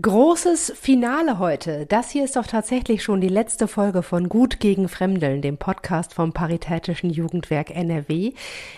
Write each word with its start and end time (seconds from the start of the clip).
Großes 0.00 0.72
Finale 0.80 1.38
heute. 1.38 1.84
Das 1.84 2.10
hier 2.10 2.24
ist 2.24 2.36
doch 2.36 2.46
tatsächlich 2.46 3.02
schon 3.02 3.20
die 3.20 3.28
letzte 3.28 3.68
Folge 3.68 4.02
von 4.02 4.28
Gut 4.28 4.60
gegen 4.60 4.88
Fremdeln, 4.88 5.42
dem 5.42 5.58
Podcast 5.58 6.14
vom 6.14 6.32
Paritätischen 6.32 7.10
Jugendwerk 7.10 7.74
NRW. 7.74 8.32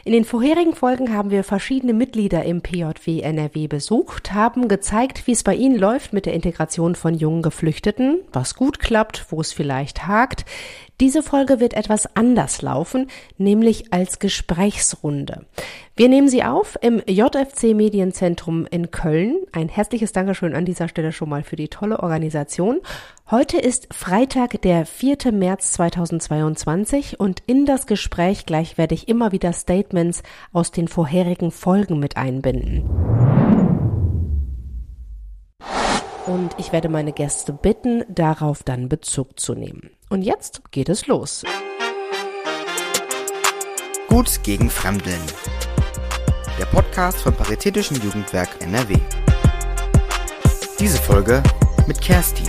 In 0.05 0.13
den 0.13 0.25
vorherigen 0.25 0.75
Folgen 0.75 1.15
haben 1.15 1.31
wir 1.31 1.45
verschiedene 1.45 1.93
Mitglieder 1.93 2.45
im 2.45 2.61
PJW 2.63 3.21
NRW 3.21 3.69
besucht, 3.69 4.33
haben 4.33 4.67
gezeigt, 4.67 5.27
wie 5.27 5.33
es 5.33 5.45
bei 5.45 5.55
ihnen 5.55 5.79
läuft 5.79 6.13
mit 6.13 6.27
der 6.27 6.33
Integration 6.33 6.97
von 6.97 7.15
jungen 7.15 7.43
Geflüchteten, 7.43 8.21
was 8.33 8.57
gut 8.57 8.81
klappt, 8.81 9.27
wo 9.29 9.41
es 9.41 9.53
vielleicht 9.53 10.09
hakt. 10.09 10.45
Diese 11.03 11.25
Folge 11.25 11.59
wird 11.59 11.75
etwas 11.75 12.15
anders 12.15 12.63
laufen, 12.63 13.09
nämlich 13.37 13.93
als 13.93 14.21
Gesprächsrunde. 14.21 15.47
Wir 15.97 16.09
nehmen 16.09 16.29
sie 16.29 16.45
auf 16.45 16.79
im 16.81 17.03
JFC 17.09 17.75
Medienzentrum 17.75 18.67
in 18.67 18.93
Köln. 18.93 19.39
Ein 19.51 19.69
herzliches 19.69 20.13
Dankeschön 20.13 20.55
an 20.55 20.65
dieser 20.65 20.87
Stelle 20.87 21.11
schon 21.11 21.29
mal 21.29 21.43
für 21.43 21.57
die 21.57 21.67
tolle 21.67 21.99
Organisation. 22.05 22.81
Heute 23.29 23.59
ist 23.59 23.93
Freitag, 23.93 24.63
der 24.63 24.87
4. 24.87 25.33
März 25.33 25.73
2022 25.73 27.19
und 27.19 27.43
in 27.49 27.67
das 27.67 27.89
Gespräch 27.89 28.47
gleich 28.47 28.79
werde 28.79 28.95
ich 28.95 29.09
immer 29.09 29.33
wieder 29.33 29.53
Statements 29.53 30.23
aus 30.53 30.71
den 30.71 30.87
vorherigen 30.87 31.51
Folgen 31.51 31.99
mit 31.99 32.17
einbinden. 32.17 32.89
Und 36.27 36.55
ich 36.59 36.71
werde 36.73 36.89
meine 36.89 37.13
Gäste 37.13 37.53
bitten, 37.53 38.05
darauf 38.09 38.63
dann 38.63 38.89
Bezug 38.89 39.41
zu 39.41 39.57
nehmen. 39.57 39.91
Und 40.13 40.21
jetzt 40.21 40.61
geht 40.73 40.91
es 40.91 41.07
los. 41.07 41.43
Gut 44.09 44.43
gegen 44.43 44.69
Fremdeln. 44.69 45.23
Der 46.59 46.67
Podcast 46.67 47.23
vom 47.23 47.33
Paritätischen 47.33 47.97
Jugendwerk 47.97 48.51
NRW. 48.61 48.95
Diese 50.79 50.99
Folge 50.99 51.43
mit 51.87 51.99
Kerstin. 51.99 52.47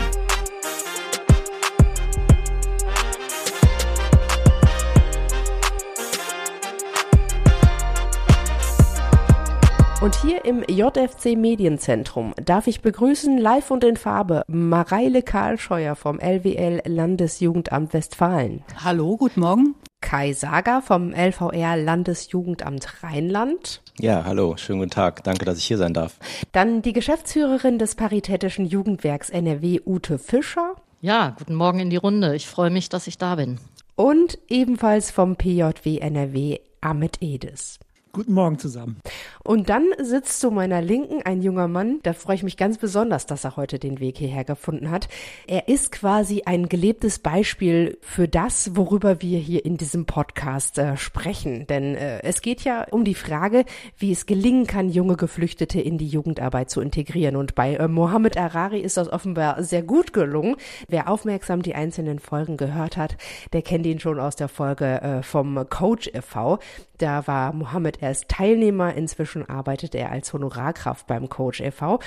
Und 10.04 10.22
hier 10.22 10.44
im 10.44 10.66
JFC 10.68 11.38
Medienzentrum 11.38 12.34
darf 12.36 12.68
ich 12.68 12.82
begrüßen, 12.82 13.38
live 13.38 13.72
und 13.72 13.86
in 13.86 13.96
Farbe, 13.96 14.44
Mareile 14.48 15.22
Karlscheuer 15.22 15.96
vom 15.96 16.20
LWL 16.20 16.82
Landesjugendamt 16.84 17.94
Westfalen. 17.94 18.66
Hallo, 18.84 19.16
guten 19.16 19.40
Morgen. 19.40 19.76
Kai 20.02 20.34
Sager 20.34 20.82
vom 20.82 21.14
LVR 21.14 21.78
Landesjugendamt 21.78 23.02
Rheinland. 23.02 23.82
Ja, 23.98 24.26
hallo, 24.26 24.58
schönen 24.58 24.80
guten 24.80 24.92
Tag. 24.92 25.24
Danke, 25.24 25.46
dass 25.46 25.58
ich 25.58 25.64
hier 25.64 25.78
sein 25.78 25.94
darf. 25.94 26.20
Dann 26.52 26.82
die 26.82 26.92
Geschäftsführerin 26.92 27.80
des 27.80 27.96
Paritätischen 27.96 28.66
Jugendwerks 28.66 29.30
NRW, 29.30 29.80
Ute 29.86 30.20
Fischer. 30.20 30.74
Ja, 31.00 31.34
guten 31.38 31.56
Morgen 31.56 31.80
in 31.80 31.90
die 31.90 31.96
Runde. 31.96 32.36
Ich 32.36 32.50
freue 32.50 32.72
mich, 32.72 32.90
dass 32.90 33.08
ich 33.08 33.18
da 33.18 33.36
bin. 33.36 33.58
Und 33.96 34.38
ebenfalls 34.50 35.12
vom 35.12 35.38
PJW 35.38 36.00
NRW, 36.00 36.60
Amit 36.82 37.20
Edis. 37.22 37.80
Guten 38.16 38.34
Morgen 38.34 38.60
zusammen. 38.60 39.02
Und 39.44 39.70
dann 39.70 39.88
sitzt 39.98 40.40
zu 40.40 40.52
meiner 40.52 40.84
Linken 40.84 41.24
ein 41.24 41.42
junger 41.42 41.68
Mann, 41.68 42.00
da 42.04 42.14
freue 42.14 42.36
ich 42.36 42.44
mich 42.44 42.58
ganz 42.58 42.78
besonders, 42.78 43.26
dass 43.26 43.44
er 43.44 43.58
heute 43.58 43.80
den 43.80 44.00
Weg 44.00 44.20
hierher 44.20 44.44
gefunden 44.44 44.92
hat. 44.92 45.10
Er 45.48 45.68
ist 45.68 45.92
quasi 45.92 46.44
ein 46.46 46.70
gelebtes 46.70 47.18
Beispiel 47.18 47.98
für 48.02 48.28
das, 48.28 48.76
worüber 48.76 49.24
wir 49.24 49.40
hier 49.40 49.66
in 49.66 49.78
diesem 49.78 50.06
Podcast 50.06 50.78
äh, 50.78 50.96
sprechen. 50.96 51.66
Denn 51.66 51.96
äh, 51.96 52.22
es 52.22 52.44
geht 52.44 52.64
ja 52.64 52.86
um 52.92 53.04
die 53.04 53.16
Frage, 53.16 53.66
wie 53.98 54.12
es 54.12 54.28
gelingen 54.28 54.68
kann, 54.68 54.90
junge 54.90 55.18
Geflüchtete 55.18 55.82
in 55.82 55.98
die 55.98 56.08
Jugendarbeit 56.08 56.70
zu 56.70 56.82
integrieren. 56.82 57.36
Und 57.36 57.56
bei 57.56 57.78
äh, 57.78 57.88
Mohammed 57.88 58.38
Arari 58.38 58.82
ist 58.82 58.98
das 58.98 59.12
offenbar 59.12 59.64
sehr 59.64 59.82
gut 59.82 60.14
gelungen. 60.14 60.58
Wer 60.88 61.10
aufmerksam 61.10 61.64
die 61.64 61.74
einzelnen 61.74 62.20
Folgen 62.20 62.58
gehört 62.58 62.96
hat, 62.96 63.18
der 63.54 63.64
kennt 63.64 63.88
ihn 63.88 64.00
schon 64.00 64.20
aus 64.20 64.36
der 64.36 64.50
Folge 64.50 65.02
äh, 65.02 65.24
vom 65.24 65.68
Coach 65.68 66.12
e.V. 66.14 66.60
Da 67.00 67.26
war 67.26 67.54
Mohammed 67.54 68.03
erst 68.04 68.30
Teilnehmer, 68.30 68.94
inzwischen 68.94 69.50
arbeitet 69.50 69.96
er 69.96 70.12
als 70.12 70.32
Honorarkraft 70.34 71.08
beim 71.08 71.30
Coach 71.30 71.62
e.V. 71.62 72.00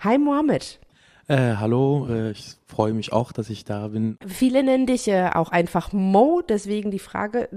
Hi 0.00 0.18
Mohammed. 0.18 0.78
Äh, 1.28 1.56
hallo, 1.56 2.06
äh, 2.08 2.30
ich 2.32 2.56
freue 2.66 2.92
mich 2.92 3.12
auch, 3.12 3.30
dass 3.30 3.48
ich 3.48 3.64
da 3.64 3.88
bin. 3.88 4.18
Viele 4.26 4.62
nennen 4.64 4.86
dich 4.86 5.06
äh, 5.06 5.30
auch 5.32 5.50
einfach 5.50 5.92
Mo, 5.92 6.42
deswegen 6.46 6.90
die 6.90 6.98
Frage, 6.98 7.48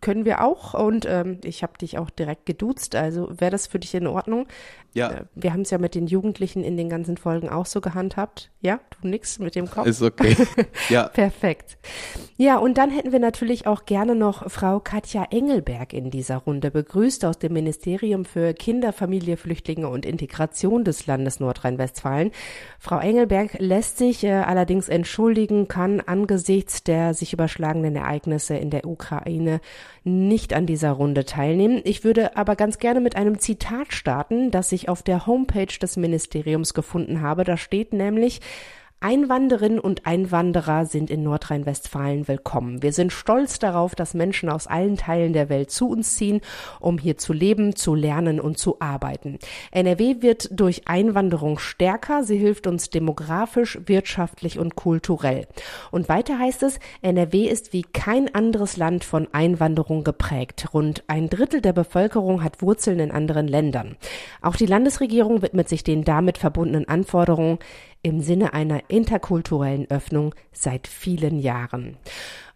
können 0.00 0.24
wir 0.24 0.44
auch? 0.44 0.74
Und 0.74 1.06
ähm, 1.08 1.40
ich 1.44 1.62
habe 1.62 1.78
dich 1.78 1.96
auch 1.96 2.10
direkt 2.10 2.44
geduzt, 2.44 2.96
also 2.96 3.28
wäre 3.30 3.52
das 3.52 3.68
für 3.68 3.78
dich 3.78 3.94
in 3.94 4.08
Ordnung? 4.08 4.48
Ja. 4.94 5.10
Äh, 5.10 5.24
wir 5.36 5.52
haben 5.52 5.62
es 5.62 5.70
ja 5.70 5.78
mit 5.78 5.94
den 5.94 6.08
Jugendlichen 6.08 6.64
in 6.64 6.76
den 6.76 6.88
ganzen 6.88 7.16
Folgen 7.16 7.48
auch 7.48 7.66
so 7.66 7.80
gehandhabt. 7.80 8.50
Ja, 8.60 8.80
du 9.00 9.08
nix 9.08 9.38
mit 9.38 9.54
dem 9.54 9.70
Kopf? 9.70 9.86
Ist 9.86 10.02
okay. 10.02 10.36
Ja. 10.88 11.08
Perfekt. 11.08 11.78
Ja, 12.36 12.56
und 12.58 12.78
dann 12.78 12.90
hätten 12.90 13.12
wir 13.12 13.18
natürlich 13.18 13.66
auch 13.66 13.84
gerne 13.84 14.14
noch 14.14 14.50
Frau 14.50 14.80
Katja 14.80 15.26
Engelberg 15.30 15.92
in 15.92 16.10
dieser 16.10 16.38
Runde 16.38 16.70
begrüßt 16.70 17.24
aus 17.24 17.38
dem 17.38 17.52
Ministerium 17.52 18.24
für 18.24 18.54
Kinder, 18.54 18.92
Familie, 18.92 19.36
Flüchtlinge 19.36 19.88
und 19.88 20.06
Integration 20.06 20.84
des 20.84 21.06
Landes 21.06 21.40
Nordrhein-Westfalen. 21.40 22.30
Frau 22.78 22.98
Engelberg 22.98 23.58
lässt 23.58 23.98
sich 23.98 24.24
äh, 24.24 24.47
allerdings 24.48 24.88
entschuldigen, 24.88 25.68
kann 25.68 26.00
angesichts 26.00 26.82
der 26.82 27.12
sich 27.12 27.32
überschlagenen 27.32 27.94
Ereignisse 27.96 28.56
in 28.56 28.70
der 28.70 28.86
Ukraine 28.86 29.60
nicht 30.04 30.54
an 30.54 30.64
dieser 30.64 30.92
Runde 30.92 31.26
teilnehmen. 31.26 31.82
Ich 31.84 32.02
würde 32.02 32.36
aber 32.36 32.56
ganz 32.56 32.78
gerne 32.78 33.00
mit 33.00 33.14
einem 33.14 33.38
Zitat 33.38 33.92
starten, 33.92 34.50
das 34.50 34.72
ich 34.72 34.88
auf 34.88 35.02
der 35.02 35.26
Homepage 35.26 35.78
des 35.80 35.96
Ministeriums 35.96 36.72
gefunden 36.72 37.20
habe. 37.20 37.44
Da 37.44 37.56
steht 37.56 37.92
nämlich, 37.92 38.40
Einwanderinnen 39.00 39.78
und 39.78 40.06
Einwanderer 40.06 40.84
sind 40.84 41.08
in 41.08 41.22
Nordrhein-Westfalen 41.22 42.26
willkommen. 42.26 42.82
Wir 42.82 42.92
sind 42.92 43.12
stolz 43.12 43.60
darauf, 43.60 43.94
dass 43.94 44.12
Menschen 44.12 44.48
aus 44.48 44.66
allen 44.66 44.96
Teilen 44.96 45.32
der 45.32 45.48
Welt 45.48 45.70
zu 45.70 45.88
uns 45.88 46.16
ziehen, 46.16 46.40
um 46.80 46.98
hier 46.98 47.16
zu 47.16 47.32
leben, 47.32 47.76
zu 47.76 47.94
lernen 47.94 48.40
und 48.40 48.58
zu 48.58 48.80
arbeiten. 48.80 49.38
NRW 49.70 50.16
wird 50.20 50.48
durch 50.50 50.88
Einwanderung 50.88 51.60
stärker. 51.60 52.24
Sie 52.24 52.38
hilft 52.38 52.66
uns 52.66 52.90
demografisch, 52.90 53.78
wirtschaftlich 53.86 54.58
und 54.58 54.74
kulturell. 54.74 55.46
Und 55.92 56.08
weiter 56.08 56.36
heißt 56.36 56.64
es, 56.64 56.80
NRW 57.00 57.44
ist 57.44 57.72
wie 57.72 57.82
kein 57.82 58.34
anderes 58.34 58.76
Land 58.76 59.04
von 59.04 59.28
Einwanderung 59.30 60.02
geprägt. 60.02 60.74
Rund 60.74 61.04
ein 61.06 61.30
Drittel 61.30 61.60
der 61.60 61.72
Bevölkerung 61.72 62.42
hat 62.42 62.62
Wurzeln 62.62 62.98
in 62.98 63.12
anderen 63.12 63.46
Ländern. 63.46 63.96
Auch 64.42 64.56
die 64.56 64.66
Landesregierung 64.66 65.40
widmet 65.40 65.68
sich 65.68 65.84
den 65.84 66.02
damit 66.02 66.36
verbundenen 66.36 66.88
Anforderungen 66.88 67.60
im 68.02 68.20
Sinne 68.20 68.54
einer 68.54 68.82
interkulturellen 68.88 69.90
Öffnung 69.90 70.34
seit 70.52 70.86
vielen 70.86 71.38
Jahren. 71.38 71.96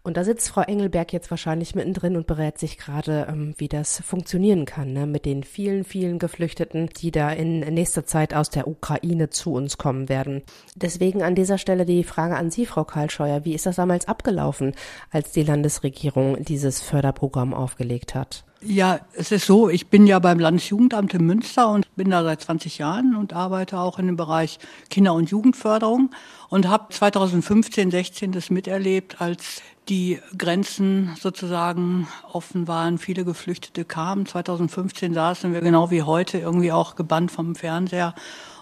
Und 0.05 0.17
da 0.17 0.25
sitzt 0.25 0.49
Frau 0.49 0.61
Engelberg 0.61 1.13
jetzt 1.13 1.31
wahrscheinlich 1.31 1.75
mittendrin 1.75 2.17
und 2.17 2.27
berät 2.27 2.57
sich 2.57 2.77
gerade, 2.77 3.27
ähm, 3.29 3.53
wie 3.57 3.69
das 3.69 4.01
funktionieren 4.01 4.65
kann, 4.65 4.91
ne? 4.91 5.07
mit 5.07 5.25
den 5.25 5.43
vielen, 5.43 5.85
vielen 5.85 6.19
Geflüchteten, 6.19 6.87
die 6.87 7.09
da 7.09 7.31
in 7.31 7.61
nächster 7.61 8.05
Zeit 8.05 8.33
aus 8.33 8.49
der 8.49 8.67
Ukraine 8.67 9.29
zu 9.29 9.53
uns 9.53 9.77
kommen 9.77 10.09
werden. 10.09 10.43
Deswegen 10.75 11.23
an 11.23 11.35
dieser 11.35 11.57
Stelle 11.57 11.85
die 11.85 12.03
Frage 12.03 12.35
an 12.35 12.51
Sie, 12.51 12.65
Frau 12.65 12.83
Karlscheuer. 12.83 13.45
Wie 13.45 13.53
ist 13.53 13.65
das 13.65 13.77
damals 13.77 14.05
abgelaufen, 14.07 14.73
als 15.09 15.31
die 15.31 15.43
Landesregierung 15.43 16.43
dieses 16.43 16.81
Förderprogramm 16.81 17.53
aufgelegt 17.53 18.13
hat? 18.13 18.43
Ja, 18.65 19.01
es 19.13 19.33
ist 19.33 19.45
so, 19.45 19.67
ich 19.67 19.87
bin 19.87 20.07
ja 20.07 20.19
beim 20.19 20.39
Landesjugendamt 20.39 21.13
in 21.13 21.25
Münster 21.25 21.69
und 21.69 21.85
bin 21.97 22.09
da 22.11 22.23
seit 22.23 22.41
20 22.41 22.77
Jahren 22.77 23.13
und 23.15 23.33
arbeite 23.33 23.77
auch 23.77 23.99
in 23.99 24.07
dem 24.07 24.15
Bereich 24.15 24.57
Kinder- 24.89 25.15
und 25.15 25.29
Jugendförderung 25.29 26.11
und 26.47 26.69
habe 26.69 26.93
2015, 26.93 27.91
16 27.91 28.31
das 28.31 28.49
miterlebt, 28.49 29.19
als 29.19 29.61
die 29.89 30.19
Grenzen 30.37 31.13
sozusagen 31.19 32.07
offen 32.31 32.69
waren, 32.69 32.99
viele 32.99 33.25
Geflüchtete 33.25 33.83
kamen. 33.83 34.25
2015 34.25 35.13
saßen 35.13 35.51
wir 35.51 35.59
genau 35.59 35.91
wie 35.91 36.03
heute 36.03 36.37
irgendwie 36.37 36.71
auch 36.71 36.95
gebannt 36.95 37.31
vom 37.31 37.55
Fernseher 37.55 38.15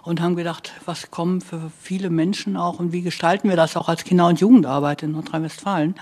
und 0.04 0.20
haben 0.20 0.36
gedacht, 0.36 0.72
was 0.86 1.12
kommen 1.12 1.42
für 1.42 1.72
viele 1.80 2.10
Menschen 2.10 2.58
auch 2.58 2.80
und 2.80 2.92
wie 2.92 3.04
gestalten 3.04 3.50
wir 3.50 3.56
das 3.56 3.78
auch 3.78 3.88
als 3.88 4.04
Kinder- 4.04 4.28
und 4.28 4.40
Jugendarbeit 4.40 5.04
in 5.04 5.12
Nordrhein-Westfalen. 5.12 5.94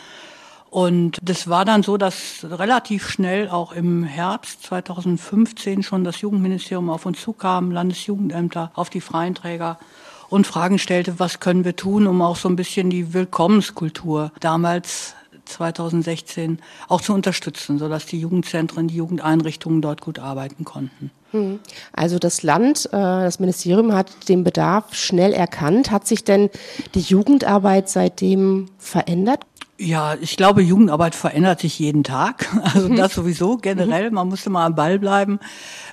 Und 0.70 1.18
das 1.22 1.48
war 1.48 1.66
dann 1.66 1.82
so, 1.82 1.98
dass 1.98 2.46
relativ 2.48 3.10
schnell 3.10 3.50
auch 3.50 3.72
im 3.72 4.04
Herbst 4.04 4.64
2015 4.64 5.82
schon 5.84 6.04
das 6.04 6.22
Jugendministerium 6.22 6.90
auf 6.90 7.06
uns 7.06 7.22
zukam, 7.22 7.72
Landesjugendämter, 7.72 8.72
auf 8.76 8.90
die 8.90 9.02
freien 9.02 9.34
Träger 9.34 9.80
und 10.30 10.46
Fragen 10.46 10.78
stellte, 10.78 11.20
was 11.20 11.40
können 11.40 11.66
wir 11.66 11.76
tun, 11.76 12.06
um 12.06 12.22
auch 12.22 12.36
so 12.36 12.48
ein 12.48 12.56
bisschen 12.56 12.92
die 12.92 13.14
Willkommenskultur 13.14 14.32
damals 14.40 15.16
2016 15.46 16.60
auch 16.88 17.02
zu 17.02 17.14
unterstützen, 17.14 17.80
sodass 17.80 18.06
die 18.06 18.20
Jugendzentren, 18.20 18.88
die 18.88 18.96
Jugendeinrichtungen 18.96 19.82
dort 19.82 20.02
gut 20.02 20.20
arbeiten 20.20 20.66
konnten. 20.66 21.10
Hm. 21.32 21.60
Also 21.94 22.20
das 22.20 22.44
Land, 22.44 22.86
äh, 22.88 22.92
das 22.92 23.40
Ministerium 23.40 23.94
hat 23.94 24.30
den 24.30 24.44
Bedarf 24.44 24.94
schnell 24.94 25.34
erkannt. 25.34 25.92
Hat 25.92 26.08
sich 26.08 26.24
denn 26.24 26.50
die 26.94 27.02
Jugendarbeit 27.02 27.90
seitdem 27.90 28.68
verändert? 28.78 29.42
Ja, 29.82 30.16
ich 30.20 30.36
glaube, 30.36 30.62
Jugendarbeit 30.62 31.16
verändert 31.16 31.62
sich 31.62 31.80
jeden 31.80 32.04
Tag. 32.04 32.50
Also 32.74 32.90
das 32.90 33.14
sowieso 33.14 33.56
generell. 33.58 34.12
Man 34.12 34.28
musste 34.28 34.50
mal 34.50 34.66
am 34.66 34.76
Ball 34.76 35.00
bleiben. 35.00 35.40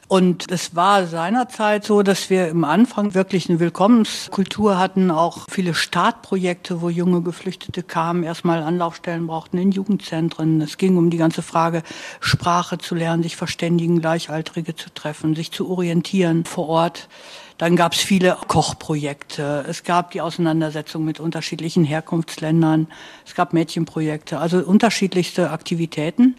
Und 0.08 0.50
es 0.50 0.74
war 0.74 1.06
seinerzeit 1.06 1.84
so, 1.84 2.02
dass 2.02 2.28
wir 2.28 2.48
im 2.48 2.64
Anfang 2.64 3.14
wirklich 3.14 3.48
eine 3.48 3.60
Willkommenskultur 3.60 4.78
hatten, 4.78 5.10
auch 5.12 5.46
viele 5.48 5.72
Startprojekte, 5.72 6.80
wo 6.82 6.90
junge 6.90 7.22
Geflüchtete 7.22 7.84
kamen, 7.84 8.24
erstmal 8.24 8.62
Anlaufstellen 8.62 9.28
brauchten 9.28 9.58
in 9.58 9.70
Jugendzentren. 9.70 10.60
Es 10.60 10.78
ging 10.78 10.96
um 10.96 11.08
die 11.08 11.16
ganze 11.16 11.42
Frage, 11.42 11.82
Sprache 12.20 12.78
zu 12.78 12.96
lernen, 12.96 13.22
sich 13.22 13.36
verständigen, 13.36 14.00
Gleichaltrige 14.00 14.74
zu 14.74 14.92
treffen, 14.92 15.36
sich 15.36 15.52
zu 15.52 15.70
orientieren 15.70 16.44
vor 16.44 16.68
Ort. 16.68 17.08
Dann 17.58 17.74
gab 17.74 17.94
es 17.94 18.00
viele 18.00 18.36
Kochprojekte. 18.48 19.64
Es 19.66 19.82
gab 19.82 20.10
die 20.10 20.20
Auseinandersetzung 20.20 21.04
mit 21.04 21.20
unterschiedlichen 21.20 21.84
Herkunftsländern. 21.84 22.86
Es 23.24 23.34
gab 23.34 23.54
Mädchenprojekte, 23.54 24.38
also 24.38 24.58
unterschiedlichste 24.58 25.50
Aktivitäten. 25.50 26.36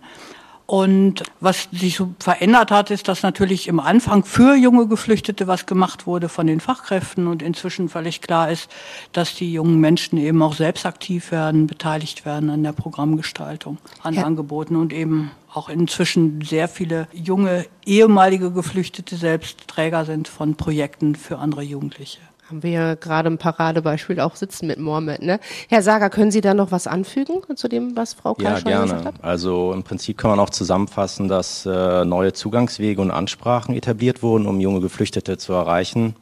Und 0.68 1.24
was 1.40 1.70
sich 1.72 1.96
so 1.96 2.14
verändert 2.20 2.72
hat, 2.72 2.92
ist, 2.92 3.08
dass 3.08 3.24
natürlich 3.24 3.70
im 3.70 3.80
Anfang 3.80 4.26
für 4.26 4.54
junge 4.54 4.86
Geflüchtete 4.88 5.48
was 5.48 5.66
gemacht 5.66 6.06
wurde 6.06 6.28
von 6.28 6.46
den 6.46 6.60
Fachkräften 6.60 7.28
und 7.28 7.42
inzwischen 7.42 7.88
völlig 7.88 8.20
klar 8.20 8.52
ist, 8.52 8.70
dass 9.14 9.34
die 9.34 9.54
jungen 9.54 9.80
Menschen 9.80 10.18
eben 10.18 10.42
auch 10.44 10.54
selbst 10.54 10.86
aktiv 10.86 11.32
werden, 11.32 11.68
beteiligt 11.68 12.26
werden 12.26 12.50
an 12.50 12.64
der 12.64 12.74
Programmgestaltung, 12.74 13.78
an 14.04 14.16
ja. 14.16 14.24
Angeboten 14.26 14.76
und 14.76 14.92
eben 14.92 15.32
auch 15.54 15.70
inzwischen 15.70 16.42
sehr 16.42 16.68
viele 16.68 17.08
junge 17.14 17.66
ehemalige 17.86 18.52
Geflüchtete 18.52 19.16
selbst 19.16 19.70
Träger 19.70 20.04
sind 20.04 20.28
von 20.28 20.56
Projekten 20.56 21.16
für 21.16 21.38
andere 21.38 21.62
Jugendliche 21.62 22.20
haben 22.50 22.64
wir 22.64 22.72
ja 22.72 22.96
gerade 22.96 23.30
ein 23.30 23.38
Paradebeispiel 23.38 24.20
auch 24.22 24.36
sitzen 24.36 24.68
mit 24.68 24.80
Mohammed. 24.80 25.22
Ne? 25.22 25.40
Herr 25.68 25.82
Sager, 25.82 26.10
können 26.10 26.32
Sie 26.32 26.40
da 26.40 26.54
noch 26.54 26.72
was 26.72 26.88
anfügen 26.88 27.42
zu 27.56 27.68
dem, 27.68 27.98
was 27.98 28.14
Frau 28.14 28.36
Karl 28.36 28.54
ja, 28.54 28.58
schon 28.58 28.70
gerne. 28.70 28.84
gesagt 28.84 29.06
hat? 29.06 29.16
Also 29.22 29.74
im 29.74 29.84
Prinzip 29.84 30.18
kann 30.18 30.32
man 30.32 30.40
auch 30.40 30.50
zusammenfassen, 30.50 31.28
dass 31.28 31.66
äh, 31.66 32.06
neue 32.06 32.32
Zugangswege 32.32 33.02
und 33.02 33.12
Ansprachen 33.12 33.76
etabliert 33.76 34.24
wurden, 34.24 34.48
um 34.48 34.62
junge 34.62 34.80
Geflüchtete 34.80 35.38
zu 35.38 35.54
erreichen. 35.54 36.16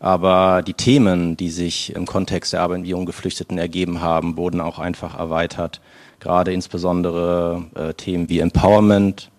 Aber 0.00 0.62
die 0.62 0.74
Themen, 0.74 1.36
die 1.36 1.50
sich 1.50 1.94
im 1.94 2.06
Kontext 2.06 2.54
der 2.54 2.62
Arbeit 2.62 2.80
mit 2.80 2.88
jungen 2.88 3.06
Geflüchteten 3.06 3.58
ergeben 3.58 4.00
haben, 4.00 4.36
wurden 4.36 4.60
auch 4.60 4.78
einfach 4.78 5.18
erweitert. 5.18 5.80
Gerade 6.18 6.52
insbesondere 6.52 7.64
äh, 7.74 7.94
Themen 7.94 8.28
wie 8.28 8.40
Empowerment, 8.40 9.30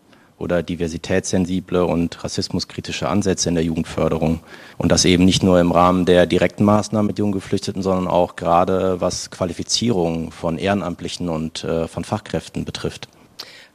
oder 0.43 0.61
diversitätssensible 0.61 1.85
und 1.85 2.23
rassismuskritische 2.23 3.07
Ansätze 3.07 3.47
in 3.47 3.55
der 3.55 3.63
Jugendförderung. 3.63 4.41
Und 4.77 4.91
das 4.91 5.05
eben 5.05 5.23
nicht 5.23 5.41
nur 5.41 5.59
im 5.61 5.71
Rahmen 5.71 6.05
der 6.05 6.25
direkten 6.25 6.65
Maßnahmen 6.65 7.07
mit 7.07 7.17
jungen 7.17 7.31
Geflüchteten, 7.31 7.81
sondern 7.81 8.07
auch 8.07 8.35
gerade 8.35 8.99
was 8.99 9.31
Qualifizierung 9.31 10.31
von 10.31 10.57
Ehrenamtlichen 10.57 11.29
und 11.29 11.63
äh, 11.63 11.87
von 11.87 12.03
Fachkräften 12.03 12.65
betrifft. 12.65 13.07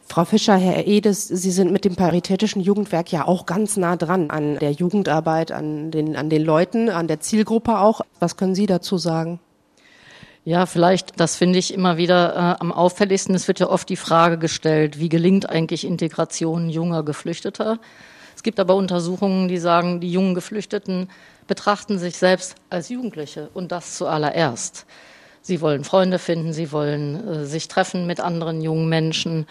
Frau 0.06 0.24
Fischer, 0.24 0.56
Herr 0.56 0.86
Edes, 0.86 1.28
Sie 1.28 1.50
sind 1.50 1.72
mit 1.72 1.84
dem 1.84 1.96
Paritätischen 1.96 2.62
Jugendwerk 2.62 3.12
ja 3.12 3.26
auch 3.26 3.44
ganz 3.46 3.76
nah 3.76 3.96
dran 3.96 4.30
an 4.30 4.58
der 4.58 4.72
Jugendarbeit, 4.72 5.52
an 5.52 5.90
den, 5.90 6.16
an 6.16 6.30
den 6.30 6.44
Leuten, 6.44 6.88
an 6.88 7.08
der 7.08 7.20
Zielgruppe 7.20 7.78
auch. 7.78 8.00
Was 8.18 8.36
können 8.36 8.54
Sie 8.54 8.66
dazu 8.66 8.96
sagen? 8.96 9.40
Ja, 10.48 10.64
vielleicht, 10.64 11.20
das 11.20 11.36
finde 11.36 11.58
ich 11.58 11.74
immer 11.74 11.98
wieder 11.98 12.34
äh, 12.34 12.60
am 12.60 12.72
auffälligsten. 12.72 13.34
Es 13.34 13.48
wird 13.48 13.60
ja 13.60 13.68
oft 13.68 13.86
die 13.86 13.96
Frage 13.96 14.38
gestellt, 14.38 14.98
wie 14.98 15.10
gelingt 15.10 15.46
eigentlich 15.46 15.84
Integration 15.84 16.70
junger 16.70 17.02
Geflüchteter? 17.02 17.78
Es 18.34 18.42
gibt 18.42 18.58
aber 18.58 18.74
Untersuchungen, 18.74 19.48
die 19.48 19.58
sagen, 19.58 20.00
die 20.00 20.10
jungen 20.10 20.34
Geflüchteten 20.34 21.10
betrachten 21.46 21.98
sich 21.98 22.16
selbst 22.16 22.54
als 22.70 22.88
Jugendliche 22.88 23.50
und 23.52 23.72
das 23.72 23.98
zuallererst. 23.98 24.86
Sie 25.42 25.60
wollen 25.60 25.84
Freunde 25.84 26.18
finden, 26.18 26.54
sie 26.54 26.72
wollen 26.72 27.28
äh, 27.28 27.44
sich 27.44 27.68
treffen 27.68 28.06
mit 28.06 28.18
anderen 28.18 28.62
jungen 28.62 28.88
Menschen. 28.88 29.46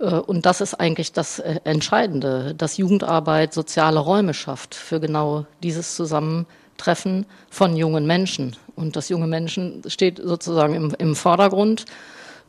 Äh, 0.00 0.04
und 0.04 0.44
das 0.44 0.60
ist 0.60 0.74
eigentlich 0.74 1.12
das 1.12 1.38
äh, 1.38 1.60
Entscheidende, 1.64 2.54
dass 2.54 2.76
Jugendarbeit 2.76 3.54
soziale 3.54 4.00
Räume 4.00 4.34
schafft 4.34 4.74
für 4.74 5.00
genau 5.00 5.46
dieses 5.62 5.96
Zusammentreffen 5.96 7.24
von 7.48 7.74
jungen 7.74 8.06
Menschen. 8.06 8.54
Und 8.76 8.96
das 8.96 9.08
junge 9.08 9.26
Menschen 9.26 9.82
steht 9.86 10.20
sozusagen 10.22 10.74
im, 10.74 10.94
im 10.98 11.14
Vordergrund. 11.14 11.84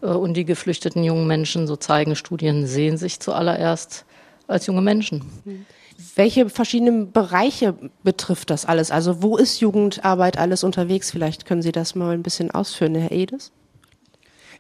Äh, 0.01 0.07
und 0.07 0.35
die 0.35 0.45
geflüchteten 0.45 1.03
jungen 1.03 1.27
Menschen, 1.27 1.67
so 1.67 1.75
zeigen 1.75 2.15
Studien, 2.15 2.67
sehen 2.67 2.97
sich 2.97 3.19
zuallererst 3.19 4.05
als 4.47 4.67
junge 4.67 4.81
Menschen. 4.81 5.23
Welche 6.15 6.49
verschiedenen 6.49 7.11
Bereiche 7.11 7.75
betrifft 8.03 8.49
das 8.49 8.65
alles? 8.65 8.91
Also 8.91 9.21
wo 9.21 9.37
ist 9.37 9.61
Jugendarbeit 9.61 10.37
alles 10.37 10.63
unterwegs? 10.63 11.11
Vielleicht 11.11 11.45
können 11.45 11.61
Sie 11.61 11.71
das 11.71 11.95
mal 11.95 12.13
ein 12.13 12.23
bisschen 12.23 12.51
ausführen, 12.51 12.95
Herr 12.95 13.11
Edes. 13.11 13.51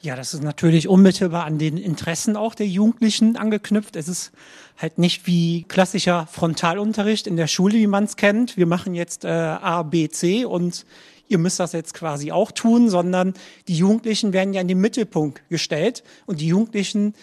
Ja, 0.01 0.17
das 0.17 0.33
ist 0.33 0.43
natürlich 0.43 0.89
unmittelbar 0.89 1.45
an 1.45 1.57
den 1.57 1.77
Interessen 1.77 2.35
auch 2.35 2.55
der 2.55 2.67
Jugendlichen 2.67 3.37
angeknüpft. 3.37 3.95
Es 3.95 4.09
ist 4.09 4.33
halt 4.77 4.97
nicht 4.97 5.27
wie 5.27 5.63
klassischer 5.63 6.27
Frontalunterricht 6.29 7.25
in 7.25 7.37
der 7.37 7.47
Schule, 7.47 7.75
wie 7.75 7.87
man 7.87 8.03
es 8.03 8.17
kennt. 8.17 8.57
Wir 8.57 8.65
machen 8.65 8.95
jetzt 8.95 9.23
äh, 9.23 9.29
A, 9.29 9.83
B, 9.83 10.09
C 10.09 10.43
und 10.43 10.85
ihr 11.33 11.39
müsst 11.39 11.59
das 11.59 11.73
jetzt 11.73 11.93
quasi 11.93 12.31
auch 12.31 12.51
tun, 12.51 12.89
sondern 12.89 13.33
die 13.67 13.75
Jugendlichen 13.75 14.31
werden 14.31 14.53
ja 14.53 14.61
in 14.61 14.67
den 14.67 14.79
Mittelpunkt 14.79 15.41
gestellt 15.49 16.03
und 16.25 16.39
die 16.39 16.47
Jugendlichen 16.47 17.15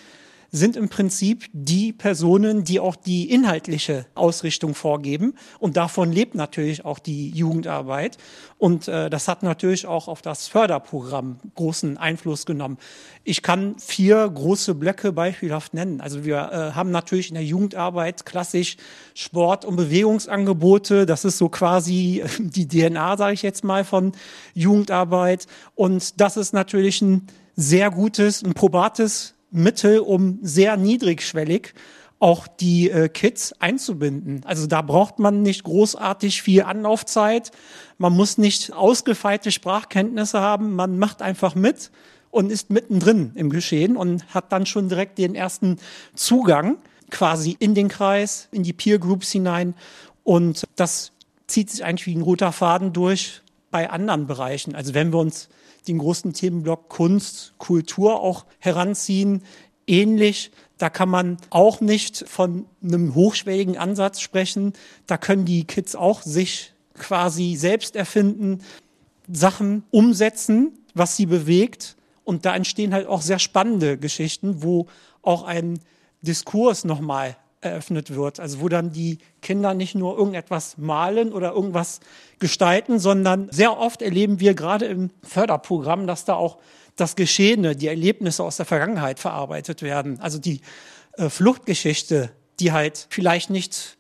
sind 0.53 0.77
im 0.77 0.89
Prinzip 0.89 1.47
die 1.53 1.93
Personen, 1.93 2.65
die 2.65 2.81
auch 2.81 2.97
die 2.97 3.31
inhaltliche 3.31 4.07
Ausrichtung 4.15 4.75
vorgeben. 4.75 5.35
Und 5.59 5.77
davon 5.77 6.13
lebt 6.13 6.35
natürlich 6.35 6.85
auch 6.85 6.99
die 6.99 7.31
Jugendarbeit. 7.31 8.19
Und 8.59 8.89
äh, 8.89 9.09
das 9.11 9.29
hat 9.29 9.43
natürlich 9.43 9.87
auch 9.87 10.09
auf 10.09 10.23
das 10.23 10.49
Förderprogramm 10.49 11.39
großen 11.55 11.99
Einfluss 11.99 12.47
genommen. 12.47 12.79
Ich 13.23 13.43
kann 13.43 13.79
vier 13.79 14.29
große 14.29 14.75
Blöcke 14.75 15.13
beispielhaft 15.13 15.73
nennen. 15.73 16.01
Also 16.01 16.25
wir 16.25 16.37
äh, 16.37 16.75
haben 16.75 16.91
natürlich 16.91 17.29
in 17.29 17.35
der 17.35 17.45
Jugendarbeit 17.45 18.27
klassisch 18.27 18.77
Sport- 19.15 19.65
und 19.65 19.77
Bewegungsangebote. 19.77 21.07
Das 21.07 21.25
ist 21.25 21.39
so 21.39 21.49
quasi 21.49 22.25
die 22.39 22.67
DNA, 22.67 23.17
sage 23.17 23.35
ich 23.35 23.43
jetzt 23.43 23.63
mal, 23.63 23.85
von 23.85 24.13
Jugendarbeit. 24.55 25.47
Und 25.75 26.21
das 26.21 26.37
ist 26.37 26.53
natürlich 26.53 27.01
ein 27.03 27.29
sehr 27.57 27.91
gutes, 27.91 28.43
ein 28.43 28.55
probates 28.55 29.35
Mittel, 29.51 30.01
um 30.01 30.39
sehr 30.43 30.77
niedrigschwellig 30.77 31.75
auch 32.21 32.47
die 32.47 32.91
äh, 32.91 33.09
Kids 33.09 33.55
einzubinden. 33.61 34.43
Also 34.45 34.67
da 34.67 34.83
braucht 34.83 35.19
man 35.19 35.41
nicht 35.43 35.65
großartig 35.65 36.43
viel 36.43 36.63
Anlaufzeit. 36.63 37.51
Man 37.97 38.15
muss 38.15 38.37
nicht 38.37 38.75
ausgefeilte 38.75 39.51
Sprachkenntnisse 39.51 40.41
haben. 40.41 40.77
Man 40.77 40.99
macht 40.99 41.23
einfach 41.23 41.55
mit 41.55 41.91
und 42.31 42.53
ist 42.53 42.71
mittendrin 42.71 43.33
im 43.35 43.49
Geschehen 43.49 43.97
und 43.97 44.35
hat 44.35 44.53
dann 44.53 44.67
schon 44.67 44.91
direkt 44.91 45.17
den 45.17 45.35
ersten 45.35 45.79
Zugang 46.15 46.77
quasi 47.11 47.57
in 47.59 47.75
den 47.75 47.89
Kreis, 47.89 48.49
in 48.53 48.63
die 48.63 48.75
Peer 48.75 48.99
Groups 48.99 49.33
hinein. 49.33 49.75
Und 50.23 50.65
das 50.77 51.13
zieht 51.47 51.71
sich 51.71 51.85
eigentlich 51.85 52.07
wie 52.07 52.15
ein 52.15 52.23
roter 52.23 52.53
Faden 52.53 52.93
durch 52.93 53.41
bei 53.71 53.91
anderen 53.91 54.27
Bereichen. 54.27 54.75
Also 54.75 54.95
wenn 54.95 55.13
wir 55.13 55.19
uns 55.19 55.49
den 55.87 55.99
großen 55.99 56.33
Themenblock 56.33 56.89
Kunst, 56.89 57.55
Kultur 57.59 58.21
auch 58.21 58.45
heranziehen. 58.59 59.43
Ähnlich, 59.87 60.51
da 60.79 60.91
kann 60.91 61.09
man 61.09 61.39
auch 61.51 61.81
nicht 61.81 62.25
von 62.29 62.67
einem 62.83 63.15
hochschwelligen 63.15 63.77
Ansatz 63.77 64.21
sprechen. 64.21 64.73
Da 65.07 65.19
können 65.19 65.45
die 65.45 65.65
Kids 65.65 65.97
auch 65.97 66.23
sich 66.23 66.73
quasi 66.95 67.57
selbst 67.57 67.97
erfinden, 67.97 68.63
Sachen 69.33 69.85
umsetzen, 69.91 70.79
was 70.95 71.17
sie 71.17 71.27
bewegt. 71.27 71.97
Und 72.25 72.45
da 72.45 72.55
entstehen 72.55 72.93
halt 72.93 73.07
auch 73.07 73.23
sehr 73.23 73.39
spannende 73.39 73.99
Geschichten, 73.99 74.63
wo 74.63 74.87
auch 75.23 75.43
ein 75.43 75.81
Diskurs 76.23 76.85
nochmal 76.85 77.37
eröffnet 77.61 78.15
wird. 78.15 78.41
Also 78.41 78.61
wo 78.61 78.69
dann 78.69 78.93
die 78.93 79.19
Kinder 79.43 79.75
nicht 79.75 79.95
nur 79.95 80.17
irgendetwas 80.17 80.79
malen 80.79 81.33
oder 81.33 81.53
irgendwas 81.53 82.01
gestalten, 82.39 82.99
sondern 82.99 83.49
sehr 83.51 83.79
oft 83.79 84.03
erleben 84.03 84.41
wir 84.41 84.55
gerade 84.55 84.87
im 84.87 85.11
Förderprogramm, 85.23 86.07
dass 86.07 86.25
da 86.25 86.35
auch 86.35 86.59
das 86.97 87.17
Geschehene, 87.17 87.77
die 87.77 87.89
Erlebnisse 87.89 88.43
aus 88.43 88.57
der 88.57 88.67
Vergangenheit 88.67 89.19
verarbeitet 89.19 89.83
werden. 89.83 90.21
Also 90.21 90.39
die 90.39 90.61
äh, 91.13 91.29
Fluchtgeschichte, 91.29 92.31
die 92.61 92.73
halt 92.73 93.07
vielleicht 93.11 93.51
nicht 93.51 93.97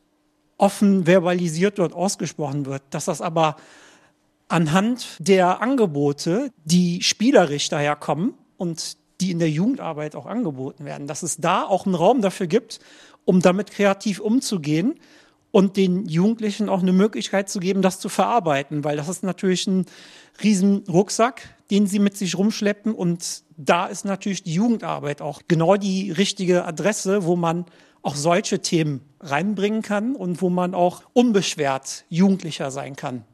offen 0.58 1.06
verbalisiert 1.06 1.78
und 1.78 1.94
ausgesprochen 1.94 2.66
wird, 2.66 2.82
dass 2.90 3.06
das 3.06 3.20
aber 3.20 3.56
anhand 4.48 5.16
der 5.18 5.62
Angebote, 5.62 6.50
die 6.64 7.02
spielerisch 7.02 7.68
daherkommen 7.68 8.34
und 8.56 8.98
die 9.20 9.30
in 9.30 9.38
der 9.38 9.50
Jugendarbeit 9.50 10.16
auch 10.16 10.26
angeboten 10.26 10.84
werden, 10.84 11.06
dass 11.06 11.22
es 11.22 11.36
da 11.36 11.62
auch 11.64 11.86
einen 11.86 11.94
Raum 11.94 12.20
dafür 12.22 12.46
gibt, 12.46 12.80
um 13.24 13.40
damit 13.40 13.70
kreativ 13.70 14.20
umzugehen 14.20 14.94
und 15.50 15.76
den 15.76 16.06
Jugendlichen 16.06 16.68
auch 16.68 16.80
eine 16.80 16.92
Möglichkeit 16.92 17.48
zu 17.48 17.60
geben, 17.60 17.82
das 17.82 18.00
zu 18.00 18.08
verarbeiten, 18.08 18.84
weil 18.84 18.96
das 18.96 19.08
ist 19.08 19.22
natürlich 19.22 19.66
ein 19.66 19.86
riesen 20.42 20.84
Rucksack, 20.88 21.42
den 21.70 21.86
sie 21.86 21.98
mit 21.98 22.16
sich 22.16 22.36
rumschleppen 22.36 22.94
und 22.94 23.42
da 23.56 23.86
ist 23.86 24.04
natürlich 24.04 24.42
die 24.42 24.54
Jugendarbeit 24.54 25.20
auch 25.20 25.42
genau 25.48 25.76
die 25.76 26.10
richtige 26.12 26.64
Adresse, 26.64 27.24
wo 27.24 27.36
man 27.36 27.66
auch 28.02 28.14
solche 28.14 28.60
Themen 28.60 29.02
reinbringen 29.20 29.82
kann 29.82 30.16
und 30.16 30.40
wo 30.40 30.48
man 30.48 30.74
auch 30.74 31.02
unbeschwert 31.12 32.04
Jugendlicher 32.08 32.70
sein 32.70 32.96
kann. 32.96 33.24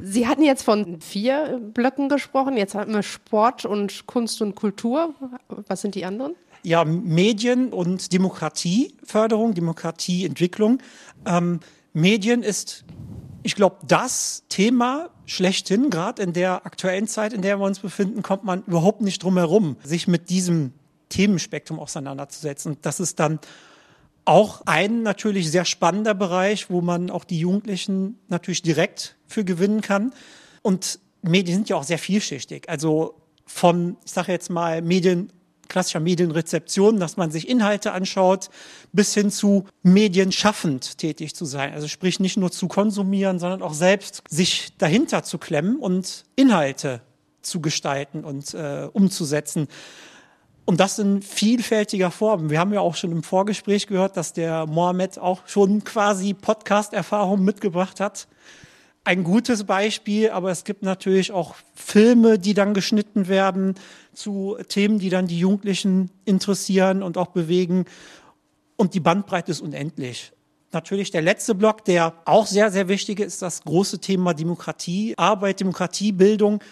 Sie 0.00 0.26
hatten 0.26 0.42
jetzt 0.42 0.62
von 0.62 1.00
vier 1.00 1.60
Blöcken 1.74 2.08
gesprochen. 2.08 2.56
Jetzt 2.56 2.74
hatten 2.74 2.92
wir 2.92 3.02
Sport 3.02 3.64
und 3.64 4.06
Kunst 4.06 4.40
und 4.40 4.54
Kultur. 4.54 5.14
Was 5.48 5.80
sind 5.80 5.94
die 5.94 6.04
anderen? 6.04 6.34
Ja, 6.62 6.84
Medien 6.84 7.72
und 7.72 8.12
Demokratieförderung, 8.12 9.54
Demokratieentwicklung. 9.54 10.78
Ähm, 11.26 11.60
Medien 11.92 12.42
ist, 12.42 12.84
ich 13.42 13.54
glaube, 13.56 13.76
das 13.86 14.44
Thema 14.48 15.10
schlechthin. 15.26 15.90
Gerade 15.90 16.22
in 16.22 16.32
der 16.32 16.64
aktuellen 16.66 17.08
Zeit, 17.08 17.32
in 17.32 17.42
der 17.42 17.58
wir 17.58 17.66
uns 17.66 17.80
befinden, 17.80 18.22
kommt 18.22 18.44
man 18.44 18.62
überhaupt 18.64 19.00
nicht 19.00 19.22
drum 19.22 19.36
herum, 19.36 19.76
sich 19.82 20.06
mit 20.06 20.30
diesem 20.30 20.72
Themenspektrum 21.08 21.78
auseinanderzusetzen. 21.78 22.72
Und 22.72 22.86
das 22.86 23.00
ist 23.00 23.18
dann 23.18 23.40
auch 24.24 24.62
ein 24.66 25.02
natürlich 25.02 25.50
sehr 25.50 25.64
spannender 25.64 26.14
Bereich, 26.14 26.70
wo 26.70 26.80
man 26.80 27.10
auch 27.10 27.24
die 27.24 27.40
Jugendlichen 27.40 28.18
natürlich 28.28 28.62
direkt 28.62 29.16
für 29.26 29.44
gewinnen 29.44 29.80
kann. 29.80 30.12
Und 30.62 31.00
Medien 31.22 31.58
sind 31.58 31.68
ja 31.68 31.76
auch 31.76 31.84
sehr 31.84 31.98
vielschichtig. 31.98 32.68
Also 32.68 33.14
von, 33.46 33.96
ich 34.04 34.12
sage 34.12 34.32
jetzt 34.32 34.48
mal, 34.48 34.80
Medien, 34.80 35.32
klassischer 35.72 36.00
Medienrezeption, 36.00 37.00
dass 37.00 37.16
man 37.16 37.30
sich 37.30 37.48
Inhalte 37.48 37.92
anschaut, 37.92 38.50
bis 38.92 39.14
hin 39.14 39.30
zu 39.30 39.64
medienschaffend 39.82 40.98
tätig 40.98 41.34
zu 41.34 41.44
sein. 41.44 41.72
Also 41.72 41.88
sprich 41.88 42.20
nicht 42.20 42.36
nur 42.36 42.52
zu 42.52 42.68
konsumieren, 42.68 43.38
sondern 43.38 43.62
auch 43.62 43.74
selbst 43.74 44.22
sich 44.28 44.76
dahinter 44.78 45.24
zu 45.24 45.38
klemmen 45.38 45.76
und 45.78 46.24
Inhalte 46.36 47.00
zu 47.40 47.60
gestalten 47.60 48.24
und 48.24 48.54
äh, 48.54 48.88
umzusetzen. 48.92 49.66
Und 50.64 50.78
das 50.78 50.98
in 50.98 51.22
vielfältiger 51.22 52.10
Form. 52.10 52.50
Wir 52.50 52.60
haben 52.60 52.72
ja 52.72 52.80
auch 52.80 52.94
schon 52.94 53.10
im 53.10 53.22
Vorgespräch 53.24 53.88
gehört, 53.88 54.16
dass 54.16 54.32
der 54.32 54.66
Mohammed 54.66 55.18
auch 55.18 55.40
schon 55.46 55.82
quasi 55.82 56.34
Podcast-Erfahrung 56.34 57.42
mitgebracht 57.42 57.98
hat. 57.98 58.28
Ein 59.04 59.24
gutes 59.24 59.64
Beispiel, 59.64 60.30
aber 60.30 60.52
es 60.52 60.62
gibt 60.62 60.84
natürlich 60.84 61.32
auch 61.32 61.56
Filme, 61.74 62.38
die 62.38 62.54
dann 62.54 62.72
geschnitten 62.72 63.26
werden 63.26 63.74
zu 64.14 64.56
Themen, 64.68 65.00
die 65.00 65.10
dann 65.10 65.26
die 65.26 65.40
Jugendlichen 65.40 66.10
interessieren 66.24 67.02
und 67.02 67.18
auch 67.18 67.28
bewegen. 67.28 67.86
Und 68.76 68.94
die 68.94 69.00
Bandbreite 69.00 69.50
ist 69.50 69.60
unendlich. 69.60 70.32
Natürlich 70.70 71.10
der 71.10 71.22
letzte 71.22 71.56
Block, 71.56 71.84
der 71.84 72.14
auch 72.26 72.46
sehr, 72.46 72.70
sehr 72.70 72.86
wichtig 72.86 73.18
ist, 73.18 73.42
das 73.42 73.64
große 73.64 73.98
Thema 73.98 74.34
Demokratie, 74.34 75.14
Arbeit, 75.18 75.58
Demokratiebildung. 75.58 76.62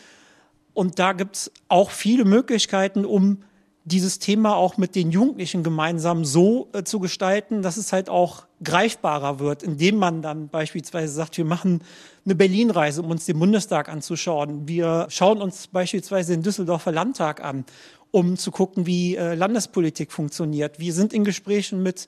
Und 0.73 1.01
da 1.01 1.13
gibt 1.13 1.35
es 1.37 1.53
auch 1.67 1.91
viele 1.91 2.25
Möglichkeiten, 2.25 3.05
um 3.05 3.43
dieses 3.91 4.19
Thema 4.19 4.57
auch 4.57 4.77
mit 4.77 4.95
den 4.95 5.11
Jugendlichen 5.11 5.63
gemeinsam 5.63 6.25
so 6.25 6.69
äh, 6.73 6.85
zu 6.85 7.01
gestalten, 7.01 7.63
dass 7.63 7.77
es 7.77 7.93
halt 7.93 8.09
auch 8.09 8.45
greifbarer 8.63 9.39
wird, 9.39 9.63
indem 9.63 9.97
man 9.97 10.23
dann 10.23 10.49
beispielsweise 10.49 11.13
sagt, 11.13 11.37
wir 11.37 11.45
machen 11.45 11.83
eine 12.25 12.35
Berlin-Reise, 12.35 13.03
um 13.03 13.11
uns 13.11 13.27
den 13.27 13.39
Bundestag 13.39 13.89
anzuschauen. 13.89 14.69
Wir 14.69 15.07
schauen 15.09 15.41
uns 15.41 15.67
beispielsweise 15.69 16.33
den 16.33 16.43
Düsseldorfer 16.43 16.93
Landtag 16.93 17.43
an, 17.43 17.65
um 18.11 18.37
zu 18.37 18.51
gucken, 18.51 18.87
wie 18.87 19.17
äh, 19.17 19.35
Landespolitik 19.35 20.13
funktioniert. 20.13 20.79
Wir 20.79 20.93
sind 20.93 21.13
in 21.13 21.25
Gesprächen 21.25 21.83
mit 21.83 22.07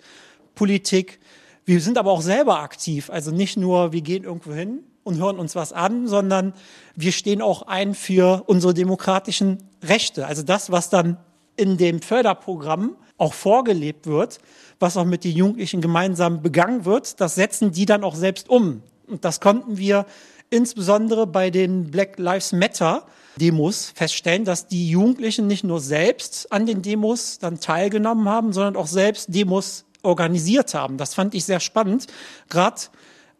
Politik. 0.54 1.20
Wir 1.64 1.80
sind 1.80 1.98
aber 1.98 2.10
auch 2.10 2.22
selber 2.22 2.60
aktiv. 2.60 3.10
Also 3.10 3.30
nicht 3.30 3.56
nur, 3.56 3.92
wir 3.92 4.02
gehen 4.02 4.24
irgendwo 4.24 4.52
hin 4.52 4.80
und 5.04 5.18
hören 5.18 5.38
uns 5.38 5.54
was 5.54 5.72
an, 5.72 6.06
sondern 6.06 6.54
wir 6.94 7.12
stehen 7.12 7.42
auch 7.42 7.62
ein 7.62 7.94
für 7.94 8.44
unsere 8.46 8.74
demokratischen 8.74 9.58
Rechte. 9.82 10.26
Also 10.26 10.42
das, 10.42 10.70
was 10.70 10.90
dann 10.90 11.18
in 11.56 11.76
dem 11.76 12.00
Förderprogramm 12.00 12.96
auch 13.18 13.34
vorgelebt 13.34 14.06
wird, 14.06 14.38
was 14.80 14.96
auch 14.96 15.04
mit 15.04 15.24
den 15.24 15.36
Jugendlichen 15.36 15.80
gemeinsam 15.80 16.42
begangen 16.42 16.84
wird, 16.84 17.20
das 17.20 17.34
setzen 17.34 17.72
die 17.72 17.86
dann 17.86 18.04
auch 18.04 18.14
selbst 18.14 18.48
um. 18.48 18.82
Und 19.06 19.24
das 19.24 19.40
konnten 19.40 19.78
wir 19.78 20.06
insbesondere 20.50 21.26
bei 21.26 21.50
den 21.50 21.90
Black 21.90 22.18
Lives 22.18 22.52
Matter 22.52 23.06
Demos 23.36 23.92
feststellen, 23.94 24.44
dass 24.44 24.66
die 24.66 24.90
Jugendlichen 24.90 25.46
nicht 25.46 25.64
nur 25.64 25.80
selbst 25.80 26.52
an 26.52 26.66
den 26.66 26.82
Demos 26.82 27.38
dann 27.38 27.60
teilgenommen 27.60 28.28
haben, 28.28 28.52
sondern 28.52 28.76
auch 28.76 28.86
selbst 28.86 29.34
Demos 29.34 29.84
organisiert 30.02 30.74
haben. 30.74 30.98
Das 30.98 31.14
fand 31.14 31.34
ich 31.34 31.44
sehr 31.44 31.60
spannend. 31.60 32.06
Gerade 32.48 32.82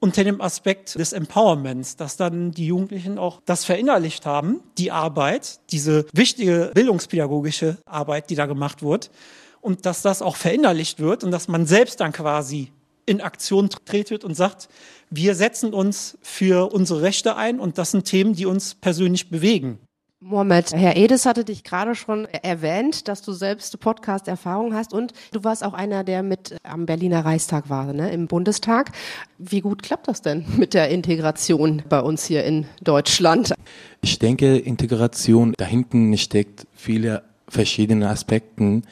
unter 0.03 0.25
dem 0.25 0.41
Aspekt 0.41 0.99
des 0.99 1.13
Empowerments, 1.13 1.95
dass 1.95 2.17
dann 2.17 2.51
die 2.51 2.67
Jugendlichen 2.67 3.19
auch 3.19 3.41
das 3.45 3.65
verinnerlicht 3.65 4.27
haben, 4.27 4.61
die 4.77 4.91
Arbeit, 4.91 5.61
diese 5.71 6.07
wichtige 6.13 6.73
bildungspädagogische 6.75 7.77
Arbeit, 7.87 8.29
die 8.29 8.35
da 8.35 8.47
gemacht 8.47 8.83
wird, 8.83 9.13
und 9.61 9.87
dass 9.87 10.03
das 10.03 10.21
auch 10.21 10.35
verinnerlicht 10.35 10.99
wird 10.99 11.23
und 11.23 11.31
dass 11.31 11.47
man 11.47 11.67
selbst 11.67 12.01
dann 12.01 12.11
quasi 12.11 12.73
in 13.07 13.21
Aktion 13.21 13.71
tretet 13.85 14.25
und 14.25 14.35
sagt, 14.35 14.69
wir 15.11 15.37
setzen 15.37 15.73
uns 15.73 16.19
für 16.21 16.73
unsere 16.73 17.03
Rechte 17.03 17.37
ein 17.37 17.61
und 17.61 17.79
das 17.79 17.93
sind 17.93 18.05
Themen, 18.05 18.35
die 18.35 18.47
uns 18.47 18.75
persönlich 18.75 19.31
bewegen. 19.31 19.79
Mohammed, 20.25 20.73
Herr 20.73 20.97
Edes 20.97 21.27
hatte 21.27 21.45
dich 21.45 21.65
gerade 21.65 21.97
schon 21.97 22.27
erwähnt, 22.27 23.09
dass 23.09 23.23
du 23.23 23.33
selbst 23.33 23.81
Podcast-Erfahrung 23.81 24.73
hast 24.73 24.95
und 24.95 25.13
du 25.33 25.43
warst 25.43 25.65
auch 25.65 25.73
einer, 25.73 26.05
der 26.05 26.23
mit 26.23 26.57
am 26.63 26.87
Berliner 26.87 27.25
Reichstag 27.25 27.69
war, 27.69 27.93
ne, 27.93 28.13
im 28.13 28.29
Bundestag. 28.29 28.93
Wie 29.39 29.61
gut 29.61 29.83
klappt 29.83 30.07
das 30.07 30.23
denn 30.23 30.45
mit 30.57 30.75
der 30.75 30.91
Integration 30.91 31.83
bei 31.89 32.01
uns 32.01 32.25
hier 32.25 32.45
in 32.45 32.67
Deutschland? 32.85 33.53
Ich 34.01 34.21
denke, 34.21 34.59
Integration 34.59 35.55
da 35.57 35.65
hinten 35.65 36.17
steckt 36.17 36.69
viele 36.73 37.25
verschiedene 37.49 38.09
Aspekte, 38.09 38.83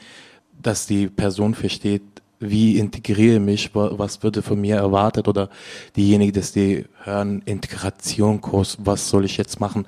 dass 0.61 0.85
die 0.85 1.07
Person 1.07 1.55
versteht, 1.55 2.03
wie 2.41 2.77
integriere 2.77 3.35
ich 3.35 3.41
mich, 3.41 3.69
was 3.73 4.21
würde 4.21 4.41
von 4.41 4.59
mir 4.59 4.75
erwartet 4.75 5.29
oder 5.29 5.49
diejenigen, 5.95 6.33
dass 6.33 6.51
die 6.51 6.85
hören, 7.03 7.41
Integrationkurs, 7.45 8.79
was 8.81 9.07
soll 9.07 9.23
ich 9.23 9.37
jetzt 9.37 9.61
machen? 9.61 9.85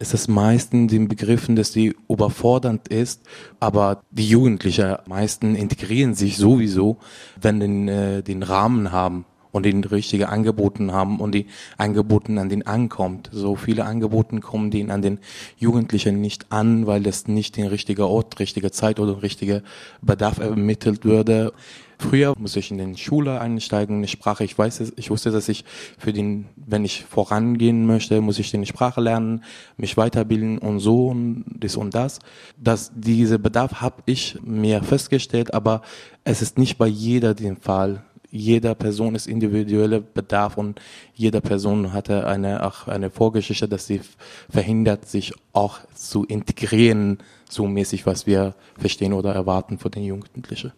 Ist 0.00 0.14
es 0.14 0.28
meistens 0.28 0.90
den 0.90 1.08
Begriffen, 1.08 1.54
dass 1.56 1.72
die 1.72 1.94
überfordernd 2.08 2.88
ist, 2.88 3.20
aber 3.60 4.02
die 4.10 4.28
Jugendlichen 4.28 4.96
meisten 5.06 5.54
integrieren 5.54 6.14
sich 6.14 6.38
sowieso, 6.38 6.96
wenn 7.40 7.60
den, 7.60 7.86
äh, 7.86 8.22
den 8.22 8.42
Rahmen 8.42 8.92
haben 8.92 9.26
und 9.52 9.66
den 9.66 9.84
richtigen 9.84 10.24
Angeboten 10.24 10.92
haben 10.92 11.20
und 11.20 11.32
die 11.32 11.46
Angeboten 11.76 12.38
an 12.38 12.48
den 12.48 12.66
ankommt. 12.66 13.28
So 13.30 13.56
viele 13.56 13.84
Angeboten 13.84 14.40
kommen 14.40 14.70
denen 14.70 14.90
an 14.90 15.02
den 15.02 15.18
Jugendlichen 15.58 16.20
nicht 16.20 16.50
an, 16.50 16.86
weil 16.86 17.02
das 17.02 17.28
nicht 17.28 17.58
den 17.58 17.66
richtigen 17.66 18.02
Ort, 18.02 18.38
richtige 18.40 18.70
Zeit 18.70 19.00
oder 19.00 19.22
richtige 19.22 19.62
Bedarf 20.00 20.38
ermittelt 20.38 21.04
würde. 21.04 21.52
Früher 22.00 22.32
muss 22.38 22.56
ich 22.56 22.70
in 22.70 22.78
den 22.78 22.96
Schule 22.96 23.42
einsteigen, 23.42 23.98
eine 23.98 24.08
Sprache. 24.08 24.42
Ich 24.42 24.58
weiß, 24.58 24.94
ich 24.96 25.10
wusste, 25.10 25.30
dass 25.30 25.50
ich 25.50 25.66
für 25.98 26.14
den, 26.14 26.46
wenn 26.56 26.82
ich 26.82 27.04
vorangehen 27.04 27.84
möchte, 27.84 28.22
muss 28.22 28.38
ich 28.38 28.50
die 28.50 28.66
Sprache 28.66 29.02
lernen, 29.02 29.44
mich 29.76 29.98
weiterbilden 29.98 30.56
und 30.56 30.80
so 30.80 31.08
und 31.08 31.44
das 31.60 31.76
und 31.76 31.94
das. 31.94 32.18
Dass 32.56 32.90
diese 32.94 33.38
Bedarf 33.38 33.82
habe 33.82 34.02
ich 34.06 34.38
mir 34.42 34.82
festgestellt, 34.82 35.52
aber 35.52 35.82
es 36.24 36.40
ist 36.40 36.56
nicht 36.56 36.78
bei 36.78 36.86
jeder 36.86 37.34
den 37.34 37.58
Fall. 37.58 38.02
Jeder 38.30 38.74
Person 38.74 39.14
ist 39.14 39.26
individueller 39.26 40.00
Bedarf 40.00 40.56
und 40.56 40.80
jeder 41.12 41.42
Person 41.42 41.92
hatte 41.92 42.26
eine, 42.26 42.64
auch 42.64 42.88
eine 42.88 43.10
Vorgeschichte, 43.10 43.68
dass 43.68 43.86
sie 43.86 44.00
verhindert, 44.48 45.06
sich 45.06 45.34
auch 45.52 45.80
zu 45.94 46.24
integrieren, 46.24 47.18
so 47.46 47.66
mäßig, 47.66 48.06
was 48.06 48.26
wir 48.26 48.54
verstehen 48.78 49.12
oder 49.12 49.34
erwarten 49.34 49.76
von 49.76 49.90
den 49.90 50.04
Jugendlichen. 50.04 50.72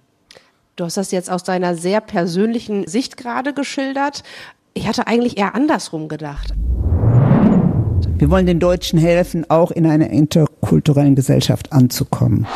Du 0.74 0.84
hast 0.84 0.96
das 0.96 1.10
jetzt 1.10 1.30
aus 1.30 1.44
deiner 1.44 1.74
sehr 1.74 2.00
persönlichen 2.00 2.86
Sicht 2.86 3.18
gerade 3.18 3.52
geschildert. 3.52 4.22
Ich 4.72 4.88
hatte 4.88 5.06
eigentlich 5.06 5.36
eher 5.36 5.54
andersrum 5.54 6.08
gedacht. 6.08 6.54
Wir 8.16 8.30
wollen 8.30 8.46
den 8.46 8.58
Deutschen 8.58 8.98
helfen, 8.98 9.44
auch 9.50 9.70
in 9.70 9.84
einer 9.84 10.08
interkulturellen 10.08 11.14
Gesellschaft 11.14 11.72
anzukommen. 11.72 12.46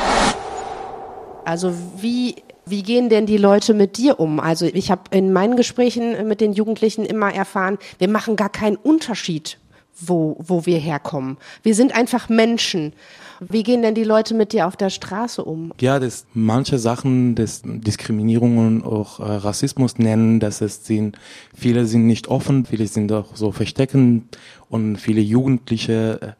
Also 1.44 1.74
wie 1.98 2.36
wie 2.64 2.82
gehen 2.82 3.10
denn 3.10 3.26
die 3.26 3.36
Leute 3.36 3.74
mit 3.74 3.96
dir 3.96 4.18
um? 4.18 4.40
Also 4.40 4.66
ich 4.66 4.90
habe 4.90 5.02
in 5.10 5.32
meinen 5.32 5.56
Gesprächen 5.56 6.26
mit 6.26 6.40
den 6.40 6.52
Jugendlichen 6.52 7.04
immer 7.04 7.32
erfahren, 7.32 7.78
wir 7.98 8.08
machen 8.08 8.34
gar 8.34 8.48
keinen 8.48 8.76
Unterschied, 8.76 9.58
wo, 10.00 10.36
wo 10.40 10.66
wir 10.66 10.78
herkommen. 10.78 11.36
Wir 11.62 11.74
sind 11.74 11.94
einfach 11.94 12.28
Menschen. 12.28 12.92
Wie 13.40 13.62
gehen 13.62 13.82
denn 13.82 13.94
die 13.94 14.04
Leute 14.04 14.34
mit 14.34 14.52
dir 14.52 14.66
auf 14.66 14.76
der 14.76 14.90
Straße 14.90 15.44
um? 15.44 15.72
Ja, 15.80 15.98
das 15.98 16.26
manche 16.34 16.78
Sachen 16.78 17.34
das 17.34 17.62
Diskriminierung 17.64 18.58
und 18.58 18.84
auch 18.84 19.20
äh, 19.20 19.24
Rassismus 19.24 19.98
nennen, 19.98 20.40
dass 20.40 20.60
es 20.60 20.86
sind, 20.86 21.18
viele 21.54 21.86
sind 21.86 22.06
nicht 22.06 22.28
offen, 22.28 22.64
viele 22.64 22.86
sind 22.86 23.12
auch 23.12 23.36
so 23.36 23.52
versteckend 23.52 24.36
und 24.68 24.96
viele 24.96 25.20
Jugendliche 25.20 26.20
äh, 26.22 26.32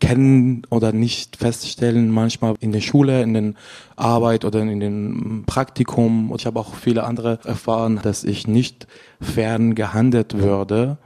kennen 0.00 0.66
oder 0.70 0.92
nicht 0.92 1.36
feststellen, 1.36 2.10
manchmal 2.10 2.56
in 2.60 2.72
der 2.72 2.80
Schule, 2.80 3.22
in 3.22 3.34
der 3.34 3.52
Arbeit 3.96 4.44
oder 4.44 4.60
in 4.60 4.80
dem 4.80 5.44
Praktikum. 5.46 6.30
Und 6.30 6.40
ich 6.40 6.46
habe 6.46 6.60
auch 6.60 6.74
viele 6.74 7.04
andere 7.04 7.38
erfahren, 7.44 8.00
dass 8.02 8.24
ich 8.24 8.46
nicht 8.46 8.86
fern 9.20 9.74
gehandelt 9.74 10.36
würde 10.36 10.98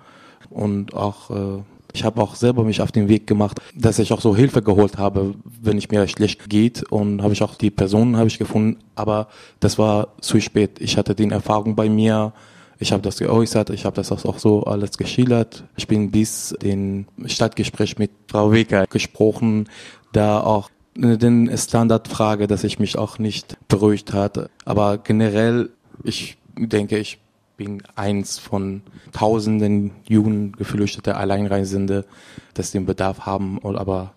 und 0.51 0.95
auch 0.95 1.31
äh, 1.31 1.63
ich 1.99 2.05
habe 2.05 2.23
auch 2.23 2.37
selber 2.37 2.63
mich 2.63 2.81
auf 2.81 2.93
den 2.93 3.09
Weg 3.09 3.27
gemacht, 3.27 3.61
dass 3.75 3.99
ich 3.99 4.13
auch 4.13 4.21
so 4.21 4.37
Hilfe 4.37 4.63
geholt 4.63 4.99
habe, 4.99 5.35
wenn 5.61 5.79
ich 5.79 5.91
mir 5.91 6.07
schlecht 6.07 6.49
geht 6.49 6.85
und 6.85 7.23
habe 7.23 7.33
ich 7.33 7.43
auch 7.43 7.57
die 7.57 7.73
Personen 7.73 8.17
habe 8.17 8.29
ich 8.29 8.39
gefunden, 8.39 8.79
aber 8.95 9.27
das 9.59 9.79
war 9.79 10.09
zu 10.21 10.41
spät. 10.41 10.79
Ich 10.79 10.97
hatte 10.97 11.17
die 11.17 11.29
Erfahrung 11.29 11.75
bei 11.75 11.89
mir 11.89 12.33
Ich 12.81 12.93
habe 12.93 13.03
das 13.03 13.19
geäußert, 13.19 13.71
ich 13.71 13.85
habe 13.85 13.97
das 13.97 14.13
auch 14.13 14.39
so 14.39 14.63
alles 14.63 14.97
geschildert. 14.97 15.65
Ich 15.77 15.89
bin 15.89 16.13
bis 16.13 16.55
den 16.63 17.07
Stadtgespräch 17.27 17.99
mit 17.99 18.13
Frau 18.29 18.53
Wecker 18.53 18.87
gesprochen, 18.87 19.69
da 20.13 20.41
auch 20.41 20.71
den 20.95 21.51
Standardfrage, 21.57 22.47
dass 22.47 22.63
ich 22.63 22.79
mich 22.79 22.97
auch 22.97 23.19
nicht 23.19 23.57
beruhigt 23.67 24.13
hatte. 24.13 24.51
Aber 24.65 24.99
generell, 24.99 25.71
ich 26.05 26.39
denke, 26.57 26.99
ich 26.99 27.19
bin 27.59 27.83
eins 27.97 28.39
von 28.39 28.83
tausenden 29.13 29.91
Jugendgeflüchtete, 30.05 31.17
Alleinreisende, 31.17 32.07
dass 32.55 32.71
den 32.71 32.87
Bedarf 32.87 33.27
haben, 33.27 33.59
aber 33.63 34.15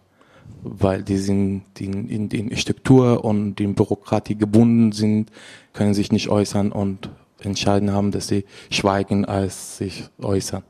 weil 0.64 1.02
die 1.02 1.18
sind 1.18 1.64
die 1.78 1.86
in 1.86 2.30
den 2.30 2.56
Struktur 2.56 3.26
und 3.26 3.56
den 3.56 3.74
Bürokratie 3.74 4.36
gebunden 4.36 4.92
sind, 4.92 5.32
können 5.74 5.96
sich 5.96 6.12
nicht 6.12 6.30
äußern 6.30 6.72
und 6.72 7.10
entscheiden 7.40 7.92
haben, 7.92 8.12
dass 8.12 8.28
sie 8.28 8.46
schweigen, 8.70 9.26
als 9.26 9.78
sich 9.78 10.06
äußern. 10.22 10.62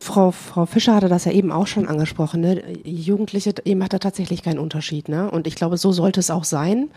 Frau, 0.00 0.32
Frau 0.32 0.66
Fischer 0.66 0.96
hatte 0.96 1.08
das 1.08 1.24
ja 1.24 1.32
eben 1.32 1.52
auch 1.52 1.68
schon 1.68 1.86
angesprochen. 1.86 2.40
Ne? 2.40 2.62
Jugendliche, 2.82 3.54
ihr 3.64 3.76
macht 3.76 3.92
da 3.92 4.00
tatsächlich 4.00 4.42
keinen 4.42 4.58
Unterschied. 4.58 5.08
Ne? 5.08 5.30
Und 5.30 5.46
ich 5.46 5.54
glaube, 5.54 5.78
so 5.78 5.92
sollte 5.92 6.18
es 6.18 6.30
auch 6.30 6.44
sein. 6.44 6.90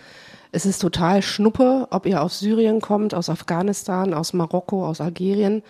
Es 0.51 0.65
ist 0.65 0.79
total 0.79 1.21
Schnuppe, 1.21 1.87
ob 1.91 2.05
ihr 2.05 2.21
aus 2.21 2.39
Syrien 2.39 2.81
kommt, 2.81 3.13
aus 3.13 3.29
Afghanistan, 3.29 4.13
aus 4.13 4.33
Marokko, 4.33 4.85
aus 4.85 5.01
Algerien. 5.01 5.63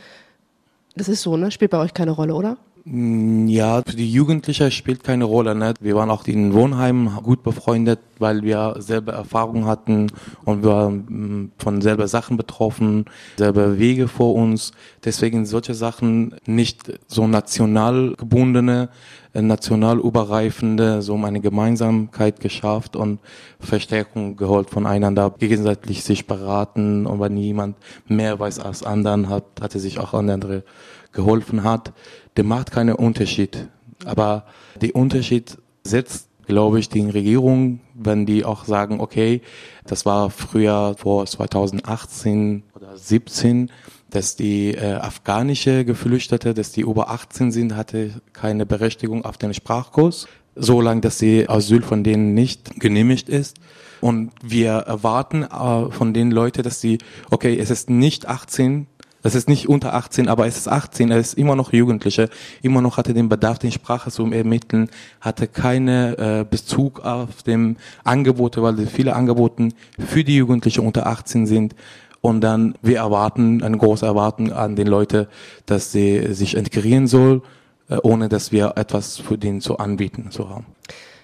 Das 0.95 1.09
ist 1.09 1.21
so, 1.21 1.37
ne? 1.37 1.51
Spielt 1.51 1.71
bei 1.71 1.79
euch 1.79 1.93
keine 1.93 2.11
Rolle, 2.11 2.35
oder? 2.35 2.57
Mm, 2.89 3.47
ja, 3.49 3.81
für 3.85 3.97
die 3.97 4.09
Jugendlichen 4.09 4.71
spielt 4.71 5.03
keine 5.03 5.25
Rolle. 5.25 5.53
Ne? 5.55 5.73
Wir 5.81 5.95
waren 5.95 6.09
auch 6.09 6.25
in 6.25 6.53
Wohnheimen 6.53 7.09
gut 7.21 7.43
befreundet, 7.43 7.99
weil 8.17 8.43
wir 8.43 8.75
selber 8.79 9.11
Erfahrung 9.11 9.65
hatten 9.65 10.07
und 10.45 10.63
wir 10.63 10.71
waren 10.71 10.95
mm, 10.95 11.51
von 11.57 11.81
selber 11.81 12.07
Sachen 12.07 12.37
betroffen, 12.37 13.03
selber 13.35 13.77
Wege 13.77 14.07
vor 14.07 14.35
uns. 14.35 14.71
Deswegen 15.03 15.45
solche 15.45 15.73
Sachen 15.73 16.35
nicht 16.45 16.97
so 17.07 17.27
national 17.27 18.15
gebundene, 18.15 18.87
äh, 19.33 19.41
national 19.41 19.99
überreifende, 19.99 21.01
so 21.01 21.15
um 21.15 21.25
eine 21.25 21.41
Gemeinsamkeit 21.41 22.39
geschafft 22.39 22.95
und 22.95 23.19
Verstärkung 23.59 24.37
geholt 24.37 24.69
voneinander, 24.69 25.33
gegenseitig 25.37 26.05
sich 26.05 26.25
beraten 26.25 27.05
und 27.05 27.19
wenn 27.19 27.35
jemand 27.35 27.75
mehr 28.07 28.39
weiß 28.39 28.59
als 28.59 28.83
anderen 28.83 29.27
hat, 29.27 29.43
hatte 29.59 29.79
sich 29.79 29.99
auch 29.99 30.13
an 30.13 30.29
andere 30.29 30.63
geholfen 31.11 31.63
hat 31.63 31.93
der 32.37 32.43
macht 32.43 32.71
keinen 32.71 32.95
Unterschied. 32.95 33.67
Aber 34.05 34.45
der 34.79 34.95
Unterschied 34.95 35.57
setzt, 35.83 36.29
glaube 36.45 36.79
ich, 36.79 36.87
die 36.87 37.01
Regierung, 37.01 37.81
wenn 37.93 38.25
die 38.25 38.45
auch 38.45 38.65
sagen, 38.65 39.01
okay, 39.01 39.41
das 39.85 40.05
war 40.05 40.29
früher 40.29 40.95
vor 40.97 41.25
2018 41.25 42.63
oder 42.75 42.95
17, 42.95 43.71
dass 44.09 44.35
die 44.35 44.73
äh, 44.73 44.93
afghanische 44.93 45.83
Geflüchtete, 45.83 46.53
dass 46.53 46.71
die 46.71 46.81
über 46.81 47.09
18 47.09 47.51
sind, 47.51 47.75
hatte 47.75 48.21
keine 48.33 48.65
Berechtigung 48.65 49.25
auf 49.25 49.37
den 49.37 49.53
Sprachkurs, 49.53 50.27
solange 50.55 51.01
dass 51.01 51.17
die 51.17 51.49
Asyl 51.49 51.81
von 51.81 52.03
denen 52.03 52.33
nicht 52.33 52.79
genehmigt 52.79 53.27
ist. 53.27 53.57
Und 53.99 54.31
wir 54.43 54.71
erwarten 54.71 55.43
äh, 55.43 55.91
von 55.91 56.13
den 56.13 56.31
Leuten, 56.31 56.63
dass 56.63 56.79
sie, 56.79 56.99
okay, 57.31 57.57
es 57.59 57.71
ist 57.71 57.89
nicht 57.89 58.27
18, 58.27 58.87
das 59.27 59.35
ist 59.35 59.49
nicht 59.49 59.67
unter 59.67 59.93
18, 59.93 60.29
aber 60.29 60.47
es 60.47 60.55
ist 60.55 60.69
18, 60.69 61.11
er 61.11 61.17
ist 61.17 61.33
immer 61.33 61.57
noch 61.57 61.73
Jugendlicher, 61.73 62.29
immer 62.61 62.81
noch 62.81 62.95
hatte 62.95 63.13
den 63.13 63.27
Bedarf, 63.27 63.59
den 63.59 63.73
Sprache 63.73 64.09
zu 64.09 64.25
ermitteln, 64.31 64.89
hatte 65.19 65.47
keine 65.47 66.17
äh, 66.17 66.45
Bezug 66.49 67.01
auf 67.01 67.43
dem 67.43 67.75
Angebote, 68.05 68.63
weil 68.63 68.87
viele 68.87 69.17
Angebote 69.17 69.67
für 69.99 70.23
die 70.23 70.37
Jugendlichen 70.37 70.79
unter 70.79 71.07
18 71.07 71.45
sind. 71.45 71.75
Und 72.21 72.39
dann, 72.39 72.75
wir 72.81 72.99
erwarten, 72.99 73.61
eine 73.63 73.77
große 73.77 74.05
Erwartung 74.05 74.53
an 74.53 74.77
den 74.77 74.87
Leute, 74.87 75.27
dass 75.65 75.91
sie 75.91 76.33
sich 76.33 76.55
integrieren 76.55 77.07
soll, 77.07 77.41
äh, 77.89 77.97
ohne 78.03 78.29
dass 78.29 78.53
wir 78.53 78.75
etwas 78.77 79.17
für 79.17 79.37
den 79.37 79.59
zu 79.59 79.77
anbieten 79.77 80.31
zu 80.31 80.49
haben. 80.49 80.67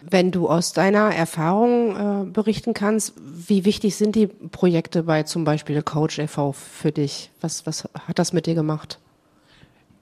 Wenn 0.10 0.32
du 0.32 0.50
aus 0.50 0.74
deiner 0.74 1.14
Erfahrung 1.14 1.96
äh, 1.96 2.26
berichten 2.26 2.74
kannst, 2.74 3.14
wie 3.18 3.66
wichtig 3.66 3.96
sind 3.96 4.16
die 4.16 4.28
Projekte 4.28 5.04
bei 5.04 5.24
zum 5.24 5.44
Beispiel 5.44 5.82
Coach 5.82 6.20
e.V. 6.20 6.52
für 6.52 6.92
dich? 6.92 7.32
Was, 7.42 7.66
was 7.66 7.88
hat 8.08 8.20
das 8.20 8.34
mit 8.34 8.46
dir 8.46 8.56
gemacht? 8.56 9.00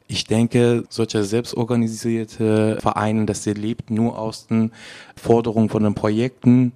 Ich 0.07 0.25
denke, 0.25 0.83
solche 0.89 1.23
selbstorganisierte 1.23 2.79
Vereine, 2.81 3.25
das 3.25 3.45
lebt 3.45 3.89
nur 3.89 4.19
aus 4.19 4.47
den 4.47 4.71
Forderungen 5.15 5.69
von 5.69 5.83
den 5.83 5.95
Projekten. 5.95 6.73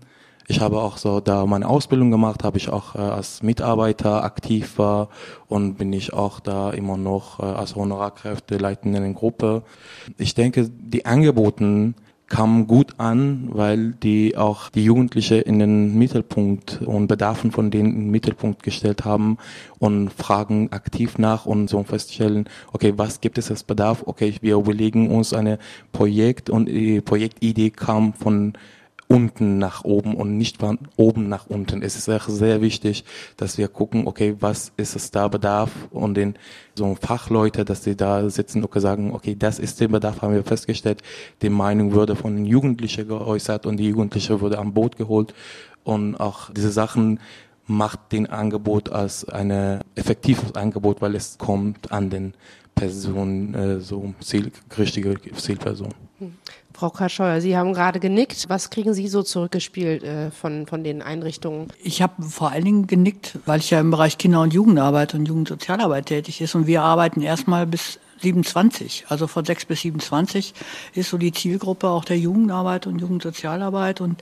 Ich 0.47 0.61
habe 0.61 0.79
auch 0.79 0.97
so 0.97 1.19
da 1.19 1.45
meine 1.45 1.67
Ausbildung 1.67 2.11
gemacht, 2.11 2.43
habe 2.43 2.57
ich 2.57 2.69
auch 2.69 2.95
äh, 2.95 2.99
als 2.99 3.41
Mitarbeiter 3.41 4.23
aktiv 4.23 4.77
war 4.77 5.09
und 5.47 5.75
bin 5.75 5.91
ich 5.91 6.13
auch 6.13 6.39
da 6.39 6.69
immer 6.69 6.97
noch 6.97 7.39
äh, 7.39 7.43
als 7.43 7.75
Honorarkräfte 7.75 8.57
leitende 8.57 8.99
in 8.99 9.03
der 9.03 9.13
Gruppe. 9.13 9.63
Ich 10.17 10.35
denke, 10.35 10.69
die 10.69 11.05
Angeboten 11.05 11.95
kam 12.27 12.67
gut 12.67 12.95
an, 12.97 13.49
weil 13.51 13.91
die 13.91 14.35
auch 14.35 14.69
die 14.69 14.83
Jugendliche 14.83 15.35
in 15.35 15.59
den 15.59 15.97
Mittelpunkt 15.97 16.81
und 16.81 17.07
Bedarfen 17.07 17.51
von 17.51 17.69
denen 17.69 17.89
in 17.89 17.99
den 18.01 18.11
Mittelpunkt 18.11 18.63
gestellt 18.63 19.05
haben 19.05 19.37
und 19.77 20.11
fragen 20.11 20.71
aktiv 20.71 21.17
nach 21.17 21.45
und 21.45 21.69
so 21.69 21.83
feststellen, 21.83 22.49
okay, 22.73 22.93
was 22.97 23.21
gibt 23.21 23.37
es 23.37 23.51
als 23.51 23.63
Bedarf? 23.63 24.03
Okay, 24.05 24.35
wir 24.41 24.55
überlegen 24.55 25.11
uns 25.11 25.33
eine 25.33 25.59
Projekt 25.91 26.49
und 26.49 26.67
die 26.67 27.01
Projektidee 27.01 27.69
kam 27.69 28.13
von 28.13 28.53
unten 29.07 29.59
nach 29.59 29.83
oben 29.83 30.15
und 30.15 30.37
nicht 30.37 30.57
von 30.57 30.79
oben 30.95 31.29
nach 31.29 31.47
unten. 31.47 31.81
Es 31.81 31.95
ist 31.95 32.09
auch 32.09 32.27
sehr 32.27 32.61
wichtig, 32.61 33.05
dass 33.37 33.57
wir 33.57 33.67
gucken, 33.67 34.07
okay, 34.07 34.35
was 34.39 34.71
ist 34.77 34.95
es 34.95 35.11
da 35.11 35.27
Bedarf 35.27 35.71
und 35.91 36.15
den 36.15 36.35
so 36.73 36.95
Fachleute, 36.99 37.65
dass 37.65 37.83
sie 37.83 37.95
da 37.95 38.29
sitzen 38.29 38.63
und 38.63 38.81
sagen, 38.81 39.13
okay, 39.13 39.35
das 39.37 39.59
ist 39.59 39.79
der 39.79 39.89
Bedarf, 39.89 40.21
haben 40.21 40.33
wir 40.33 40.43
festgestellt. 40.43 41.01
Die 41.41 41.49
Meinung 41.49 41.93
wurde 41.93 42.15
von 42.15 42.35
den 42.35 42.45
Jugendlichen 42.45 43.07
geäußert 43.07 43.65
und 43.65 43.77
die 43.77 43.89
Jugendliche 43.89 44.41
wurde 44.41 44.57
am 44.57 44.73
Boot 44.73 44.97
geholt 44.97 45.33
und 45.83 46.15
auch 46.15 46.51
diese 46.51 46.71
Sachen 46.71 47.19
macht 47.67 48.11
den 48.11 48.27
Angebot 48.27 48.89
als 48.89 49.27
ein 49.27 49.81
effektives 49.95 50.55
Angebot, 50.55 51.01
weil 51.01 51.15
es 51.15 51.37
kommt 51.37 51.91
an 51.91 52.09
den 52.09 52.33
Personen, 52.75 53.53
äh, 53.53 53.79
so 53.79 54.13
Ziel, 54.19 54.51
richtige 54.77 55.15
Zielperson. 55.33 55.93
Frau 56.75 56.89
Kascheuer, 56.89 57.39
Sie 57.39 57.55
haben 57.55 57.73
gerade 57.73 58.01
genickt. 58.01 58.45
Was 58.49 58.69
kriegen 58.69 58.93
Sie 58.93 59.07
so 59.07 59.23
zurückgespielt 59.23 60.03
äh, 60.03 60.29
von, 60.29 60.67
von 60.67 60.83
den 60.83 61.01
Einrichtungen? 61.01 61.69
Ich 61.81 62.01
habe 62.01 62.21
vor 62.23 62.51
allen 62.51 62.65
Dingen 62.65 62.87
genickt, 62.87 63.39
weil 63.45 63.59
ich 63.59 63.69
ja 63.69 63.79
im 63.79 63.91
Bereich 63.91 64.17
Kinder- 64.17 64.41
und 64.41 64.53
Jugendarbeit 64.53 65.13
und 65.13 65.25
Jugendsozialarbeit 65.25 66.07
tätig 66.07 66.41
ist. 66.41 66.53
Und 66.53 66.67
wir 66.67 66.81
arbeiten 66.81 67.21
erstmal 67.21 67.65
bis 67.65 67.99
27, 68.21 69.05
also 69.07 69.27
von 69.27 69.45
6 69.45 69.65
bis 69.65 69.81
27 69.81 70.53
ist 70.93 71.09
so 71.09 71.17
die 71.17 71.31
Zielgruppe 71.31 71.87
auch 71.87 72.03
der 72.03 72.17
Jugendarbeit 72.17 72.87
und 72.87 72.99
Jugendsozialarbeit. 72.99 74.01
Und 74.01 74.21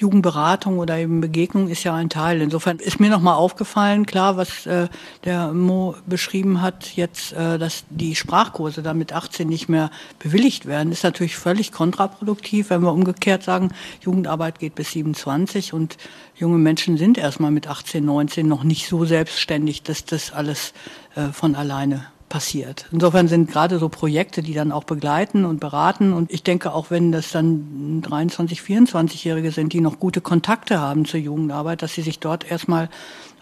Jugendberatung 0.00 0.78
oder 0.78 0.96
eben 0.96 1.20
Begegnung 1.20 1.68
ist 1.68 1.82
ja 1.82 1.94
ein 1.94 2.08
Teil. 2.08 2.40
Insofern 2.40 2.78
ist 2.78 3.00
mir 3.00 3.10
nochmal 3.10 3.34
aufgefallen, 3.34 4.06
klar, 4.06 4.36
was 4.36 4.64
äh, 4.66 4.88
der 5.24 5.52
Mo 5.52 5.96
beschrieben 6.06 6.62
hat, 6.62 6.96
jetzt, 6.96 7.32
äh, 7.32 7.58
dass 7.58 7.84
die 7.90 8.14
Sprachkurse 8.14 8.82
dann 8.82 8.96
mit 8.96 9.12
18 9.12 9.48
nicht 9.48 9.68
mehr 9.68 9.90
bewilligt 10.20 10.66
werden, 10.66 10.92
ist 10.92 11.02
natürlich 11.02 11.36
völlig 11.36 11.72
kontraproduktiv, 11.72 12.70
wenn 12.70 12.82
wir 12.82 12.92
umgekehrt 12.92 13.42
sagen, 13.42 13.72
Jugendarbeit 14.00 14.60
geht 14.60 14.76
bis 14.76 14.92
27 14.92 15.72
und 15.72 15.96
junge 16.36 16.58
Menschen 16.58 16.96
sind 16.96 17.18
erstmal 17.18 17.50
mit 17.50 17.66
18, 17.66 18.04
19 18.04 18.46
noch 18.46 18.62
nicht 18.62 18.88
so 18.88 19.04
selbstständig, 19.04 19.82
dass 19.82 20.04
das 20.04 20.32
alles 20.32 20.72
äh, 21.16 21.32
von 21.32 21.56
alleine 21.56 22.06
passiert. 22.28 22.86
Insofern 22.92 23.28
sind 23.28 23.50
gerade 23.50 23.78
so 23.78 23.88
Projekte, 23.88 24.42
die 24.42 24.54
dann 24.54 24.72
auch 24.72 24.84
begleiten 24.84 25.44
und 25.44 25.60
beraten. 25.60 26.12
Und 26.12 26.30
ich 26.30 26.42
denke, 26.42 26.72
auch 26.72 26.90
wenn 26.90 27.12
das 27.12 27.30
dann 27.32 28.02
23, 28.02 28.60
24-Jährige 28.60 29.50
sind, 29.50 29.72
die 29.72 29.80
noch 29.80 29.98
gute 29.98 30.20
Kontakte 30.20 30.80
haben 30.80 31.04
zur 31.04 31.20
Jugendarbeit, 31.20 31.82
dass 31.82 31.94
sie 31.94 32.02
sich 32.02 32.18
dort 32.18 32.50
erstmal 32.50 32.88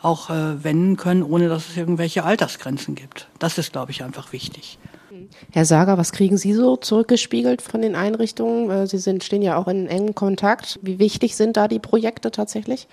auch 0.03 0.31
äh, 0.31 0.63
wenden 0.63 0.97
können, 0.97 1.23
ohne 1.23 1.49
dass 1.49 1.69
es 1.69 1.77
irgendwelche 1.77 2.25
Altersgrenzen 2.25 2.95
gibt. 2.95 3.29
Das 3.39 3.59
ist, 3.59 3.73
glaube 3.73 3.91
ich, 3.91 4.05
einfach 4.05 4.33
wichtig. 4.33 4.79
Herr 5.51 5.65
Sager, 5.65 5.99
was 5.99 6.13
kriegen 6.13 6.37
Sie 6.37 6.53
so 6.53 6.77
zurückgespiegelt 6.77 7.63
von 7.63 7.83
den 7.83 7.95
Einrichtungen? 7.95 8.71
Äh, 8.71 8.87
Sie 8.87 8.99
sind, 8.99 9.25
stehen 9.25 9.43
ja 9.43 9.57
auch 9.57 9.69
in 9.69 9.87
engem 9.87 10.15
Kontakt. 10.15 10.79
Wie 10.83 10.99
wichtig 10.99 11.37
sind 11.37 11.57
da 11.57 11.69
die 11.69 11.79
Projekte 11.79 12.31
tatsächlich? 12.31 12.87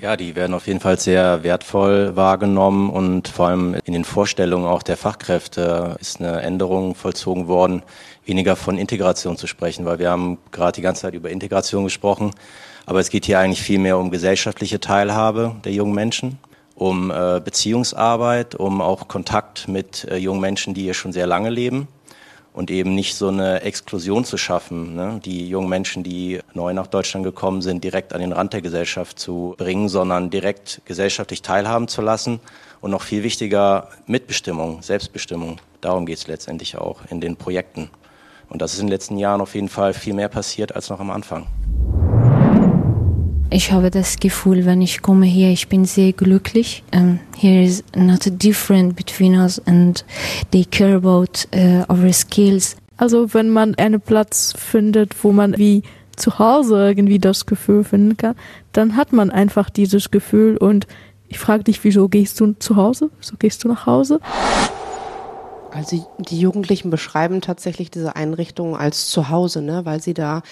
Ja, 0.00 0.16
die 0.16 0.36
werden 0.36 0.54
auf 0.54 0.68
jeden 0.68 0.78
Fall 0.78 0.96
sehr 0.96 1.42
wertvoll 1.42 2.14
wahrgenommen 2.14 2.88
und 2.88 3.26
vor 3.26 3.48
allem 3.48 3.74
in 3.84 3.92
den 3.92 4.04
Vorstellungen 4.04 4.64
auch 4.64 4.84
der 4.84 4.96
Fachkräfte 4.96 5.96
ist 5.98 6.20
eine 6.20 6.40
Änderung 6.40 6.94
vollzogen 6.94 7.48
worden, 7.48 7.82
weniger 8.24 8.54
von 8.54 8.78
Integration 8.78 9.36
zu 9.36 9.48
sprechen, 9.48 9.86
weil 9.86 9.98
wir 9.98 10.10
haben 10.10 10.38
gerade 10.52 10.76
die 10.76 10.82
ganze 10.82 11.02
Zeit 11.02 11.14
über 11.14 11.30
Integration 11.30 11.82
gesprochen, 11.82 12.30
aber 12.86 13.00
es 13.00 13.10
geht 13.10 13.24
hier 13.24 13.40
eigentlich 13.40 13.60
viel 13.60 13.80
mehr 13.80 13.98
um 13.98 14.12
gesellschaftliche 14.12 14.78
Teilhabe 14.78 15.56
der 15.64 15.72
jungen 15.72 15.94
Menschen, 15.94 16.38
um 16.76 17.10
äh, 17.10 17.40
Beziehungsarbeit, 17.44 18.54
um 18.54 18.80
auch 18.80 19.08
Kontakt 19.08 19.66
mit 19.66 20.04
äh, 20.04 20.16
jungen 20.16 20.40
Menschen, 20.40 20.74
die 20.74 20.82
hier 20.82 20.94
schon 20.94 21.12
sehr 21.12 21.26
lange 21.26 21.50
leben 21.50 21.88
und 22.58 22.72
eben 22.72 22.96
nicht 22.96 23.14
so 23.14 23.28
eine 23.28 23.62
Exklusion 23.62 24.24
zu 24.24 24.36
schaffen, 24.36 24.96
ne? 24.96 25.20
die 25.24 25.48
jungen 25.48 25.68
Menschen, 25.68 26.02
die 26.02 26.40
neu 26.54 26.72
nach 26.72 26.88
Deutschland 26.88 27.24
gekommen 27.24 27.62
sind, 27.62 27.84
direkt 27.84 28.12
an 28.12 28.20
den 28.20 28.32
Rand 28.32 28.52
der 28.52 28.62
Gesellschaft 28.62 29.16
zu 29.20 29.54
bringen, 29.56 29.88
sondern 29.88 30.28
direkt 30.28 30.82
gesellschaftlich 30.84 31.42
teilhaben 31.42 31.86
zu 31.86 32.02
lassen 32.02 32.40
und 32.80 32.90
noch 32.90 33.02
viel 33.02 33.22
wichtiger 33.22 33.90
Mitbestimmung, 34.08 34.82
Selbstbestimmung. 34.82 35.60
Darum 35.80 36.04
geht 36.04 36.18
es 36.18 36.26
letztendlich 36.26 36.76
auch 36.76 37.02
in 37.08 37.20
den 37.20 37.36
Projekten. 37.36 37.90
Und 38.48 38.60
das 38.60 38.74
ist 38.74 38.80
in 38.80 38.86
den 38.86 38.92
letzten 38.92 39.18
Jahren 39.18 39.40
auf 39.40 39.54
jeden 39.54 39.68
Fall 39.68 39.94
viel 39.94 40.14
mehr 40.14 40.28
passiert 40.28 40.74
als 40.74 40.90
noch 40.90 40.98
am 40.98 41.12
Anfang. 41.12 41.46
Ich 43.50 43.72
habe 43.72 43.90
das 43.90 44.18
Gefühl, 44.18 44.66
wenn 44.66 44.82
ich 44.82 45.00
komme 45.00 45.24
hier, 45.24 45.48
ich 45.50 45.68
bin 45.68 45.86
sehr 45.86 46.12
glücklich. 46.12 46.84
Um, 46.94 47.18
here 47.34 47.62
is 47.62 47.82
not 47.96 48.26
a 48.26 48.30
different 48.30 48.94
between 48.94 49.34
us 49.36 49.58
and 49.66 50.04
they 50.50 50.66
care 50.66 50.94
about 50.94 51.46
uh, 51.56 51.90
our 51.90 52.12
skills. 52.12 52.76
Also 52.98 53.32
wenn 53.32 53.48
man 53.48 53.74
einen 53.76 54.02
Platz 54.02 54.52
findet, 54.54 55.24
wo 55.24 55.32
man 55.32 55.56
wie 55.56 55.82
zu 56.14 56.38
Hause 56.38 56.88
irgendwie 56.88 57.18
das 57.18 57.46
Gefühl 57.46 57.84
finden 57.84 58.18
kann, 58.18 58.34
dann 58.72 58.96
hat 58.96 59.14
man 59.14 59.30
einfach 59.30 59.70
dieses 59.70 60.10
Gefühl 60.10 60.58
und 60.58 60.86
ich 61.28 61.38
frage 61.38 61.64
dich, 61.64 61.82
wieso 61.84 62.08
gehst 62.08 62.38
du 62.40 62.52
zu 62.52 62.76
Hause? 62.76 63.10
Wieso 63.18 63.36
gehst 63.38 63.64
du 63.64 63.68
nach 63.68 63.86
Hause? 63.86 64.20
Also 65.70 66.06
die 66.18 66.40
Jugendlichen 66.40 66.90
beschreiben 66.90 67.40
tatsächlich 67.40 67.90
diese 67.90 68.14
Einrichtung 68.14 68.76
als 68.76 69.08
Zuhause, 69.08 69.62
ne, 69.62 69.86
weil 69.86 70.02
sie 70.02 70.14
da 70.14 70.42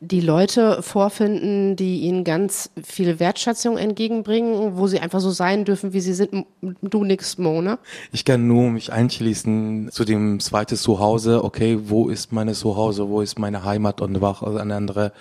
die 0.00 0.20
Leute 0.20 0.82
vorfinden, 0.82 1.74
die 1.74 2.00
ihnen 2.00 2.22
ganz 2.22 2.70
viel 2.82 3.18
Wertschätzung 3.18 3.78
entgegenbringen, 3.78 4.76
wo 4.76 4.86
sie 4.88 5.00
einfach 5.00 5.20
so 5.20 5.30
sein 5.30 5.64
dürfen, 5.64 5.94
wie 5.94 6.00
sie 6.00 6.12
sind. 6.12 6.46
Du 6.82 7.02
nix, 7.02 7.38
Mo, 7.38 7.62
ne? 7.62 7.78
Ich 8.12 8.26
kann 8.26 8.46
nur 8.46 8.70
mich 8.70 8.92
einschließen 8.92 9.88
zu 9.90 10.04
dem 10.04 10.38
zweiten 10.40 10.76
Zuhause. 10.76 11.42
Okay, 11.42 11.78
wo 11.84 12.08
ist 12.08 12.30
meine 12.30 12.52
Zuhause? 12.52 13.08
Wo 13.08 13.22
ist 13.22 13.38
meine 13.38 13.64
Heimat? 13.64 14.02
Und 14.02 14.20
war 14.20 14.42
auch 14.42 14.56
ein 14.56 14.70
anderes 14.70 15.12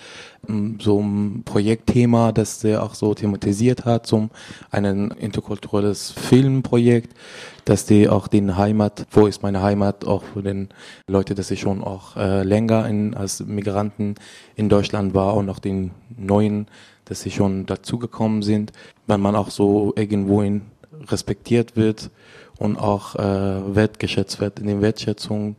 so 0.80 1.00
ein 1.00 1.44
Projektthema, 1.44 2.32
das 2.32 2.60
der 2.60 2.84
auch 2.84 2.94
so 2.94 3.14
thematisiert 3.14 3.86
hat, 3.86 4.06
zum 4.06 4.30
ein 4.72 5.12
interkulturelles 5.12 6.12
Filmprojekt, 6.12 7.16
dass 7.66 7.86
die 7.86 8.08
auch 8.08 8.28
den 8.28 8.58
Heimat, 8.58 9.08
wo 9.12 9.26
ist 9.26 9.42
meine 9.42 9.62
Heimat, 9.62 10.06
auch 10.06 10.24
für 10.24 10.44
den 10.44 10.70
Leute, 11.08 11.34
dass 11.34 11.52
ich 11.52 11.60
schon 11.60 11.84
auch 11.84 12.16
äh, 12.16 12.44
länger 12.44 12.88
in, 12.88 13.16
als 13.16 13.44
Migranten 13.44 14.16
in 14.56 14.70
Deutschland 14.70 15.14
war 15.16 15.36
und 15.36 15.50
auch 15.50 15.60
den 15.60 15.92
neuen, 16.16 16.68
dass 17.06 17.22
sie 17.22 17.32
schon 17.32 17.66
dazugekommen 17.66 18.44
sind, 18.44 18.72
wenn 19.08 19.20
man 19.20 19.36
auch 19.36 19.50
so 19.50 19.94
irgendwohin 19.96 20.62
respektiert 21.08 21.76
wird 21.76 22.12
und 22.58 22.78
auch 22.78 23.16
äh, 23.16 23.76
wertgeschätzt 23.76 24.40
wird. 24.40 24.60
In 24.60 24.68
den 24.68 24.82
Wertschätzungen 24.82 25.56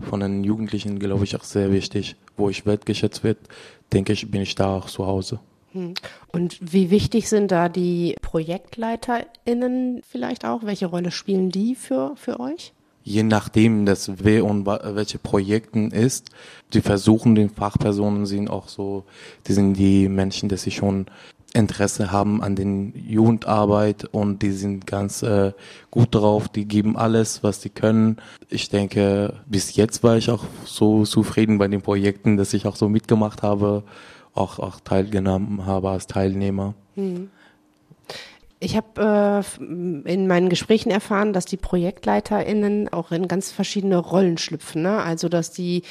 von 0.00 0.20
den 0.20 0.44
Jugendlichen, 0.44 0.98
glaube 0.98 1.24
ich, 1.24 1.36
auch 1.36 1.44
sehr 1.44 1.70
wichtig, 1.70 2.16
wo 2.36 2.48
ich 2.48 2.64
wertgeschätzt 2.64 3.22
wird, 3.22 3.38
denke 3.92 4.14
ich, 4.14 4.30
bin 4.30 4.40
ich 4.40 4.54
da 4.54 4.76
auch 4.76 4.86
zu 4.86 5.06
Hause. 5.06 5.40
Hm. 5.72 5.94
Und 6.32 6.58
wie 6.60 6.90
wichtig 6.90 7.28
sind 7.28 7.50
da 7.50 7.68
die 7.68 8.16
ProjektleiterInnen 8.22 10.02
vielleicht 10.08 10.44
auch? 10.44 10.64
Welche 10.64 10.86
Rolle 10.86 11.10
spielen 11.10 11.50
die 11.50 11.74
für, 11.74 12.14
für 12.16 12.40
euch? 12.40 12.72
Je 13.02 13.22
nachdem, 13.22 13.86
dass 13.86 14.10
wer 14.22 14.44
und 14.44 14.66
welche 14.66 15.18
Projekten 15.18 15.90
ist, 15.90 16.30
die 16.74 16.82
versuchen, 16.82 17.34
den 17.34 17.48
Fachpersonen 17.48 18.26
sind 18.26 18.50
auch 18.50 18.68
so, 18.68 19.04
die 19.46 19.52
sind 19.54 19.74
die 19.74 20.08
Menschen, 20.08 20.48
die 20.48 20.58
sich 20.58 20.76
schon 20.76 21.06
Interesse 21.52 22.12
haben 22.12 22.42
an 22.42 22.54
den 22.54 22.92
Jugendarbeit 22.94 24.04
und 24.04 24.42
die 24.42 24.52
sind 24.52 24.86
ganz 24.86 25.22
äh, 25.22 25.52
gut 25.90 26.14
drauf, 26.14 26.48
die 26.48 26.66
geben 26.66 26.96
alles, 26.96 27.42
was 27.42 27.60
sie 27.62 27.70
können. 27.70 28.18
Ich 28.48 28.68
denke, 28.68 29.34
bis 29.46 29.74
jetzt 29.74 30.02
war 30.02 30.16
ich 30.16 30.30
auch 30.30 30.44
so 30.64 31.04
zufrieden 31.04 31.58
bei 31.58 31.66
den 31.66 31.82
Projekten, 31.82 32.36
dass 32.36 32.54
ich 32.54 32.66
auch 32.66 32.76
so 32.76 32.88
mitgemacht 32.88 33.42
habe, 33.42 33.82
auch, 34.40 34.58
auch 34.58 34.80
teilgenommen 34.80 35.66
habe 35.66 35.90
als 35.90 36.06
Teilnehmer. 36.06 36.74
Hm. 36.96 37.30
Ich 38.58 38.76
habe 38.76 39.44
äh, 39.58 39.64
in 40.12 40.26
meinen 40.26 40.50
Gesprächen 40.50 40.90
erfahren, 40.90 41.32
dass 41.32 41.46
die 41.46 41.56
ProjektleiterInnen 41.56 42.92
auch 42.92 43.10
in 43.10 43.26
ganz 43.26 43.50
verschiedene 43.52 43.96
Rollen 43.96 44.36
schlüpfen. 44.36 44.82
Ne? 44.82 45.00
Also, 45.02 45.30
dass 45.30 45.50
die 45.50 45.82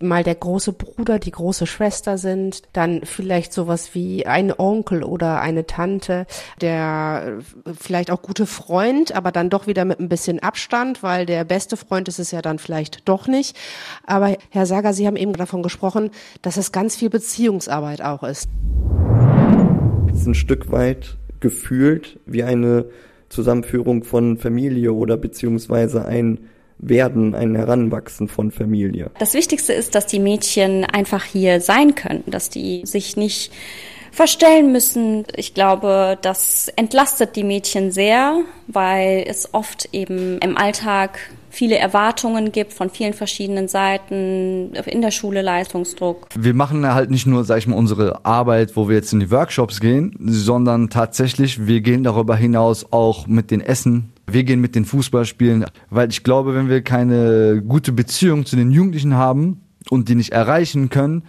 mal 0.00 0.22
der 0.22 0.34
große 0.34 0.72
Bruder, 0.72 1.18
die 1.18 1.30
große 1.30 1.66
Schwester 1.66 2.18
sind, 2.18 2.62
dann 2.72 3.02
vielleicht 3.04 3.52
sowas 3.52 3.94
wie 3.94 4.26
ein 4.26 4.52
Onkel 4.56 5.02
oder 5.02 5.40
eine 5.40 5.66
Tante, 5.66 6.26
der 6.60 7.38
vielleicht 7.78 8.10
auch 8.10 8.22
gute 8.22 8.46
Freund, 8.46 9.14
aber 9.14 9.32
dann 9.32 9.50
doch 9.50 9.66
wieder 9.66 9.84
mit 9.84 10.00
ein 10.00 10.08
bisschen 10.08 10.38
Abstand, 10.40 11.02
weil 11.02 11.26
der 11.26 11.44
beste 11.44 11.76
Freund 11.76 12.08
ist 12.08 12.18
es 12.18 12.30
ja 12.30 12.42
dann 12.42 12.58
vielleicht 12.58 13.08
doch 13.08 13.26
nicht. 13.26 13.56
Aber 14.06 14.36
Herr 14.50 14.66
Sager, 14.66 14.92
Sie 14.92 15.06
haben 15.06 15.16
eben 15.16 15.32
davon 15.32 15.62
gesprochen, 15.62 16.10
dass 16.42 16.56
es 16.56 16.72
ganz 16.72 16.96
viel 16.96 17.10
Beziehungsarbeit 17.10 18.02
auch 18.02 18.22
ist. 18.22 18.48
Es 20.12 20.20
ist 20.20 20.26
ein 20.26 20.34
Stück 20.34 20.70
weit 20.70 21.16
gefühlt 21.40 22.18
wie 22.26 22.42
eine 22.42 22.86
Zusammenführung 23.28 24.04
von 24.04 24.38
Familie 24.38 24.92
oder 24.92 25.16
beziehungsweise 25.16 26.04
ein 26.04 26.48
werden, 26.78 27.34
ein 27.34 27.54
Heranwachsen 27.54 28.28
von 28.28 28.50
Familie. 28.50 29.10
Das 29.18 29.34
Wichtigste 29.34 29.72
ist, 29.72 29.94
dass 29.94 30.06
die 30.06 30.20
Mädchen 30.20 30.84
einfach 30.84 31.24
hier 31.24 31.60
sein 31.60 31.94
können, 31.94 32.24
dass 32.26 32.50
die 32.50 32.82
sich 32.84 33.16
nicht 33.16 33.52
verstellen 34.12 34.72
müssen. 34.72 35.24
Ich 35.36 35.54
glaube, 35.54 36.18
das 36.22 36.68
entlastet 36.76 37.36
die 37.36 37.44
Mädchen 37.44 37.90
sehr, 37.90 38.40
weil 38.66 39.24
es 39.28 39.54
oft 39.54 39.88
eben 39.92 40.38
im 40.38 40.56
Alltag 40.56 41.18
viele 41.50 41.78
Erwartungen 41.78 42.52
gibt 42.52 42.72
von 42.72 42.90
vielen 42.90 43.14
verschiedenen 43.14 43.68
Seiten, 43.68 44.72
in 44.86 45.02
der 45.02 45.10
Schule 45.10 45.42
Leistungsdruck. 45.42 46.28
Wir 46.36 46.54
machen 46.54 46.86
halt 46.92 47.10
nicht 47.10 47.26
nur, 47.26 47.44
sag 47.44 47.58
ich 47.58 47.66
mal, 47.66 47.76
unsere 47.76 48.24
Arbeit, 48.24 48.76
wo 48.76 48.88
wir 48.88 48.96
jetzt 48.96 49.12
in 49.12 49.20
die 49.20 49.30
Workshops 49.30 49.80
gehen, 49.80 50.16
sondern 50.20 50.90
tatsächlich, 50.90 51.66
wir 51.66 51.80
gehen 51.80 52.04
darüber 52.04 52.36
hinaus 52.36 52.86
auch 52.92 53.26
mit 53.26 53.50
den 53.50 53.60
Essen 53.60 54.12
wir 54.30 54.44
gehen 54.44 54.60
mit 54.60 54.74
den 54.74 54.84
Fußballspielen, 54.84 55.64
weil 55.90 56.10
ich 56.10 56.22
glaube, 56.22 56.54
wenn 56.54 56.68
wir 56.68 56.82
keine 56.82 57.62
gute 57.66 57.92
Beziehung 57.92 58.46
zu 58.46 58.56
den 58.56 58.70
Jugendlichen 58.70 59.14
haben 59.14 59.62
und 59.90 60.08
die 60.08 60.14
nicht 60.14 60.32
erreichen 60.32 60.90
können, 60.90 61.24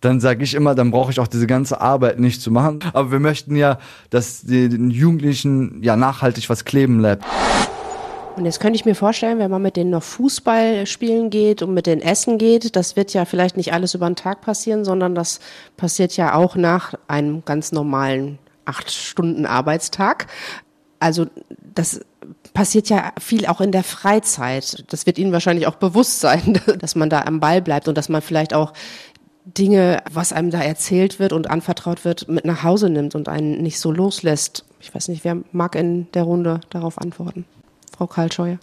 dann 0.00 0.20
sage 0.20 0.44
ich 0.44 0.54
immer, 0.54 0.74
dann 0.74 0.90
brauche 0.90 1.10
ich 1.10 1.20
auch 1.20 1.26
diese 1.26 1.46
ganze 1.46 1.80
Arbeit 1.80 2.20
nicht 2.20 2.40
zu 2.40 2.50
machen. 2.50 2.80
Aber 2.92 3.10
wir 3.10 3.18
möchten 3.18 3.56
ja, 3.56 3.78
dass 4.10 4.42
den 4.42 4.90
Jugendlichen 4.90 5.82
ja 5.82 5.96
nachhaltig 5.96 6.48
was 6.48 6.64
kleben 6.64 6.98
bleibt. 6.98 7.24
Und 8.36 8.44
jetzt 8.44 8.60
könnte 8.60 8.76
ich 8.76 8.84
mir 8.84 8.94
vorstellen, 8.94 9.38
wenn 9.38 9.50
man 9.50 9.62
mit 9.62 9.76
denen 9.76 9.90
noch 9.90 10.02
Fußball 10.02 10.86
spielen 10.86 11.30
geht 11.30 11.62
und 11.62 11.72
mit 11.72 11.86
denen 11.86 12.02
essen 12.02 12.36
geht, 12.36 12.76
das 12.76 12.94
wird 12.94 13.14
ja 13.14 13.24
vielleicht 13.24 13.56
nicht 13.56 13.72
alles 13.72 13.94
über 13.94 14.06
den 14.06 14.14
Tag 14.14 14.42
passieren, 14.42 14.84
sondern 14.84 15.14
das 15.14 15.40
passiert 15.78 16.16
ja 16.18 16.34
auch 16.34 16.54
nach 16.54 16.92
einem 17.08 17.44
ganz 17.46 17.72
normalen 17.72 18.38
acht 18.66 18.90
Stunden 18.90 19.46
Arbeitstag. 19.46 20.26
Also 21.00 21.26
das 21.76 22.00
passiert 22.54 22.88
ja 22.88 23.12
viel 23.20 23.46
auch 23.46 23.60
in 23.60 23.70
der 23.70 23.84
Freizeit. 23.84 24.84
Das 24.88 25.06
wird 25.06 25.18
Ihnen 25.18 25.32
wahrscheinlich 25.32 25.66
auch 25.66 25.76
bewusst 25.76 26.20
sein, 26.20 26.60
dass 26.78 26.96
man 26.96 27.10
da 27.10 27.22
am 27.22 27.38
Ball 27.38 27.62
bleibt 27.62 27.86
und 27.86 27.96
dass 27.96 28.08
man 28.08 28.22
vielleicht 28.22 28.54
auch 28.54 28.72
Dinge, 29.44 30.02
was 30.10 30.32
einem 30.32 30.50
da 30.50 30.60
erzählt 30.60 31.20
wird 31.20 31.32
und 31.32 31.48
anvertraut 31.48 32.04
wird, 32.04 32.28
mit 32.28 32.44
nach 32.44 32.64
Hause 32.64 32.90
nimmt 32.90 33.14
und 33.14 33.28
einen 33.28 33.62
nicht 33.62 33.78
so 33.78 33.92
loslässt. 33.92 34.64
Ich 34.80 34.92
weiß 34.92 35.08
nicht, 35.08 35.22
wer 35.22 35.36
mag 35.52 35.76
in 35.76 36.10
der 36.12 36.24
Runde 36.24 36.60
darauf 36.70 36.98
antworten? 36.98 37.44
Frau 37.96 38.06
Karlscheuer. 38.06 38.58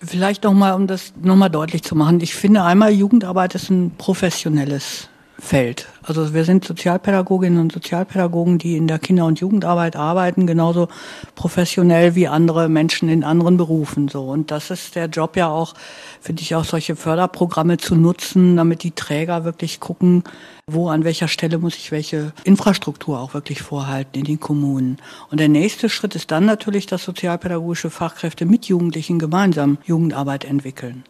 Vielleicht 0.00 0.42
nochmal, 0.42 0.74
um 0.74 0.86
das 0.86 1.12
nochmal 1.22 1.50
deutlich 1.50 1.82
zu 1.82 1.94
machen. 1.94 2.20
Ich 2.20 2.34
finde 2.34 2.64
einmal, 2.64 2.90
Jugendarbeit 2.90 3.54
ist 3.54 3.70
ein 3.70 3.92
professionelles 3.96 5.08
Feld. 5.44 5.88
Also 6.04 6.34
wir 6.34 6.44
sind 6.44 6.64
Sozialpädagoginnen 6.64 7.58
und 7.58 7.72
Sozialpädagogen, 7.72 8.58
die 8.58 8.76
in 8.76 8.86
der 8.86 9.00
Kinder- 9.00 9.26
und 9.26 9.40
Jugendarbeit 9.40 9.96
arbeiten, 9.96 10.46
genauso 10.46 10.86
professionell 11.34 12.14
wie 12.14 12.28
andere 12.28 12.68
Menschen 12.68 13.08
in 13.08 13.24
anderen 13.24 13.56
Berufen. 13.56 14.06
So 14.06 14.30
und 14.30 14.52
das 14.52 14.70
ist 14.70 14.94
der 14.94 15.06
Job 15.06 15.36
ja 15.36 15.48
auch, 15.48 15.74
finde 16.20 16.42
ich 16.42 16.54
auch 16.54 16.64
solche 16.64 16.94
Förderprogramme 16.94 17.76
zu 17.76 17.96
nutzen, 17.96 18.56
damit 18.56 18.84
die 18.84 18.92
Träger 18.92 19.44
wirklich 19.44 19.80
gucken, 19.80 20.22
wo 20.68 20.88
an 20.88 21.02
welcher 21.02 21.26
Stelle 21.26 21.58
muss 21.58 21.74
ich 21.74 21.90
welche 21.90 22.32
Infrastruktur 22.44 23.18
auch 23.18 23.34
wirklich 23.34 23.62
vorhalten 23.62 24.20
in 24.20 24.24
den 24.24 24.38
Kommunen. 24.38 24.98
Und 25.30 25.40
der 25.40 25.48
nächste 25.48 25.88
Schritt 25.88 26.14
ist 26.14 26.30
dann 26.30 26.46
natürlich, 26.46 26.86
dass 26.86 27.02
sozialpädagogische 27.02 27.90
Fachkräfte 27.90 28.46
mit 28.46 28.66
Jugendlichen 28.66 29.18
gemeinsam 29.18 29.78
Jugendarbeit 29.84 30.44
entwickeln. 30.44 31.02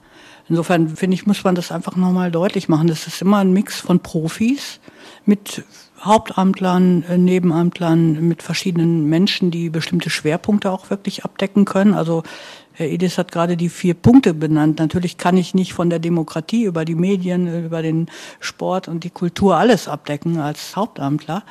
Insofern 0.48 0.88
finde 0.88 1.14
ich, 1.14 1.26
muss 1.26 1.44
man 1.44 1.54
das 1.54 1.72
einfach 1.72 1.96
nochmal 1.96 2.30
deutlich 2.30 2.68
machen. 2.68 2.88
Das 2.88 3.06
ist 3.06 3.22
immer 3.22 3.38
ein 3.38 3.52
Mix 3.52 3.80
von 3.80 4.00
Profis 4.00 4.80
mit 5.24 5.64
Hauptamtlern, 6.00 7.04
äh, 7.04 7.16
Nebenamtlern, 7.16 8.26
mit 8.26 8.42
verschiedenen 8.42 9.08
Menschen, 9.08 9.50
die 9.50 9.70
bestimmte 9.70 10.10
Schwerpunkte 10.10 10.70
auch 10.70 10.90
wirklich 10.90 11.24
abdecken 11.24 11.64
können. 11.64 11.94
Also 11.94 12.24
Herr 12.74 12.88
Edis 12.88 13.18
hat 13.18 13.32
gerade 13.32 13.56
die 13.56 13.68
vier 13.68 13.94
Punkte 13.94 14.34
benannt. 14.34 14.78
Natürlich 14.78 15.18
kann 15.18 15.36
ich 15.36 15.54
nicht 15.54 15.74
von 15.74 15.90
der 15.90 15.98
Demokratie 15.98 16.64
über 16.64 16.84
die 16.84 16.94
Medien, 16.94 17.64
über 17.64 17.82
den 17.82 18.06
Sport 18.40 18.88
und 18.88 19.04
die 19.04 19.10
Kultur 19.10 19.56
alles 19.56 19.88
abdecken 19.88 20.38
als 20.38 20.74
Hauptamtler. 20.74 21.42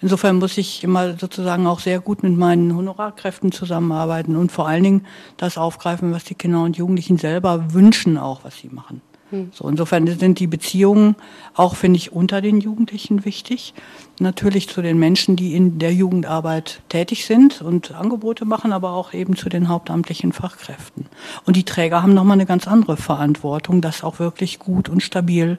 Insofern 0.00 0.36
muss 0.36 0.56
ich 0.58 0.82
immer 0.82 1.18
sozusagen 1.18 1.66
auch 1.66 1.80
sehr 1.80 2.00
gut 2.00 2.22
mit 2.22 2.36
meinen 2.36 2.74
Honorarkräften 2.74 3.52
zusammenarbeiten 3.52 4.36
und 4.36 4.50
vor 4.52 4.68
allen 4.68 4.82
Dingen 4.82 5.06
das 5.36 5.58
aufgreifen, 5.58 6.12
was 6.12 6.24
die 6.24 6.34
Kinder 6.34 6.62
und 6.62 6.76
Jugendlichen 6.76 7.18
selber 7.18 7.74
wünschen, 7.74 8.16
auch 8.16 8.44
was 8.44 8.56
sie 8.56 8.68
machen. 8.68 9.02
Hm. 9.30 9.50
So, 9.52 9.68
insofern 9.68 10.06
sind 10.06 10.38
die 10.40 10.46
Beziehungen 10.46 11.16
auch, 11.54 11.76
finde 11.76 11.96
ich, 11.96 12.12
unter 12.12 12.40
den 12.40 12.60
Jugendlichen 12.60 13.24
wichtig. 13.24 13.74
Natürlich 14.18 14.68
zu 14.68 14.82
den 14.82 14.98
Menschen, 14.98 15.36
die 15.36 15.54
in 15.54 15.78
der 15.78 15.94
Jugendarbeit 15.94 16.82
tätig 16.88 17.26
sind 17.26 17.62
und 17.62 17.92
Angebote 17.92 18.44
machen, 18.44 18.72
aber 18.72 18.92
auch 18.92 19.14
eben 19.14 19.36
zu 19.36 19.48
den 19.48 19.68
hauptamtlichen 19.68 20.32
Fachkräften. 20.32 21.06
Und 21.46 21.56
die 21.56 21.64
Träger 21.64 22.02
haben 22.02 22.14
nochmal 22.14 22.34
eine 22.34 22.46
ganz 22.46 22.68
andere 22.68 22.96
Verantwortung, 22.96 23.80
das 23.80 24.04
auch 24.04 24.18
wirklich 24.18 24.58
gut 24.58 24.88
und 24.88 25.02
stabil 25.02 25.58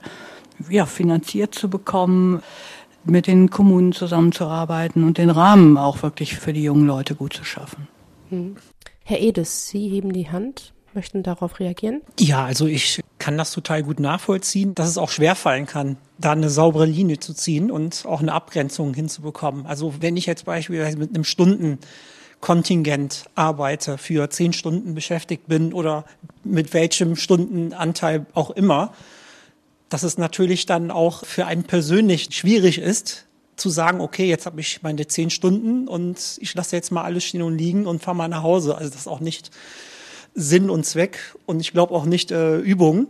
ja, 0.70 0.86
finanziert 0.86 1.56
zu 1.56 1.70
bekommen, 1.70 2.44
mit 3.04 3.26
den 3.26 3.50
Kommunen 3.50 3.94
zusammenzuarbeiten 3.94 5.04
und 5.04 5.18
den 5.18 5.32
Rahmen 5.32 5.78
auch 5.78 6.04
wirklich 6.04 6.36
für 6.36 6.54
die 6.54 6.64
jungen 6.64 6.86
Leute 6.86 7.16
gut 7.16 7.34
zu 7.34 7.44
schaffen. 7.44 7.88
Hm. 8.30 8.58
Herr 9.04 9.20
Edes, 9.20 9.68
Sie 9.68 9.90
heben 9.90 10.14
die 10.14 10.30
Hand 10.30 10.74
möchten 10.94 11.24
darauf 11.24 11.60
reagieren? 11.60 12.02
Ja, 12.20 12.46
also 12.46 12.68
ich 12.68 13.01
kann 13.22 13.38
das 13.38 13.52
total 13.52 13.84
gut 13.84 14.00
nachvollziehen, 14.00 14.74
dass 14.74 14.90
es 14.90 14.98
auch 14.98 15.12
schwerfallen 15.12 15.68
kann, 15.68 15.98
da 16.18 16.32
eine 16.32 16.50
saubere 16.50 16.88
Linie 16.88 17.20
zu 17.20 17.36
ziehen 17.36 17.70
und 17.70 18.04
auch 18.08 18.20
eine 18.20 18.34
Abgrenzung 18.34 18.96
hinzubekommen. 18.96 19.68
Also 19.68 19.94
wenn 20.00 20.18
ich 20.18 20.26
jetzt 20.26 20.46
beispielsweise 20.46 20.98
mit 20.98 21.14
einem 21.14 21.24
Stundenkontingent 21.24 23.26
arbeite, 23.36 24.00
für 24.00 24.28
zehn 24.32 24.54
Stunden 24.54 24.96
beschäftigt 24.96 25.48
bin 25.48 25.72
oder 25.72 26.06
mit 26.44 26.74
welchem 26.74 27.16
Stundenanteil 27.16 28.26
auch 28.34 28.50
immer, 28.50 28.92
dass 29.90 30.02
es 30.02 30.18
natürlich 30.18 30.66
dann 30.66 30.90
auch 30.90 31.24
für 31.24 31.46
einen 31.46 31.64
persönlich 31.64 32.30
schwierig 32.32 32.80
ist, 32.80 33.28
zu 33.56 33.70
sagen, 33.70 34.02
okay, 34.02 34.28
jetzt 34.28 34.48
habe 34.48 34.62
ich 34.62 34.82
meine 34.82 35.06
zehn 35.06 35.30
Stunden 35.30 35.88
und 35.88 36.40
ich 36.40 36.56
lasse 36.56 36.76
jetzt 36.76 36.92
mal 36.92 37.04
alles 37.04 37.26
stehen 37.26 37.44
und 37.44 37.56
liegen 37.56 37.86
und 37.86 38.02
fahre 38.02 38.18
mal 38.18 38.30
nach 38.30 38.42
Hause. 38.42 38.76
Also 38.76 38.90
das 38.90 39.02
ist 39.02 39.08
auch 39.08 39.20
nicht 39.20 39.52
Sinn 40.34 40.70
und 40.70 40.86
Zweck 40.86 41.36
und 41.46 41.60
ich 41.60 41.72
glaube 41.74 41.94
auch 41.94 42.06
nicht 42.06 42.32
äh, 42.32 42.58
Übung 42.58 43.08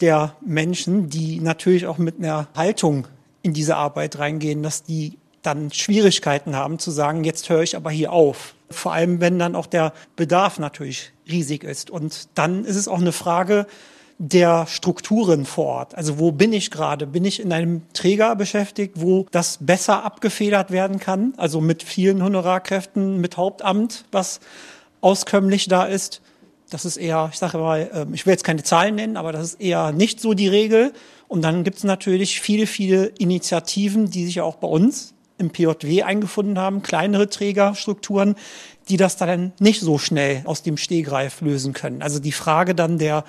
der 0.00 0.34
Menschen, 0.44 1.08
die 1.08 1.40
natürlich 1.40 1.86
auch 1.86 1.98
mit 1.98 2.18
einer 2.18 2.48
Haltung 2.56 3.06
in 3.42 3.52
diese 3.52 3.76
Arbeit 3.76 4.18
reingehen, 4.18 4.62
dass 4.62 4.82
die 4.82 5.18
dann 5.42 5.70
Schwierigkeiten 5.70 6.56
haben 6.56 6.78
zu 6.78 6.90
sagen, 6.90 7.24
jetzt 7.24 7.48
höre 7.50 7.62
ich 7.62 7.76
aber 7.76 7.90
hier 7.90 8.12
auf. 8.12 8.54
Vor 8.70 8.92
allem, 8.92 9.20
wenn 9.20 9.38
dann 9.38 9.54
auch 9.54 9.66
der 9.66 9.92
Bedarf 10.16 10.58
natürlich 10.58 11.12
riesig 11.30 11.64
ist. 11.64 11.90
Und 11.90 12.28
dann 12.34 12.64
ist 12.64 12.76
es 12.76 12.88
auch 12.88 13.00
eine 13.00 13.12
Frage 13.12 13.66
der 14.18 14.66
Strukturen 14.66 15.44
vor 15.44 15.66
Ort. 15.66 15.94
Also 15.94 16.18
wo 16.18 16.32
bin 16.32 16.52
ich 16.52 16.70
gerade? 16.70 17.06
Bin 17.06 17.24
ich 17.24 17.40
in 17.40 17.52
einem 17.52 17.82
Träger 17.92 18.36
beschäftigt, 18.36 18.94
wo 18.96 19.26
das 19.32 19.58
besser 19.60 20.04
abgefedert 20.04 20.70
werden 20.70 20.98
kann? 20.98 21.34
Also 21.36 21.60
mit 21.60 21.82
vielen 21.82 22.22
Honorarkräften, 22.22 23.20
mit 23.20 23.36
Hauptamt, 23.36 24.04
was 24.12 24.40
auskömmlich 25.00 25.68
da 25.68 25.84
ist? 25.84 26.22
Das 26.74 26.84
ist 26.84 26.96
eher, 26.96 27.28
ich 27.32 27.38
sage 27.38 27.58
mal, 27.58 27.88
ähm, 27.94 28.14
ich 28.14 28.26
will 28.26 28.32
jetzt 28.32 28.42
keine 28.42 28.64
Zahlen 28.64 28.96
nennen, 28.96 29.16
aber 29.16 29.30
das 29.30 29.44
ist 29.44 29.60
eher 29.60 29.92
nicht 29.92 30.18
so 30.20 30.34
die 30.34 30.48
Regel. 30.48 30.92
Und 31.28 31.42
dann 31.42 31.62
gibt 31.62 31.76
es 31.76 31.84
natürlich 31.84 32.40
viele, 32.40 32.66
viele 32.66 33.06
Initiativen, 33.16 34.10
die 34.10 34.26
sich 34.26 34.40
auch 34.40 34.56
bei 34.56 34.66
uns 34.66 35.14
im 35.38 35.50
PJW 35.50 36.02
eingefunden 36.02 36.58
haben, 36.58 36.82
kleinere 36.82 37.28
Trägerstrukturen, 37.28 38.34
die 38.88 38.96
das 38.96 39.16
dann 39.16 39.52
nicht 39.60 39.82
so 39.82 39.98
schnell 39.98 40.42
aus 40.46 40.64
dem 40.64 40.76
Stehgreif 40.76 41.42
lösen 41.42 41.74
können. 41.74 42.02
Also 42.02 42.18
die 42.18 42.32
Frage 42.32 42.74
dann 42.74 42.98
der 42.98 43.22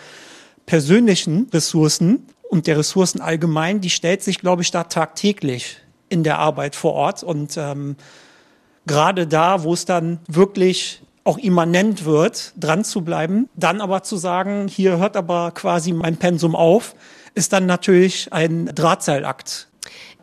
persönlichen 0.66 1.48
Ressourcen 1.54 2.26
und 2.50 2.66
der 2.66 2.80
Ressourcen 2.80 3.22
allgemein, 3.22 3.80
die 3.80 3.92
stellt 3.92 4.24
sich, 4.24 4.40
glaube 4.40 4.64
ich, 4.64 4.72
da 4.72 4.86
tagtäglich 4.86 5.78
in 6.10 6.24
der 6.24 6.40
Arbeit 6.40 6.76
vor 6.76 6.94
Ort. 6.94 7.22
Und 7.22 7.58
ähm, 7.58 7.96
gerade 8.88 9.28
da, 9.28 9.62
wo 9.62 9.72
es 9.72 9.86
dann 9.86 10.18
wirklich 10.28 11.05
auch 11.26 11.38
immanent 11.38 12.06
wird, 12.06 12.54
dran 12.58 12.86
zu 12.86 13.02
bleiben. 13.02 13.50
Dann 13.56 13.82
aber 13.82 14.04
zu 14.04 14.16
sagen, 14.16 14.68
hier 14.70 14.98
hört 14.98 15.18
aber 15.18 15.52
quasi 15.52 15.92
mein 15.92 16.18
Pensum 16.18 16.56
auf, 16.56 16.96
ist 17.34 17.52
dann 17.52 17.66
natürlich 17.66 18.32
ein 18.32 18.68
Drahtseilakt. 18.68 19.68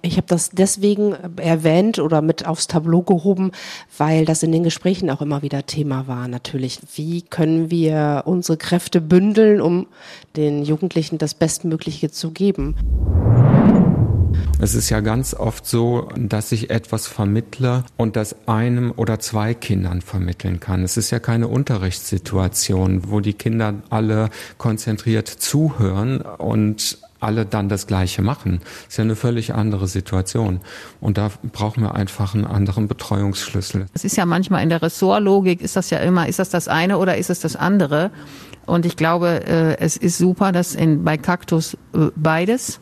Ich 0.04 0.16
habe 0.16 0.26
das 0.26 0.50
deswegen 0.50 1.12
erwähnt 1.36 2.00
oder 2.00 2.22
mit 2.22 2.46
aufs 2.46 2.66
Tableau 2.66 3.02
gehoben, 3.02 3.52
weil 3.96 4.24
das 4.24 4.42
in 4.42 4.50
den 4.50 4.64
Gesprächen 4.64 5.10
auch 5.10 5.22
immer 5.22 5.42
wieder 5.42 5.66
Thema 5.66 6.08
war. 6.08 6.26
Natürlich, 6.26 6.80
wie 6.96 7.22
können 7.22 7.70
wir 7.70 8.22
unsere 8.24 8.58
Kräfte 8.58 9.00
bündeln, 9.00 9.60
um 9.60 9.86
den 10.36 10.64
Jugendlichen 10.64 11.18
das 11.18 11.34
Bestmögliche 11.34 12.10
zu 12.10 12.32
geben? 12.32 13.51
Es 14.58 14.74
ist 14.74 14.90
ja 14.90 15.00
ganz 15.00 15.34
oft 15.34 15.66
so, 15.66 16.08
dass 16.16 16.52
ich 16.52 16.70
etwas 16.70 17.06
vermittle 17.06 17.84
und 17.96 18.16
das 18.16 18.48
einem 18.48 18.92
oder 18.96 19.18
zwei 19.18 19.54
Kindern 19.54 20.00
vermitteln 20.02 20.60
kann. 20.60 20.82
Es 20.84 20.96
ist 20.96 21.10
ja 21.10 21.18
keine 21.18 21.48
Unterrichtssituation, 21.48 23.10
wo 23.10 23.20
die 23.20 23.34
Kinder 23.34 23.74
alle 23.90 24.30
konzentriert 24.58 25.28
zuhören 25.28 26.20
und 26.20 26.98
alle 27.22 27.46
dann 27.46 27.68
das 27.68 27.86
Gleiche 27.86 28.20
machen. 28.22 28.60
Das 28.62 28.94
ist 28.94 28.96
ja 28.98 29.04
eine 29.04 29.16
völlig 29.16 29.54
andere 29.54 29.86
Situation. 29.86 30.60
Und 31.00 31.18
da 31.18 31.30
brauchen 31.52 31.82
wir 31.82 31.94
einfach 31.94 32.34
einen 32.34 32.46
anderen 32.46 32.88
Betreuungsschlüssel. 32.88 33.86
Es 33.94 34.04
ist 34.04 34.16
ja 34.16 34.26
manchmal 34.26 34.62
in 34.62 34.68
der 34.68 34.82
Ressortlogik, 34.82 35.60
ist 35.60 35.76
das 35.76 35.90
ja 35.90 35.98
immer, 35.98 36.28
ist 36.28 36.40
das 36.40 36.50
das 36.50 36.68
eine 36.68 36.98
oder 36.98 37.16
ist 37.16 37.30
es 37.30 37.40
das 37.40 37.54
andere? 37.54 38.10
Und 38.66 38.86
ich 38.86 38.96
glaube, 38.96 39.44
äh, 39.46 39.78
es 39.78 39.96
ist 39.96 40.18
super, 40.18 40.52
dass 40.52 40.74
in, 40.74 41.04
bei 41.04 41.16
Kaktus 41.16 41.74
äh, 41.94 42.08
beides 42.16 42.80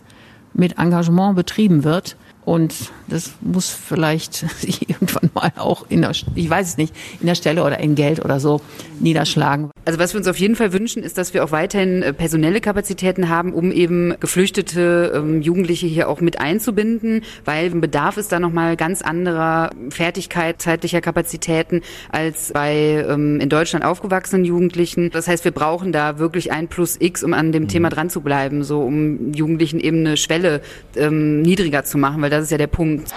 mit 0.54 0.78
Engagement 0.78 1.36
betrieben 1.36 1.84
wird. 1.84 2.16
Und 2.44 2.74
das 3.08 3.32
muss 3.40 3.68
vielleicht 3.70 4.44
irgendwann 4.88 5.30
mal 5.34 5.52
auch 5.56 5.86
in 5.88 6.02
der, 6.02 6.12
ich 6.34 6.50
weiß 6.50 6.68
es 6.68 6.76
nicht, 6.76 6.94
in 7.20 7.26
der 7.26 7.34
Stelle 7.34 7.64
oder 7.64 7.78
in 7.80 7.94
Geld 7.94 8.24
oder 8.24 8.40
so 8.40 8.60
niederschlagen. 8.98 9.70
Also 9.84 9.98
was 9.98 10.14
wir 10.14 10.18
uns 10.18 10.28
auf 10.28 10.38
jeden 10.38 10.56
Fall 10.56 10.72
wünschen, 10.72 11.02
ist, 11.02 11.18
dass 11.18 11.34
wir 11.34 11.44
auch 11.44 11.52
weiterhin 11.52 12.02
äh, 12.02 12.12
personelle 12.12 12.60
Kapazitäten 12.60 13.28
haben, 13.28 13.52
um 13.52 13.72
eben 13.72 14.14
geflüchtete 14.20 15.12
ähm, 15.14 15.42
Jugendliche 15.42 15.86
hier 15.86 16.08
auch 16.08 16.20
mit 16.20 16.40
einzubinden, 16.40 17.22
weil 17.44 17.70
Bedarf 17.70 18.16
ist 18.16 18.32
da 18.32 18.40
nochmal 18.40 18.76
ganz 18.76 19.02
anderer 19.02 19.70
Fertigkeit, 19.90 20.60
zeitlicher 20.60 21.00
Kapazitäten 21.00 21.82
als 22.10 22.52
bei 22.52 23.04
ähm, 23.08 23.40
in 23.40 23.48
Deutschland 23.48 23.84
aufgewachsenen 23.84 24.44
Jugendlichen. 24.44 25.10
Das 25.10 25.28
heißt, 25.28 25.44
wir 25.44 25.52
brauchen 25.52 25.92
da 25.92 26.18
wirklich 26.18 26.52
ein 26.52 26.68
Plus 26.68 26.96
X, 26.98 27.24
um 27.24 27.32
an 27.32 27.52
dem 27.52 27.68
Thema 27.68 27.88
mhm. 27.88 27.94
dran 27.94 28.10
zu 28.10 28.20
bleiben, 28.20 28.64
so 28.64 28.82
um 28.82 29.32
Jugendlichen 29.32 29.80
eben 29.80 30.00
eine 30.00 30.16
Schwelle 30.16 30.60
ähm, 30.96 31.42
niedriger 31.42 31.84
zu 31.84 31.98
machen, 31.98 32.22
weil 32.22 32.29
das 32.30 32.44
ist 32.44 32.50
ja 32.50 32.58
der 32.58 32.66
Punkt. 32.68 33.12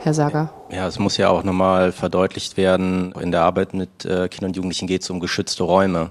Herr 0.00 0.14
Sager? 0.14 0.52
Ja, 0.70 0.86
es 0.86 1.00
muss 1.00 1.16
ja 1.16 1.30
auch 1.30 1.42
nochmal 1.42 1.90
verdeutlicht 1.90 2.56
werden, 2.56 3.12
in 3.20 3.32
der 3.32 3.42
Arbeit 3.42 3.74
mit 3.74 4.04
äh, 4.04 4.28
Kindern 4.28 4.50
und 4.50 4.56
Jugendlichen 4.56 4.86
geht 4.86 5.02
es 5.02 5.10
um 5.10 5.18
geschützte 5.18 5.64
Räume. 5.64 6.10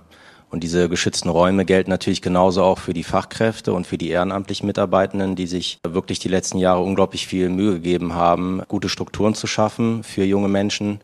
Und 0.50 0.64
diese 0.64 0.90
geschützten 0.90 1.30
Räume 1.30 1.66
gelten 1.66 1.90
natürlich 1.90 2.22
genauso 2.22 2.64
auch 2.64 2.80
für 2.80 2.94
die 2.94 3.04
Fachkräfte 3.04 3.74
und 3.74 3.88
für 3.88 3.98
die 3.98 4.10
ehrenamtlichen 4.10 4.68
Mitarbeitenden, 4.68 5.36
die 5.36 5.48
sich 5.48 5.80
wirklich 5.88 6.20
die 6.20 6.28
letzten 6.28 6.58
Jahre 6.58 6.82
unglaublich 6.82 7.28
viel 7.28 7.50
Mühe 7.50 7.74
gegeben 7.74 8.14
haben, 8.14 8.62
gute 8.68 8.90
Strukturen 8.90 9.34
zu 9.34 9.48
schaffen 9.48 10.04
für 10.04 10.24
junge 10.24 10.48
Menschen. 10.48 11.02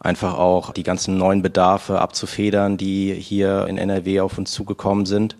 Einfach 0.00 0.38
auch 0.38 0.72
die 0.72 0.84
ganzen 0.84 1.18
neuen 1.18 1.42
Bedarfe 1.42 2.00
abzufedern, 2.00 2.76
die 2.76 3.14
hier 3.14 3.66
in 3.68 3.78
NRW 3.78 4.20
auf 4.20 4.38
uns 4.38 4.52
zugekommen 4.52 5.06
sind. 5.06 5.36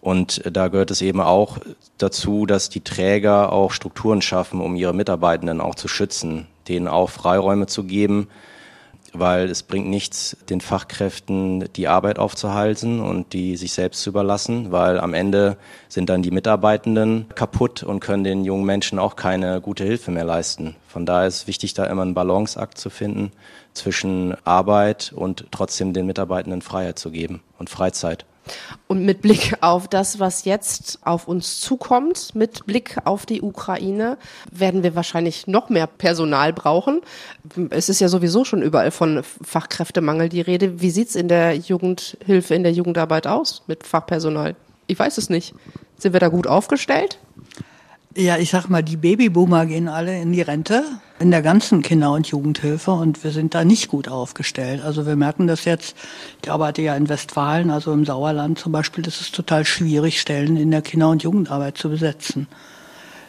Und 0.00 0.42
da 0.50 0.68
gehört 0.68 0.90
es 0.90 1.02
eben 1.02 1.20
auch 1.20 1.58
dazu, 1.98 2.46
dass 2.46 2.68
die 2.68 2.82
Träger 2.82 3.52
auch 3.52 3.72
Strukturen 3.72 4.22
schaffen, 4.22 4.60
um 4.60 4.76
ihre 4.76 4.94
Mitarbeitenden 4.94 5.60
auch 5.60 5.74
zu 5.74 5.88
schützen, 5.88 6.46
denen 6.68 6.88
auch 6.88 7.10
Freiräume 7.10 7.66
zu 7.66 7.84
geben, 7.84 8.28
weil 9.12 9.48
es 9.48 9.62
bringt 9.62 9.88
nichts, 9.88 10.36
den 10.48 10.60
Fachkräften 10.60 11.72
die 11.74 11.88
Arbeit 11.88 12.18
aufzuhalten 12.18 13.00
und 13.00 13.32
die 13.32 13.56
sich 13.56 13.72
selbst 13.72 14.02
zu 14.02 14.10
überlassen, 14.10 14.70
weil 14.70 15.00
am 15.00 15.14
Ende 15.14 15.56
sind 15.88 16.10
dann 16.10 16.22
die 16.22 16.30
Mitarbeitenden 16.30 17.26
kaputt 17.34 17.82
und 17.82 18.00
können 18.00 18.22
den 18.22 18.44
jungen 18.44 18.66
Menschen 18.66 18.98
auch 18.98 19.16
keine 19.16 19.60
gute 19.60 19.84
Hilfe 19.84 20.10
mehr 20.10 20.24
leisten. 20.24 20.76
Von 20.86 21.06
daher 21.06 21.26
ist 21.26 21.46
wichtig, 21.46 21.74
da 21.74 21.84
immer 21.86 22.02
einen 22.02 22.14
Balanceakt 22.14 22.78
zu 22.78 22.90
finden 22.90 23.32
zwischen 23.72 24.36
Arbeit 24.44 25.12
und 25.14 25.46
trotzdem 25.50 25.92
den 25.92 26.06
Mitarbeitenden 26.06 26.62
Freiheit 26.62 26.98
zu 26.98 27.10
geben 27.10 27.40
und 27.58 27.70
Freizeit. 27.70 28.24
Und 28.86 29.04
mit 29.04 29.22
Blick 29.22 29.56
auf 29.60 29.88
das, 29.88 30.18
was 30.18 30.44
jetzt 30.44 30.98
auf 31.02 31.28
uns 31.28 31.60
zukommt, 31.60 32.34
mit 32.34 32.66
Blick 32.66 32.96
auf 33.04 33.26
die 33.26 33.42
Ukraine, 33.42 34.18
werden 34.50 34.82
wir 34.82 34.94
wahrscheinlich 34.94 35.46
noch 35.46 35.68
mehr 35.68 35.86
Personal 35.86 36.52
brauchen. 36.52 37.00
Es 37.70 37.88
ist 37.88 38.00
ja 38.00 38.08
sowieso 38.08 38.44
schon 38.44 38.62
überall 38.62 38.90
von 38.90 39.22
Fachkräftemangel 39.42 40.28
die 40.28 40.40
Rede. 40.40 40.80
Wie 40.80 40.90
sieht's 40.90 41.14
in 41.14 41.28
der 41.28 41.54
Jugendhilfe, 41.54 42.54
in 42.54 42.62
der 42.62 42.72
Jugendarbeit 42.72 43.26
aus 43.26 43.62
mit 43.66 43.86
Fachpersonal? 43.86 44.56
Ich 44.86 44.98
weiß 44.98 45.18
es 45.18 45.28
nicht. 45.30 45.54
Sind 45.98 46.12
wir 46.12 46.20
da 46.20 46.28
gut 46.28 46.46
aufgestellt? 46.46 47.18
Ja, 48.16 48.38
ich 48.38 48.50
sag 48.50 48.68
mal, 48.68 48.82
die 48.82 48.96
Babyboomer 48.96 49.66
gehen 49.66 49.86
alle 49.86 50.20
in 50.20 50.32
die 50.32 50.42
Rente. 50.42 50.82
in 51.20 51.30
der 51.32 51.42
ganzen 51.42 51.82
Kinder- 51.82 52.12
und 52.12 52.28
Jugendhilfe 52.28 52.92
und 52.92 53.24
wir 53.24 53.32
sind 53.32 53.54
da 53.54 53.64
nicht 53.64 53.88
gut 53.88 54.08
aufgestellt. 54.08 54.82
Also 54.84 55.04
wir 55.04 55.16
merken 55.16 55.48
das 55.48 55.64
jetzt, 55.64 55.96
ich 56.42 56.50
arbeite 56.50 56.80
ja 56.80 56.94
in 56.94 57.08
Westfalen, 57.08 57.70
also 57.70 57.92
im 57.92 58.04
Sauerland 58.04 58.58
zum 58.58 58.70
Beispiel, 58.72 59.02
das 59.02 59.20
ist 59.20 59.34
total 59.34 59.64
schwierig, 59.64 60.20
Stellen 60.20 60.56
in 60.56 60.70
der 60.70 60.82
Kinder- 60.82 61.10
und 61.10 61.24
Jugendarbeit 61.24 61.76
zu 61.76 61.88
besetzen. 61.90 62.46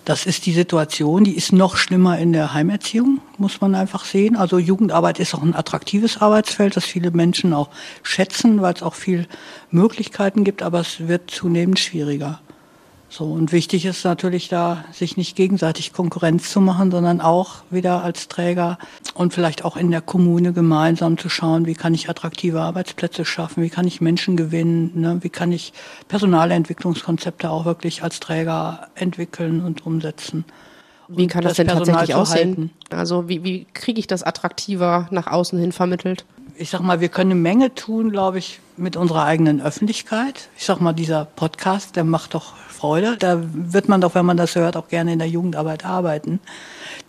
Das 0.05 0.25
ist 0.25 0.45
die 0.45 0.53
Situation, 0.53 1.23
die 1.23 1.35
ist 1.35 1.51
noch 1.51 1.77
schlimmer 1.77 2.17
in 2.19 2.31
der 2.31 2.53
Heimerziehung, 2.53 3.21
muss 3.37 3.59
man 3.61 3.75
einfach 3.75 4.05
sehen. 4.05 4.35
Also 4.35 4.59
Jugendarbeit 4.59 5.19
ist 5.19 5.33
auch 5.33 5.43
ein 5.43 5.55
attraktives 5.55 6.21
Arbeitsfeld, 6.21 6.75
das 6.75 6.85
viele 6.85 7.11
Menschen 7.11 7.53
auch 7.53 7.69
schätzen, 8.03 8.61
weil 8.61 8.73
es 8.73 8.83
auch 8.83 8.95
viel 8.95 9.27
Möglichkeiten 9.71 10.43
gibt, 10.43 10.63
aber 10.63 10.79
es 10.79 11.07
wird 11.07 11.31
zunehmend 11.31 11.79
schwieriger. 11.79 12.39
So, 13.11 13.25
und 13.25 13.51
wichtig 13.51 13.85
ist 13.85 14.05
natürlich 14.05 14.49
da, 14.49 14.85
sich 14.91 15.17
nicht 15.17 15.35
gegenseitig 15.35 15.93
Konkurrenz 15.93 16.51
zu 16.51 16.61
machen, 16.61 16.91
sondern 16.91 17.21
auch 17.21 17.63
wieder 17.71 18.03
als 18.03 18.27
Träger 18.27 18.77
und 19.15 19.33
vielleicht 19.33 19.65
auch 19.65 19.77
in 19.77 19.89
der 19.89 20.01
Kommune 20.01 20.53
gemeinsam 20.53 21.17
zu 21.17 21.27
schauen, 21.27 21.65
wie 21.65 21.73
kann 21.73 21.95
ich 21.95 22.07
attraktive 22.07 22.61
Arbeitsplätze 22.61 23.25
schaffen, 23.25 23.63
wie 23.63 23.71
kann 23.71 23.87
ich 23.87 23.99
Menschen 23.99 24.37
gewinnen, 24.37 24.91
ne? 24.93 25.17
wie 25.21 25.29
kann 25.29 25.51
ich 25.51 25.73
Personalentwicklungskonzepte 26.07 27.49
auch 27.49 27.65
wirklich 27.65 28.03
als 28.03 28.19
Träger 28.19 28.89
entwickeln 28.93 29.65
und 29.65 29.87
umsetzen. 29.87 30.45
Wie 31.09 31.27
kann 31.27 31.43
das, 31.43 31.51
das 31.51 31.57
denn 31.57 31.67
Personal 31.67 32.05
tatsächlich 32.05 32.15
aussehen? 32.15 32.71
Also 32.91 33.27
wie, 33.27 33.43
wie 33.43 33.65
kriege 33.73 33.99
ich 33.99 34.07
das 34.07 34.23
attraktiver 34.23 35.07
nach 35.11 35.27
außen 35.27 35.59
hin 35.59 35.71
vermittelt? 35.71 36.25
Ich 36.55 36.69
sag 36.69 36.81
mal, 36.81 36.99
wir 36.99 37.09
können 37.09 37.31
eine 37.31 37.39
Menge 37.39 37.73
tun, 37.73 38.11
glaube 38.11 38.37
ich, 38.37 38.59
mit 38.77 38.95
unserer 38.95 39.23
eigenen 39.23 39.61
Öffentlichkeit. 39.61 40.49
Ich 40.57 40.65
sag 40.65 40.81
mal, 40.81 40.93
dieser 40.93 41.25
Podcast, 41.25 41.95
der 41.95 42.03
macht 42.03 42.33
doch 42.33 42.53
Freude. 42.67 43.17
Da 43.17 43.41
wird 43.41 43.89
man 43.89 44.01
doch, 44.01 44.13
wenn 44.15 44.25
man 44.25 44.37
das 44.37 44.55
hört, 44.55 44.77
auch 44.77 44.87
gerne 44.87 45.13
in 45.13 45.19
der 45.19 45.27
Jugendarbeit 45.27 45.85
arbeiten. 45.85 46.39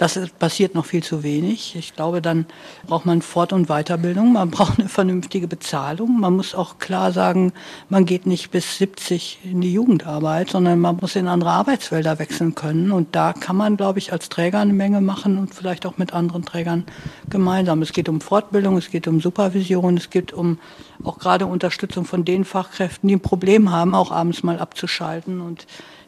Das 0.00 0.18
passiert 0.38 0.74
noch 0.74 0.86
viel 0.86 1.02
zu 1.02 1.22
wenig. 1.22 1.76
Ich 1.76 1.94
glaube, 1.94 2.22
dann 2.22 2.46
braucht 2.86 3.04
man 3.04 3.20
Fort- 3.20 3.52
und 3.52 3.66
Weiterbildung, 3.66 4.32
man 4.32 4.50
braucht 4.50 4.80
eine 4.80 4.88
vernünftige 4.88 5.46
Bezahlung. 5.46 6.18
Man 6.18 6.36
muss 6.36 6.54
auch 6.54 6.78
klar 6.78 7.12
sagen, 7.12 7.52
man 7.90 8.06
geht 8.06 8.24
nicht 8.24 8.50
bis 8.50 8.78
70 8.78 9.40
in 9.44 9.60
die 9.60 9.74
Jugendarbeit, 9.74 10.48
sondern 10.48 10.80
man 10.80 10.96
muss 10.96 11.16
in 11.16 11.28
andere 11.28 11.50
Arbeitsfelder 11.50 12.18
wechseln 12.18 12.54
können. 12.54 12.92
Und 12.92 13.14
da 13.14 13.34
kann 13.34 13.56
man, 13.56 13.76
glaube 13.76 13.98
ich, 13.98 14.10
als 14.10 14.30
Träger 14.30 14.60
eine 14.60 14.72
Menge 14.72 15.02
machen 15.02 15.36
und 15.36 15.54
vielleicht 15.54 15.84
auch 15.84 15.98
mit 15.98 16.14
anderen 16.14 16.46
Trägern 16.46 16.86
gemeinsam. 17.28 17.82
Es 17.82 17.92
geht 17.92 18.08
um 18.08 18.22
Fortbildung, 18.22 18.78
es 18.78 18.90
geht 18.90 19.06
um 19.06 19.20
Supervision, 19.20 19.98
es 19.98 20.08
geht 20.08 20.32
um 20.32 20.60
auch 21.04 21.18
gerade 21.18 21.44
Unterstützung 21.44 22.06
von 22.06 22.24
den 22.24 22.46
Fachkräften, 22.46 23.06
die 23.06 23.16
ein 23.16 23.20
Problem 23.20 23.70
haben, 23.70 23.94
auch 23.94 24.12
abends 24.12 24.42
mal 24.42 24.58
abzuschalten 24.58 25.42
und 25.42 25.66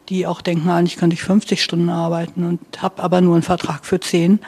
die 0.09 0.27
auch 0.27 0.41
denken, 0.41 0.69
eigentlich 0.69 0.97
könnte 0.97 1.13
ich 1.13 1.23
50 1.23 1.63
Stunden 1.63 1.89
arbeiten 1.89 2.43
und 2.43 2.81
habe 2.81 3.01
aber 3.01 3.21
nur 3.21 3.35
einen 3.35 3.43
Vertrag 3.43 3.85
für 3.85 3.99
10. 3.99 4.39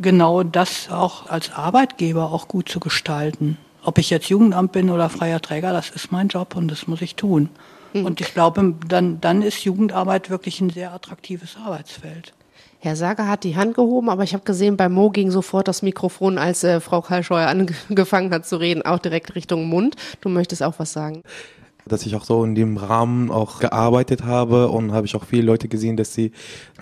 Genau 0.00 0.42
das 0.42 0.90
auch 0.90 1.28
als 1.28 1.52
Arbeitgeber 1.52 2.32
auch 2.32 2.48
gut 2.48 2.68
zu 2.68 2.80
gestalten. 2.80 3.58
Ob 3.84 3.98
ich 3.98 4.10
jetzt 4.10 4.28
Jugendamt 4.28 4.72
bin 4.72 4.90
oder 4.90 5.08
freier 5.08 5.40
Träger, 5.40 5.72
das 5.72 5.90
ist 5.90 6.12
mein 6.12 6.28
Job 6.28 6.56
und 6.56 6.68
das 6.68 6.86
muss 6.86 7.02
ich 7.02 7.16
tun. 7.16 7.48
Mhm. 7.92 8.06
Und 8.06 8.20
ich 8.20 8.32
glaube, 8.32 8.74
dann, 8.88 9.20
dann 9.20 9.42
ist 9.42 9.64
Jugendarbeit 9.64 10.30
wirklich 10.30 10.60
ein 10.60 10.70
sehr 10.70 10.92
attraktives 10.92 11.56
Arbeitsfeld. 11.62 12.32
Herr 12.78 12.96
Sager 12.96 13.28
hat 13.28 13.44
die 13.44 13.56
Hand 13.56 13.74
gehoben, 13.74 14.08
aber 14.08 14.24
ich 14.24 14.34
habe 14.34 14.44
gesehen, 14.44 14.76
bei 14.76 14.88
Mo 14.88 15.10
ging 15.10 15.30
sofort 15.30 15.68
das 15.68 15.82
Mikrofon, 15.82 16.38
als 16.38 16.64
äh, 16.64 16.80
Frau 16.80 17.00
Kalscheuer 17.00 17.46
angefangen 17.46 18.30
hat 18.34 18.46
zu 18.46 18.56
reden, 18.56 18.82
auch 18.82 18.98
direkt 18.98 19.34
Richtung 19.34 19.68
Mund. 19.68 19.94
Du 20.20 20.28
möchtest 20.28 20.62
auch 20.62 20.74
was 20.78 20.92
sagen 20.92 21.22
dass 21.86 22.06
ich 22.06 22.14
auch 22.14 22.24
so 22.24 22.44
in 22.44 22.54
dem 22.54 22.76
Rahmen 22.76 23.30
auch 23.30 23.60
gearbeitet 23.60 24.24
habe 24.24 24.68
und 24.68 24.92
habe 24.92 25.06
ich 25.06 25.16
auch 25.16 25.24
viele 25.24 25.42
Leute 25.42 25.68
gesehen, 25.68 25.96
dass 25.96 26.14
sie 26.14 26.32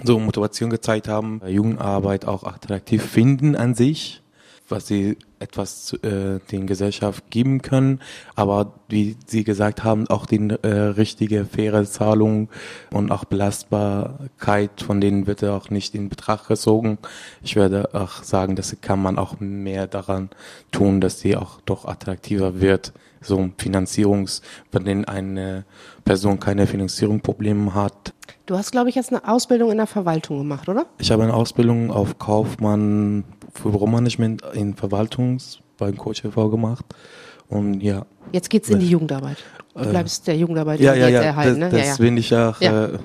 so 0.04 0.18
Motivation 0.18 0.70
gezeigt 0.70 1.08
haben, 1.08 1.40
Jugendarbeit 1.46 2.26
auch 2.26 2.44
attraktiv 2.44 3.02
finden 3.02 3.56
an 3.56 3.74
sich, 3.74 4.22
was 4.68 4.86
sie 4.86 5.16
etwas 5.40 5.94
äh, 6.02 6.38
den 6.52 6.66
Gesellschaft 6.66 7.30
geben 7.30 7.62
können, 7.62 8.00
aber 8.34 8.74
wie 8.88 9.16
Sie 9.26 9.42
gesagt 9.42 9.84
haben, 9.84 10.06
auch 10.08 10.26
die 10.26 10.50
äh, 10.62 10.68
richtige 10.68 11.46
faire 11.46 11.84
Zahlung 11.86 12.50
und 12.92 13.10
auch 13.10 13.24
Belastbarkeit 13.24 14.82
von 14.82 15.00
denen 15.00 15.26
wird 15.26 15.42
auch 15.44 15.70
nicht 15.70 15.94
in 15.94 16.10
Betracht 16.10 16.48
gezogen. 16.48 16.98
Ich 17.42 17.56
werde 17.56 17.94
auch 17.94 18.22
sagen, 18.22 18.54
dass 18.54 18.76
kann 18.80 19.02
man 19.02 19.18
auch 19.18 19.40
mehr 19.40 19.86
daran 19.86 20.28
tun, 20.70 21.00
dass 21.00 21.20
sie 21.20 21.36
auch 21.36 21.60
doch 21.62 21.86
attraktiver 21.86 22.60
wird 22.60 22.92
so 23.20 23.50
Finanzierungs, 23.59 24.42
bei 24.70 24.78
denen 24.78 25.04
eine 25.04 25.64
Person 26.04 26.40
keine 26.40 26.66
Finanzierungsprobleme 26.66 27.74
hat. 27.74 28.14
Du 28.46 28.56
hast, 28.56 28.72
glaube 28.72 28.88
ich, 28.88 28.94
jetzt 28.94 29.12
eine 29.12 29.26
Ausbildung 29.28 29.70
in 29.70 29.76
der 29.76 29.87
Verwaltung 29.87 30.38
gemacht, 30.38 30.68
oder? 30.68 30.87
Ich 30.98 31.11
habe 31.11 31.22
eine 31.22 31.35
Ausbildung 31.35 31.90
auf 31.90 32.18
Kaufmann 32.18 33.24
für 33.54 33.70
Büromanagement 33.70 34.42
in 34.54 34.74
Verwaltungs 34.74 35.61
beim 35.78 35.96
Coach 35.96 36.22
TV 36.22 36.48
gemacht. 36.48 36.85
Und 37.48 37.80
ja. 37.80 38.06
Jetzt 38.33 38.48
geht's 38.48 38.70
in 38.70 38.78
die 38.78 38.88
Jugendarbeit. 38.88 39.38
Du 39.74 39.85
äh, 39.85 39.88
bleibst 39.88 40.26
der 40.26 40.37
Jugendarbeit 40.37 40.80
ja, 40.80 40.94
ja, 40.94 41.09
ja, 41.09 41.22
erhalten, 41.22 41.61
das, 41.61 41.72
ne? 41.72 41.78
Das 41.78 41.87
ja, 41.87 41.92
ja. 41.92 41.96
bin 41.98 42.16
ich 42.16 42.35
auch 42.35 42.61
ja. 42.61 42.87
äh, 42.87 42.98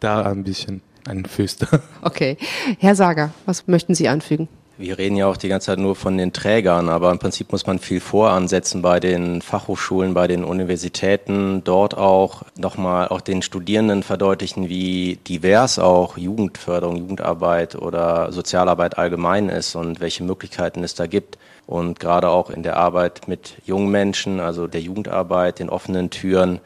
da 0.00 0.22
ein 0.22 0.44
bisschen 0.44 0.82
ein 1.06 1.24
Füster. 1.24 1.80
Okay. 2.02 2.36
Herr 2.78 2.94
Sager, 2.94 3.30
was 3.46 3.66
möchten 3.66 3.94
Sie 3.94 4.08
anfügen? 4.08 4.48
Wir 4.82 4.98
reden 4.98 5.14
ja 5.14 5.28
auch 5.28 5.36
die 5.36 5.46
ganze 5.46 5.66
Zeit 5.66 5.78
nur 5.78 5.94
von 5.94 6.18
den 6.18 6.32
Trägern, 6.32 6.88
aber 6.88 7.12
im 7.12 7.20
Prinzip 7.20 7.52
muss 7.52 7.68
man 7.68 7.78
viel 7.78 8.00
voransetzen 8.00 8.82
bei 8.82 8.98
den 8.98 9.40
Fachhochschulen, 9.40 10.12
bei 10.12 10.26
den 10.26 10.42
Universitäten, 10.42 11.62
dort 11.62 11.96
auch 11.96 12.42
nochmal 12.58 13.06
auch 13.06 13.20
den 13.20 13.42
Studierenden 13.42 14.02
verdeutlichen, 14.02 14.68
wie 14.68 15.20
divers 15.28 15.78
auch 15.78 16.18
Jugendförderung, 16.18 16.96
Jugendarbeit 16.96 17.76
oder 17.76 18.32
Sozialarbeit 18.32 18.98
allgemein 18.98 19.50
ist 19.50 19.76
und 19.76 20.00
welche 20.00 20.24
Möglichkeiten 20.24 20.82
es 20.82 20.96
da 20.96 21.06
gibt. 21.06 21.38
Und 21.68 22.00
gerade 22.00 22.28
auch 22.30 22.50
in 22.50 22.64
der 22.64 22.76
Arbeit 22.76 23.28
mit 23.28 23.58
jungen 23.64 23.92
Menschen, 23.92 24.40
also 24.40 24.66
der 24.66 24.80
Jugendarbeit, 24.80 25.60
den 25.60 25.70
offenen 25.70 26.10
Türen, 26.10 26.58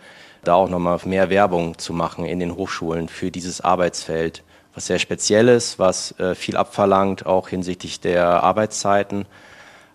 da 0.43 0.55
auch 0.55 0.71
nochmal 0.71 0.99
mehr 1.05 1.29
Werbung 1.29 1.77
zu 1.77 1.93
machen 1.93 2.25
in 2.25 2.41
den 2.41 2.57
Hochschulen 2.57 3.09
für 3.09 3.31
dieses 3.31 3.61
Arbeitsfeld 3.61 4.43
was 4.77 4.87
sehr 4.87 4.99
Spezielles, 4.99 5.79
was 5.79 6.13
äh, 6.21 6.35
viel 6.35 6.57
abverlangt, 6.57 7.27
auch 7.27 7.49
hinsichtlich 7.49 7.99
der 7.99 8.43
Arbeitszeiten. 8.43 9.25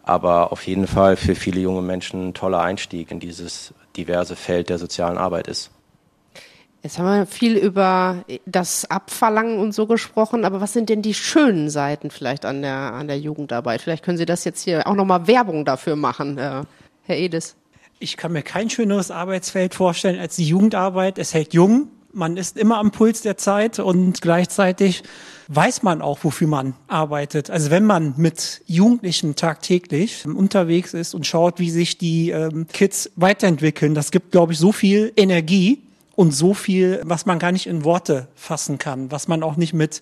Aber 0.03 0.51
auf 0.51 0.65
jeden 0.65 0.87
Fall 0.87 1.15
für 1.15 1.35
viele 1.35 1.61
junge 1.61 1.83
Menschen 1.83 2.29
ein 2.29 2.33
toller 2.33 2.61
Einstieg 2.61 3.11
in 3.11 3.19
dieses 3.19 3.73
diverse 3.95 4.35
Feld 4.35 4.69
der 4.69 4.79
sozialen 4.79 5.19
Arbeit 5.19 5.47
ist. 5.47 5.69
Jetzt 6.81 6.97
haben 6.97 7.05
wir 7.05 7.27
viel 7.27 7.57
über 7.57 8.25
das 8.47 8.89
Abverlangen 8.89 9.59
und 9.59 9.71
so 9.71 9.85
gesprochen, 9.85 10.45
aber 10.45 10.61
was 10.61 10.73
sind 10.73 10.89
denn 10.89 11.03
die 11.03 11.13
schönen 11.13 11.69
Seiten 11.69 12.09
vielleicht 12.09 12.43
an 12.43 12.63
der, 12.63 12.93
an 12.93 13.07
der 13.07 13.19
Jugendarbeit? 13.19 13.81
Vielleicht 13.81 14.03
können 14.03 14.17
Sie 14.17 14.25
das 14.25 14.43
jetzt 14.45 14.63
hier 14.63 14.87
auch 14.87 14.95
nochmal 14.95 15.27
Werbung 15.27 15.63
dafür 15.63 15.95
machen, 15.95 16.39
äh, 16.39 16.63
Herr 17.03 17.17
Edis. 17.17 17.55
Ich 17.99 18.17
kann 18.17 18.31
mir 18.31 18.41
kein 18.41 18.71
schöneres 18.71 19.11
Arbeitsfeld 19.11 19.75
vorstellen 19.75 20.19
als 20.19 20.37
die 20.37 20.47
Jugendarbeit. 20.47 21.19
Es 21.19 21.35
hält 21.35 21.53
jung, 21.53 21.89
man 22.13 22.37
ist 22.37 22.57
immer 22.57 22.77
am 22.77 22.91
Puls 22.91 23.21
der 23.21 23.37
Zeit 23.37 23.79
und 23.79 24.21
gleichzeitig 24.21 25.03
weiß 25.47 25.83
man 25.83 26.01
auch, 26.01 26.19
wofür 26.23 26.47
man 26.47 26.75
arbeitet. 26.87 27.49
Also 27.49 27.71
wenn 27.71 27.85
man 27.85 28.13
mit 28.17 28.61
Jugendlichen 28.67 29.35
tagtäglich 29.35 30.25
unterwegs 30.25 30.93
ist 30.93 31.13
und 31.13 31.27
schaut, 31.27 31.59
wie 31.59 31.69
sich 31.69 31.97
die 31.97 32.29
ähm, 32.29 32.67
Kids 32.71 33.11
weiterentwickeln, 33.15 33.93
das 33.93 34.11
gibt, 34.11 34.31
glaube 34.31 34.53
ich, 34.53 34.59
so 34.59 34.71
viel 34.71 35.11
Energie 35.17 35.81
und 36.15 36.31
so 36.31 36.53
viel, 36.53 37.01
was 37.03 37.25
man 37.25 37.39
gar 37.39 37.51
nicht 37.51 37.67
in 37.67 37.83
Worte 37.83 38.27
fassen 38.35 38.77
kann, 38.77 39.11
was 39.11 39.27
man 39.27 39.43
auch 39.43 39.57
nicht 39.57 39.73
mit 39.73 40.01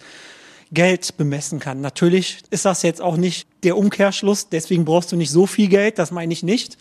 Geld 0.72 1.18
bemessen 1.18 1.60
kann. 1.60 1.82
Natürlich 1.82 2.44
ist 2.52 2.66
das 2.66 2.84
jetzt 2.84 3.02
auch 3.02 3.18
nicht 3.18 3.48
der 3.64 3.76
Umkehrschluss, 3.76 4.50
deswegen 4.50 4.86
brauchst 4.86 5.12
du 5.12 5.16
nicht 5.16 5.32
so 5.32 5.48
viel 5.48 5.68
Geld, 5.68 5.98
das 5.98 6.12
meine 6.12 6.32
ich 6.32 6.44
nicht. 6.44 6.78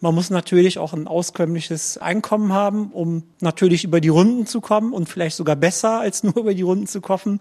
Man 0.00 0.14
muss 0.14 0.30
natürlich 0.30 0.78
auch 0.78 0.92
ein 0.92 1.06
auskömmliches 1.06 1.98
Einkommen 1.98 2.52
haben, 2.52 2.90
um 2.92 3.24
natürlich 3.40 3.84
über 3.84 4.00
die 4.00 4.08
Runden 4.08 4.46
zu 4.46 4.60
kommen 4.60 4.92
und 4.92 5.08
vielleicht 5.08 5.36
sogar 5.36 5.56
besser 5.56 6.00
als 6.00 6.22
nur 6.22 6.36
über 6.36 6.54
die 6.54 6.62
Runden 6.62 6.86
zu 6.86 7.00
kommen. 7.00 7.40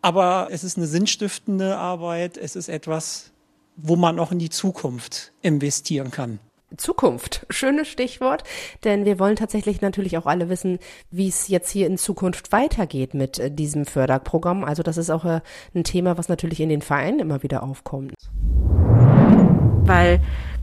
Aber 0.00 0.48
es 0.50 0.64
ist 0.64 0.76
eine 0.76 0.86
sinnstiftende 0.86 1.76
Arbeit. 1.76 2.36
Es 2.36 2.56
ist 2.56 2.68
etwas, 2.68 3.32
wo 3.76 3.96
man 3.96 4.18
auch 4.18 4.32
in 4.32 4.38
die 4.38 4.50
Zukunft 4.50 5.32
investieren 5.42 6.10
kann. 6.10 6.38
Zukunft, 6.76 7.46
schönes 7.50 7.88
Stichwort, 7.88 8.44
denn 8.84 9.04
wir 9.04 9.18
wollen 9.18 9.36
tatsächlich 9.36 9.80
natürlich 9.80 10.16
auch 10.16 10.26
alle 10.26 10.48
wissen, 10.48 10.78
wie 11.10 11.28
es 11.28 11.48
jetzt 11.48 11.70
hier 11.70 11.86
in 11.86 11.98
Zukunft 11.98 12.50
weitergeht 12.52 13.14
mit 13.14 13.38
äh, 13.38 13.50
diesem 13.50 13.84
Förderprogramm. 13.84 14.64
Also 14.64 14.82
das 14.82 14.96
ist 14.96 15.10
auch 15.10 15.24
äh, 15.24 15.40
ein 15.74 15.84
Thema, 15.84 16.16
was 16.18 16.28
natürlich 16.28 16.60
in 16.60 16.68
den 16.70 16.82
Vereinen 16.82 17.20
immer 17.20 17.42
wieder 17.42 17.62
aufkommt. 17.62 18.14
Weil 19.84 20.20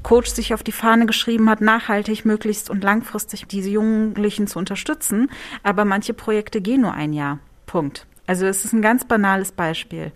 Coach 0.09 0.31
sich 0.31 0.55
auf 0.55 0.63
die 0.63 0.71
Fahne 0.71 1.05
geschrieben 1.05 1.51
hat, 1.51 1.61
nachhaltig, 1.61 2.25
möglichst 2.25 2.71
und 2.71 2.83
langfristig 2.83 3.45
diese 3.45 3.69
Jugendlichen 3.69 4.47
zu 4.47 4.57
unterstützen. 4.57 5.29
Aber 5.61 5.85
manche 5.85 6.15
Projekte 6.15 6.61
gehen 6.61 6.81
nur 6.81 6.95
ein 6.95 7.13
Jahr. 7.13 7.37
Punkt. 7.67 8.07
Also 8.25 8.47
es 8.47 8.65
ist 8.65 8.73
ein 8.73 8.81
ganz 8.81 9.05
banales 9.05 9.51
Beispiel. 9.51 10.11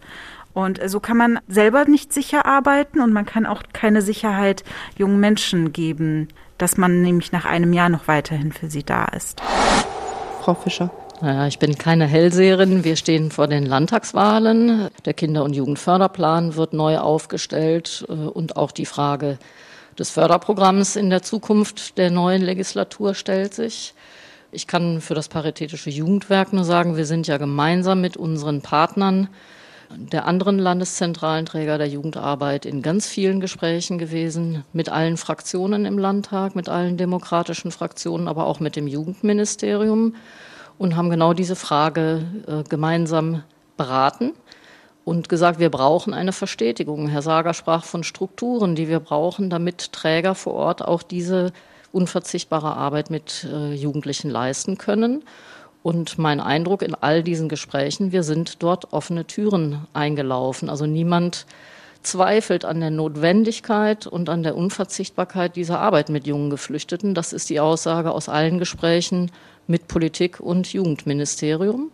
Und 0.51 0.79
so 0.83 0.99
kann 0.99 1.17
man 1.17 1.39
selber 1.47 1.85
nicht 1.85 2.11
sicher 2.11 2.47
arbeiten 2.47 3.01
und 3.01 3.13
man 3.13 3.27
kann 3.27 3.45
auch 3.45 3.61
keine 3.71 4.01
Sicherheit 4.01 4.63
jungen 4.97 5.19
Menschen 5.19 5.73
geben, 5.73 6.27
dass 6.57 6.75
man 6.75 7.03
nämlich 7.03 7.31
nach 7.31 7.45
einem 7.45 7.71
Jahr 7.71 7.89
noch 7.89 8.07
weiterhin 8.07 8.51
für 8.51 8.71
sie 8.71 8.83
da 8.83 9.05
ist. 9.05 9.43
Frau 10.41 10.55
Fischer. 10.55 10.89
Naja, 11.21 11.45
ich 11.45 11.59
bin 11.59 11.77
keine 11.77 12.07
Hellseherin. 12.07 12.83
Wir 12.83 12.95
stehen 12.95 13.29
vor 13.29 13.45
den 13.45 13.67
Landtagswahlen. 13.67 14.89
Der 15.05 15.13
Kinder- 15.13 15.43
und 15.43 15.55
Jugendförderplan 15.55 16.55
wird 16.55 16.73
neu 16.73 16.97
aufgestellt 16.97 18.03
äh, 18.09 18.13
und 18.13 18.57
auch 18.57 18.71
die 18.71 18.87
Frage 18.87 19.37
des 19.97 20.09
Förderprogramms 20.09 20.95
in 20.95 21.09
der 21.09 21.21
Zukunft 21.21 21.97
der 21.97 22.11
neuen 22.11 22.41
Legislatur 22.41 23.13
stellt 23.13 23.53
sich. 23.53 23.93
Ich 24.51 24.67
kann 24.67 25.01
für 25.01 25.15
das 25.15 25.29
Paritätische 25.29 25.89
Jugendwerk 25.89 26.53
nur 26.53 26.63
sagen, 26.63 26.95
wir 26.95 27.05
sind 27.05 27.27
ja 27.27 27.37
gemeinsam 27.37 28.01
mit 28.01 28.17
unseren 28.17 28.61
Partnern 28.61 29.29
der 29.95 30.25
anderen 30.25 30.59
landeszentralen 30.59 31.45
Träger 31.45 31.77
der 31.77 31.87
Jugendarbeit 31.87 32.65
in 32.65 32.81
ganz 32.81 33.07
vielen 33.07 33.39
Gesprächen 33.39 33.97
gewesen, 33.97 34.63
mit 34.73 34.89
allen 34.89 35.17
Fraktionen 35.17 35.85
im 35.85 35.97
Landtag, 35.97 36.55
mit 36.55 36.69
allen 36.69 36.97
demokratischen 36.97 37.71
Fraktionen, 37.71 38.27
aber 38.27 38.47
auch 38.47 38.59
mit 38.59 38.75
dem 38.75 38.87
Jugendministerium 38.87 40.15
und 40.77 40.95
haben 40.95 41.09
genau 41.09 41.33
diese 41.33 41.55
Frage 41.55 42.25
äh, 42.47 42.63
gemeinsam 42.67 43.43
beraten 43.77 44.33
und 45.05 45.29
gesagt, 45.29 45.59
wir 45.59 45.69
brauchen 45.69 46.13
eine 46.13 46.31
Verstetigung. 46.31 47.07
Herr 47.07 47.21
Sager 47.21 47.53
sprach 47.53 47.83
von 47.83 48.03
Strukturen, 48.03 48.75
die 48.75 48.87
wir 48.87 48.99
brauchen, 48.99 49.49
damit 49.49 49.91
Träger 49.91 50.35
vor 50.35 50.53
Ort 50.53 50.83
auch 50.83 51.03
diese 51.03 51.51
unverzichtbare 51.91 52.75
Arbeit 52.75 53.09
mit 53.09 53.47
äh, 53.51 53.73
Jugendlichen 53.73 54.29
leisten 54.29 54.77
können. 54.77 55.23
Und 55.83 56.17
mein 56.17 56.39
Eindruck 56.39 56.81
in 56.81 56.95
all 56.95 57.23
diesen 57.23 57.49
Gesprächen, 57.49 58.13
wir 58.13 58.23
sind 58.23 58.63
dort 58.63 58.93
offene 58.93 59.25
Türen 59.25 59.85
eingelaufen. 59.93 60.69
Also 60.69 60.85
niemand 60.85 61.45
zweifelt 62.01 62.63
an 62.63 62.79
der 62.79 62.89
Notwendigkeit 62.89 64.07
und 64.07 64.29
an 64.29 64.43
der 64.43 64.55
Unverzichtbarkeit 64.55 65.55
dieser 65.57 65.79
Arbeit 65.79 66.09
mit 66.09 66.25
jungen 66.25 66.49
Geflüchteten. 66.49 67.13
Das 67.13 67.33
ist 67.33 67.49
die 67.49 67.59
Aussage 67.59 68.11
aus 68.11 68.29
allen 68.29 68.59
Gesprächen 68.59 69.31
mit 69.67 69.87
Politik 69.87 70.39
und 70.39 70.71
Jugendministerium. 70.71 71.91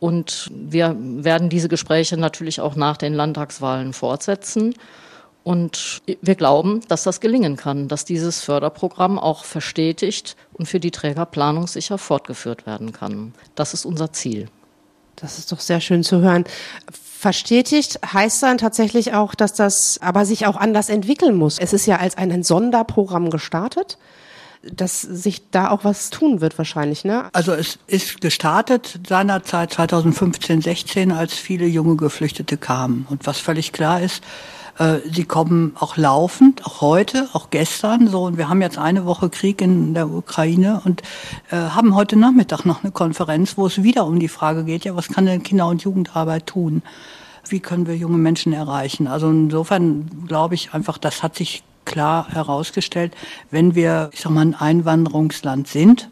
Und 0.00 0.50
wir 0.54 0.96
werden 0.98 1.48
diese 1.48 1.68
Gespräche 1.68 2.16
natürlich 2.16 2.60
auch 2.60 2.76
nach 2.76 2.96
den 2.96 3.14
Landtagswahlen 3.14 3.92
fortsetzen. 3.92 4.74
Und 5.42 6.02
wir 6.22 6.34
glauben, 6.34 6.80
dass 6.88 7.02
das 7.02 7.20
gelingen 7.20 7.56
kann, 7.56 7.86
dass 7.88 8.04
dieses 8.04 8.40
Förderprogramm 8.40 9.18
auch 9.18 9.44
verstetigt 9.44 10.36
und 10.54 10.66
für 10.66 10.80
die 10.80 10.90
Träger 10.90 11.26
planungssicher 11.26 11.98
fortgeführt 11.98 12.66
werden 12.66 12.92
kann. 12.92 13.34
Das 13.54 13.74
ist 13.74 13.84
unser 13.84 14.12
Ziel. 14.12 14.48
Das 15.16 15.38
ist 15.38 15.52
doch 15.52 15.60
sehr 15.60 15.80
schön 15.80 16.02
zu 16.02 16.20
hören. 16.20 16.44
Verstetigt 16.90 18.00
heißt 18.12 18.42
dann 18.42 18.58
tatsächlich 18.58 19.14
auch, 19.14 19.34
dass 19.34 19.54
das 19.54 19.98
aber 20.02 20.24
sich 20.24 20.46
auch 20.46 20.56
anders 20.56 20.88
entwickeln 20.88 21.36
muss. 21.36 21.58
Es 21.58 21.72
ist 21.72 21.86
ja 21.86 21.96
als 21.96 22.16
ein 22.16 22.42
Sonderprogramm 22.42 23.30
gestartet 23.30 23.98
dass 24.72 25.00
sich 25.02 25.50
da 25.50 25.70
auch 25.70 25.84
was 25.84 26.10
tun 26.10 26.40
wird 26.40 26.56
wahrscheinlich, 26.58 27.04
ne? 27.04 27.28
Also 27.32 27.52
es 27.52 27.78
ist 27.86 28.20
gestartet 28.20 29.00
seinerzeit 29.06 29.72
2015, 29.72 30.62
16, 30.62 31.12
als 31.12 31.34
viele 31.34 31.66
junge 31.66 31.96
Geflüchtete 31.96 32.56
kamen. 32.56 33.06
Und 33.10 33.26
was 33.26 33.38
völlig 33.38 33.72
klar 33.72 34.00
ist, 34.00 34.22
äh, 34.78 34.98
sie 35.10 35.24
kommen 35.24 35.76
auch 35.78 35.96
laufend, 35.96 36.64
auch 36.66 36.80
heute, 36.80 37.28
auch 37.32 37.50
gestern 37.50 38.08
so. 38.08 38.24
Und 38.24 38.38
wir 38.38 38.48
haben 38.48 38.62
jetzt 38.62 38.78
eine 38.78 39.04
Woche 39.04 39.28
Krieg 39.28 39.60
in 39.60 39.94
der 39.94 40.08
Ukraine 40.08 40.80
und 40.84 41.02
äh, 41.50 41.56
haben 41.56 41.94
heute 41.94 42.16
Nachmittag 42.16 42.64
noch 42.64 42.82
eine 42.82 42.92
Konferenz, 42.92 43.56
wo 43.56 43.66
es 43.66 43.82
wieder 43.82 44.06
um 44.06 44.18
die 44.18 44.28
Frage 44.28 44.64
geht, 44.64 44.84
ja, 44.84 44.96
was 44.96 45.08
kann 45.08 45.26
denn 45.26 45.42
Kinder- 45.42 45.68
und 45.68 45.82
Jugendarbeit 45.82 46.46
tun? 46.46 46.82
Wie 47.48 47.60
können 47.60 47.86
wir 47.86 47.96
junge 47.96 48.18
Menschen 48.18 48.52
erreichen? 48.52 49.06
Also 49.06 49.28
insofern 49.28 50.26
glaube 50.26 50.54
ich 50.54 50.72
einfach, 50.72 50.98
das 50.98 51.22
hat 51.22 51.36
sich 51.36 51.62
klar 51.84 52.28
herausgestellt, 52.28 53.14
wenn 53.50 53.74
wir, 53.74 54.10
ich 54.12 54.20
sag 54.20 54.30
mal, 54.32 54.42
ein 54.42 54.54
Einwanderungsland 54.54 55.68
sind, 55.68 56.08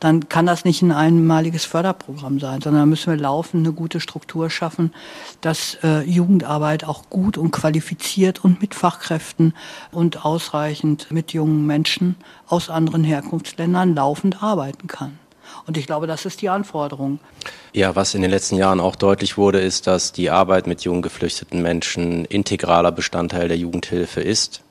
dann 0.00 0.28
kann 0.28 0.44
das 0.44 0.66
nicht 0.66 0.82
ein 0.82 0.92
einmaliges 0.92 1.64
Förderprogramm 1.64 2.38
sein, 2.38 2.60
sondern 2.60 2.90
müssen 2.90 3.12
wir 3.12 3.18
laufend 3.18 3.66
eine 3.66 3.74
gute 3.74 4.00
Struktur 4.00 4.50
schaffen, 4.50 4.92
dass 5.40 5.78
äh, 5.82 6.02
Jugendarbeit 6.02 6.84
auch 6.84 7.08
gut 7.08 7.38
und 7.38 7.52
qualifiziert 7.52 8.44
und 8.44 8.60
mit 8.60 8.74
Fachkräften 8.74 9.54
und 9.92 10.26
ausreichend 10.26 11.10
mit 11.10 11.32
jungen 11.32 11.66
Menschen 11.66 12.16
aus 12.46 12.68
anderen 12.68 13.04
Herkunftsländern 13.04 13.94
laufend 13.94 14.42
arbeiten 14.42 14.88
kann. 14.88 15.18
Und 15.66 15.76
ich 15.76 15.86
glaube, 15.86 16.06
das 16.06 16.26
ist 16.26 16.42
die 16.42 16.48
Anforderung. 16.48 17.18
Ja, 17.72 17.96
was 17.96 18.14
in 18.14 18.22
den 18.22 18.30
letzten 18.30 18.56
Jahren 18.56 18.80
auch 18.80 18.96
deutlich 18.96 19.38
wurde, 19.38 19.60
ist, 19.60 19.86
dass 19.86 20.12
die 20.12 20.28
Arbeit 20.28 20.66
mit 20.66 20.82
jungen 20.82 21.00
geflüchteten 21.00 21.62
Menschen 21.62 22.24
integraler 22.24 22.92
Bestandteil 22.92 23.48
der 23.48 23.56
Jugendhilfe 23.56 24.20
ist 24.20 24.63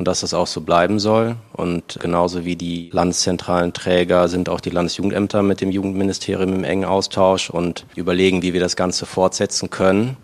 und 0.00 0.08
dass 0.08 0.20
das 0.20 0.32
auch 0.32 0.46
so 0.46 0.62
bleiben 0.62 0.98
soll. 0.98 1.36
Und 1.52 1.98
genauso 2.00 2.46
wie 2.46 2.56
die 2.56 2.88
landeszentralen 2.90 3.74
Träger 3.74 4.28
sind 4.28 4.48
auch 4.48 4.60
die 4.60 4.70
Landesjugendämter 4.70 5.42
mit 5.42 5.60
dem 5.60 5.70
Jugendministerium 5.70 6.54
im 6.54 6.64
engen 6.64 6.86
Austausch 6.86 7.50
und 7.50 7.84
überlegen, 7.96 8.40
wie 8.40 8.54
wir 8.54 8.60
das 8.60 8.76
Ganze 8.76 9.04
fortsetzen 9.04 9.68
können. 9.68 10.16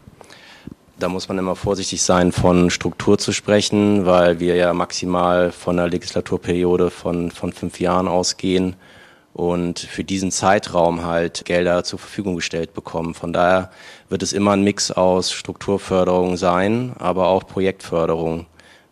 Da 0.98 1.10
muss 1.10 1.28
man 1.28 1.36
immer 1.36 1.56
vorsichtig 1.56 2.02
sein, 2.02 2.32
von 2.32 2.70
Struktur 2.70 3.18
zu 3.18 3.32
sprechen, 3.32 4.06
weil 4.06 4.40
wir 4.40 4.56
ja 4.56 4.72
maximal 4.72 5.52
von 5.52 5.78
einer 5.78 5.88
Legislaturperiode 5.88 6.88
von, 6.88 7.30
von 7.30 7.52
fünf 7.52 7.78
Jahren 7.78 8.08
ausgehen 8.08 8.76
und 9.34 9.78
für 9.78 10.04
diesen 10.04 10.30
Zeitraum 10.30 11.04
halt 11.04 11.44
Gelder 11.44 11.84
zur 11.84 11.98
Verfügung 11.98 12.36
gestellt 12.36 12.72
bekommen. 12.72 13.12
Von 13.12 13.34
daher 13.34 13.70
wird 14.08 14.22
es 14.22 14.32
immer 14.32 14.52
ein 14.52 14.62
Mix 14.62 14.90
aus 14.90 15.32
Strukturförderung 15.32 16.38
sein, 16.38 16.94
aber 16.98 17.26
auch 17.26 17.46
Projektförderung 17.46 18.46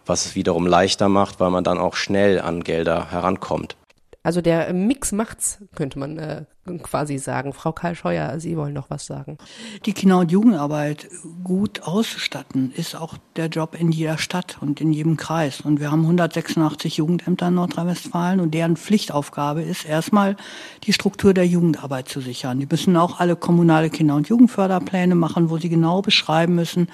was 0.07 0.27
es 0.27 0.35
wiederum 0.35 0.67
leichter 0.67 1.09
macht, 1.09 1.41
weil 1.41 1.51
man 1.51 1.65
dann 1.65 1.79
auch 1.79 1.95
schnell 1.95 2.41
an 2.41 2.65
Gelder 2.65 3.11
herankommt. 3.11 3.77
Also 4.23 4.41
der 4.41 4.73
Mix 4.73 5.13
macht's, 5.13 5.59
könnte 5.75 5.99
man 5.99 6.19
äh, 6.19 6.45
quasi 6.83 7.19
sagen. 7.19 7.53
Frau 7.53 7.73
Karl 7.73 7.95
Scheuer, 7.95 8.41
Sie 8.41 8.57
wollen 8.57 8.73
noch 8.73 8.91
was 8.91 9.07
sagen. 9.07 9.37
Die 9.85 9.93
Kinder- 9.93 10.19
und 10.19 10.33
Jugendarbeit 10.33 11.09
gut 11.43 11.83
auszustatten, 11.83 12.73
ist 12.75 12.97
auch 12.97 13.17
der 13.37 13.49
Job 13.49 13.77
in 13.79 13.93
jeder 13.93 14.17
Stadt 14.17 14.59
und 14.61 14.81
in 14.81 14.93
jedem 14.93 15.17
Kreis. 15.17 15.61
Und 15.61 15.81
wir 15.81 15.91
haben 15.91 16.03
186 16.03 16.97
Jugendämter 16.97 17.49
in 17.49 17.55
Nordrhein-Westfalen 17.55 18.41
und 18.41 18.55
deren 18.55 18.77
Pflichtaufgabe 18.77 19.63
ist 19.63 19.85
erstmal 19.85 20.37
die 20.85 20.93
Struktur 20.93 21.35
der 21.35 21.47
Jugendarbeit 21.47 22.09
zu 22.09 22.21
sichern. 22.21 22.59
Die 22.61 22.67
müssen 22.71 22.97
auch 22.97 23.21
alle 23.21 23.37
kommunale 23.37 23.91
Kinder- 23.91 24.17
und 24.17 24.29
Jugendförderpläne 24.29 25.15
machen, 25.15 25.51
wo 25.51 25.59
sie 25.59 25.69
genau 25.69 26.01
beschreiben 26.01 26.55
müssen, 26.55 26.89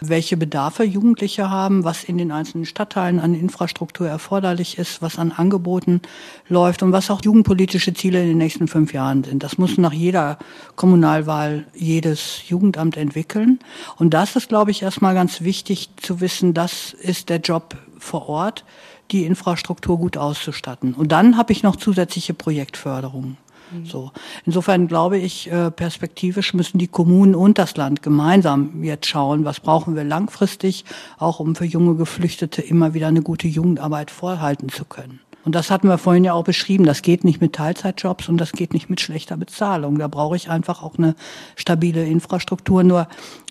welche 0.00 0.36
Bedarfe 0.36 0.84
Jugendliche 0.84 1.48
haben, 1.50 1.84
was 1.84 2.04
in 2.04 2.18
den 2.18 2.30
einzelnen 2.30 2.66
Stadtteilen 2.66 3.20
an 3.20 3.34
Infrastruktur 3.34 4.08
erforderlich 4.08 4.78
ist, 4.78 5.00
was 5.00 5.18
an 5.18 5.32
Angeboten 5.32 6.02
läuft 6.48 6.82
und 6.82 6.92
was 6.92 7.10
auch 7.10 7.22
jugendpolitische 7.22 7.94
Ziele 7.94 8.20
in 8.20 8.28
den 8.28 8.38
nächsten 8.38 8.68
fünf 8.68 8.92
Jahren 8.92 9.13
geplant 9.14 9.26
sind. 9.26 9.42
Das 9.42 9.58
muss 9.58 9.78
nach 9.78 9.92
jeder 9.92 10.38
Kommunalwahl 10.76 11.66
jedes 11.74 12.48
Jugendamt 12.48 12.96
entwickeln. 12.96 13.58
Und 13.96 14.14
das 14.14 14.36
ist, 14.36 14.48
glaube 14.48 14.70
ich, 14.70 14.82
erstmal 14.82 15.14
ganz 15.14 15.42
wichtig 15.42 15.90
zu 15.96 16.20
wissen, 16.20 16.54
das 16.54 16.92
ist 16.92 17.28
der 17.28 17.38
Job 17.38 17.76
vor 17.98 18.28
Ort, 18.28 18.64
die 19.10 19.24
Infrastruktur 19.24 19.98
gut 19.98 20.16
auszustatten. 20.16 20.94
Und 20.94 21.12
dann 21.12 21.36
habe 21.36 21.52
ich 21.52 21.62
noch 21.62 21.76
zusätzliche 21.76 22.34
Projektförderungen. 22.34 23.36
Mhm. 23.70 23.86
So. 23.86 24.12
Insofern 24.46 24.88
glaube 24.88 25.18
ich, 25.18 25.50
äh, 25.50 25.70
perspektivisch 25.70 26.54
müssen 26.54 26.78
die 26.78 26.88
Kommunen 26.88 27.34
und 27.34 27.58
das 27.58 27.76
Land 27.76 28.02
gemeinsam 28.02 28.82
jetzt 28.82 29.06
schauen, 29.06 29.44
was 29.44 29.60
brauchen 29.60 29.94
wir 29.94 30.04
langfristig, 30.04 30.84
auch 31.18 31.40
um 31.40 31.54
für 31.54 31.64
junge 31.64 31.96
Geflüchtete 31.96 32.62
immer 32.62 32.94
wieder 32.94 33.08
eine 33.08 33.22
gute 33.22 33.48
Jugendarbeit 33.48 34.10
vorhalten 34.10 34.68
zu 34.68 34.84
können. 34.84 35.20
Und 35.44 35.54
das 35.54 35.70
hatten 35.70 35.88
wir 35.88 35.98
vorhin 35.98 36.24
ja 36.24 36.32
auch 36.32 36.44
beschrieben. 36.44 36.84
Das 36.84 37.02
geht 37.02 37.24
nicht 37.24 37.40
mit 37.40 37.54
Teilzeitjobs 37.54 38.28
und 38.28 38.38
das 38.38 38.52
geht 38.52 38.72
nicht 38.72 38.88
mit 38.88 39.00
schlechter 39.00 39.36
Bezahlung. 39.36 39.98
Da 39.98 40.08
brauche 40.08 40.36
ich 40.36 40.48
einfach 40.48 40.82
auch 40.82 40.96
eine 40.96 41.14
stabile 41.56 42.04
Infrastruktur. 42.04 42.82
Nur 42.82 43.08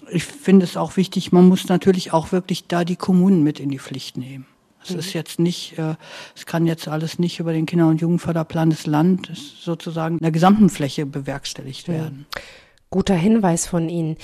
ich 0.10 0.24
finde 0.24 0.66
es 0.66 0.78
auch 0.78 0.98
wichtig, 0.98 1.32
man 1.32 1.48
muss 1.48 1.68
natürlich 1.70 2.14
auch 2.14 2.32
wirklich 2.32 2.68
da 2.68 2.84
die 2.84 2.96
Kommunen 2.96 3.44
mit 3.44 3.60
in 3.60 3.70
die 3.70 3.80
Pflicht 3.80 4.18
nehmen. 4.18 4.46
Es 4.84 4.92
mhm. 4.92 5.00
ist 5.00 5.14
jetzt 5.14 5.40
nicht, 5.40 5.78
äh, 5.78 5.96
es 6.36 6.46
kann 6.46 6.66
jetzt 6.66 6.88
alles 6.88 7.20
nicht 7.20 7.40
über 7.40 7.54
den 7.54 7.66
Kinder- 7.66 7.88
und 7.88 8.02
Jugendförderplan 8.02 8.70
des 8.70 8.86
Landes 8.86 9.64
sozusagen 9.64 10.18
in 10.18 10.24
der 10.24 10.32
gesamten 10.32 10.70
Fläche 10.70 11.06
bewerkstelligt 11.06 11.88
werden. 11.88 12.26
Guter 12.90 13.16
Hinweis 13.16 13.66
von 13.66 13.90
Ihnen. 13.90 14.18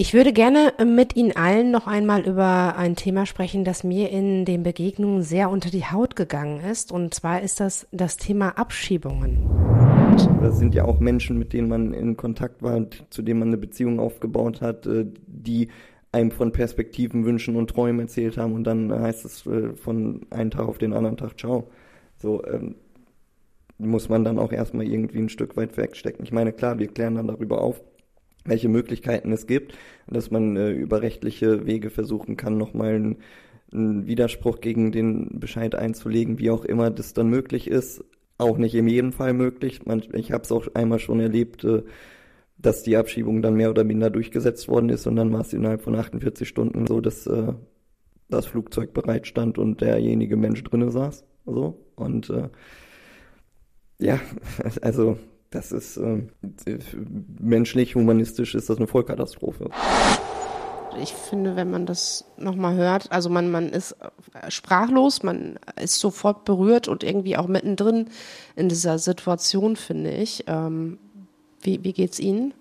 Ich 0.00 0.14
würde 0.14 0.32
gerne 0.32 0.72
mit 0.86 1.16
Ihnen 1.16 1.32
allen 1.32 1.72
noch 1.72 1.88
einmal 1.88 2.24
über 2.24 2.76
ein 2.76 2.94
Thema 2.94 3.26
sprechen, 3.26 3.64
das 3.64 3.82
mir 3.82 4.10
in 4.10 4.44
den 4.44 4.62
Begegnungen 4.62 5.22
sehr 5.22 5.50
unter 5.50 5.70
die 5.70 5.86
Haut 5.86 6.14
gegangen 6.14 6.60
ist. 6.60 6.92
Und 6.92 7.14
zwar 7.14 7.42
ist 7.42 7.58
das 7.58 7.88
das 7.90 8.16
Thema 8.16 8.50
Abschiebungen. 8.50 9.38
Das 10.40 10.56
sind 10.56 10.76
ja 10.76 10.84
auch 10.84 11.00
Menschen, 11.00 11.36
mit 11.36 11.52
denen 11.52 11.68
man 11.68 11.92
in 11.92 12.16
Kontakt 12.16 12.62
war, 12.62 12.86
zu 13.10 13.22
denen 13.22 13.40
man 13.40 13.48
eine 13.48 13.56
Beziehung 13.56 13.98
aufgebaut 13.98 14.60
hat, 14.60 14.86
äh, 14.86 15.04
die 15.26 15.66
einem 16.12 16.30
von 16.30 16.52
Perspektiven, 16.52 17.24
Wünschen 17.24 17.56
und 17.56 17.68
Träumen 17.68 18.02
erzählt 18.02 18.36
haben 18.36 18.52
und 18.52 18.62
dann 18.62 18.92
heißt 18.92 19.24
es 19.24 19.46
äh, 19.46 19.74
von 19.74 20.26
einem 20.30 20.52
Tag 20.52 20.68
auf 20.68 20.78
den 20.78 20.92
anderen 20.92 21.16
Tag, 21.16 21.40
ciao. 21.40 21.72
So, 22.18 22.44
ähm, 22.44 22.76
muss 23.78 24.08
man 24.08 24.22
dann 24.22 24.38
auch 24.38 24.52
erstmal 24.52 24.86
irgendwie 24.86 25.18
ein 25.18 25.28
Stück 25.28 25.56
weit 25.56 25.76
wegstecken. 25.76 26.24
Ich 26.24 26.30
meine, 26.30 26.52
klar, 26.52 26.78
wir 26.78 26.86
klären 26.86 27.16
dann 27.16 27.26
darüber 27.26 27.60
auf, 27.60 27.80
welche 28.48 28.68
Möglichkeiten 28.68 29.32
es 29.32 29.46
gibt, 29.46 29.74
dass 30.06 30.30
man 30.30 30.56
äh, 30.56 30.70
über 30.70 31.02
rechtliche 31.02 31.66
Wege 31.66 31.90
versuchen 31.90 32.36
kann, 32.36 32.56
nochmal 32.56 32.94
einen, 32.94 33.16
einen 33.72 34.06
Widerspruch 34.06 34.60
gegen 34.60 34.92
den 34.92 35.38
Bescheid 35.40 35.74
einzulegen, 35.74 36.38
wie 36.38 36.50
auch 36.50 36.64
immer 36.64 36.90
das 36.90 37.12
dann 37.12 37.28
möglich 37.28 37.68
ist. 37.68 38.04
auch 38.38 38.56
nicht 38.56 38.74
in 38.74 38.86
jedem 38.86 39.12
Fall 39.12 39.32
möglich. 39.32 39.80
ich 40.14 40.32
habe 40.32 40.44
es 40.44 40.52
auch 40.52 40.68
einmal 40.74 40.98
schon 41.00 41.20
erlebt, 41.20 41.64
äh, 41.64 41.82
dass 42.56 42.82
die 42.82 42.96
Abschiebung 42.96 43.42
dann 43.42 43.54
mehr 43.54 43.70
oder 43.70 43.84
minder 43.84 44.10
durchgesetzt 44.10 44.68
worden 44.68 44.90
ist 44.90 45.06
und 45.06 45.16
dann 45.16 45.32
war 45.32 45.42
es 45.42 45.52
innerhalb 45.52 45.82
von 45.82 45.94
48 45.94 46.48
Stunden 46.48 46.86
so, 46.86 47.00
dass 47.00 47.26
äh, 47.26 47.52
das 48.28 48.46
Flugzeug 48.46 48.92
bereit 48.92 49.26
stand 49.26 49.58
und 49.58 49.80
derjenige 49.80 50.36
Mensch 50.36 50.62
drinne 50.64 50.90
saß. 50.90 51.24
So. 51.46 51.78
Und 51.96 52.30
äh, 52.30 52.48
ja, 53.98 54.20
also 54.82 55.18
das 55.50 55.72
ist 55.72 55.96
äh, 55.96 56.22
menschlich, 57.40 57.94
humanistisch 57.94 58.54
ist 58.54 58.68
das 58.68 58.76
eine 58.76 58.86
Vollkatastrophe. 58.86 59.70
Ich 61.00 61.12
finde, 61.12 61.56
wenn 61.56 61.70
man 61.70 61.86
das 61.86 62.24
nochmal 62.36 62.74
hört, 62.74 63.12
also 63.12 63.30
man, 63.30 63.50
man 63.50 63.68
ist 63.68 63.94
sprachlos, 64.48 65.22
man 65.22 65.58
ist 65.80 66.00
sofort 66.00 66.44
berührt 66.44 66.88
und 66.88 67.04
irgendwie 67.04 67.36
auch 67.36 67.46
mittendrin 67.46 68.08
in 68.56 68.68
dieser 68.68 68.98
Situation, 68.98 69.76
finde 69.76 70.10
ich. 70.10 70.44
Ähm, 70.48 70.98
wie, 71.60 71.82
wie 71.84 71.92
geht's 71.92 72.18
Ihnen? 72.18 72.52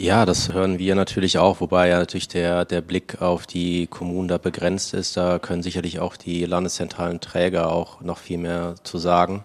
Ja, 0.00 0.24
das 0.24 0.52
hören 0.52 0.78
wir 0.78 0.94
natürlich 0.94 1.38
auch, 1.38 1.60
wobei 1.60 1.88
ja 1.88 1.98
natürlich 1.98 2.28
der, 2.28 2.64
der 2.64 2.82
Blick 2.82 3.20
auf 3.20 3.48
die 3.48 3.88
Kommunen 3.88 4.28
da 4.28 4.38
begrenzt 4.38 4.94
ist. 4.94 5.16
Da 5.16 5.40
können 5.40 5.64
sicherlich 5.64 5.98
auch 5.98 6.16
die 6.16 6.44
landeszentralen 6.44 7.20
Träger 7.20 7.72
auch 7.72 8.00
noch 8.00 8.18
viel 8.18 8.38
mehr 8.38 8.76
zu 8.84 8.98
sagen. 8.98 9.44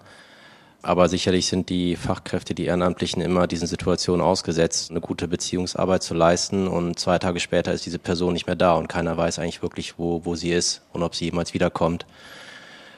Aber 0.85 1.07
sicherlich 1.07 1.47
sind 1.47 1.69
die 1.69 1.95
Fachkräfte, 1.95 2.53
die 2.53 2.65
Ehrenamtlichen 2.65 3.21
immer 3.21 3.47
diesen 3.47 3.67
Situationen 3.67 4.21
ausgesetzt, 4.21 4.91
eine 4.91 4.99
gute 4.99 5.29
Beziehungsarbeit 5.29 6.03
zu 6.03 6.13
leisten. 6.13 6.67
Und 6.67 6.99
zwei 6.99 7.17
Tage 7.19 7.39
später 7.39 7.71
ist 7.71 7.85
diese 7.85 7.99
Person 7.99 8.33
nicht 8.33 8.47
mehr 8.47 8.57
da 8.57 8.73
und 8.73 8.89
keiner 8.89 9.15
weiß 9.15 9.39
eigentlich 9.39 9.61
wirklich, 9.61 9.97
wo, 9.97 10.25
wo 10.25 10.35
sie 10.35 10.51
ist 10.51 10.81
und 10.91 11.01
ob 11.01 11.15
sie 11.15 11.25
jemals 11.25 11.53
wiederkommt. 11.53 12.05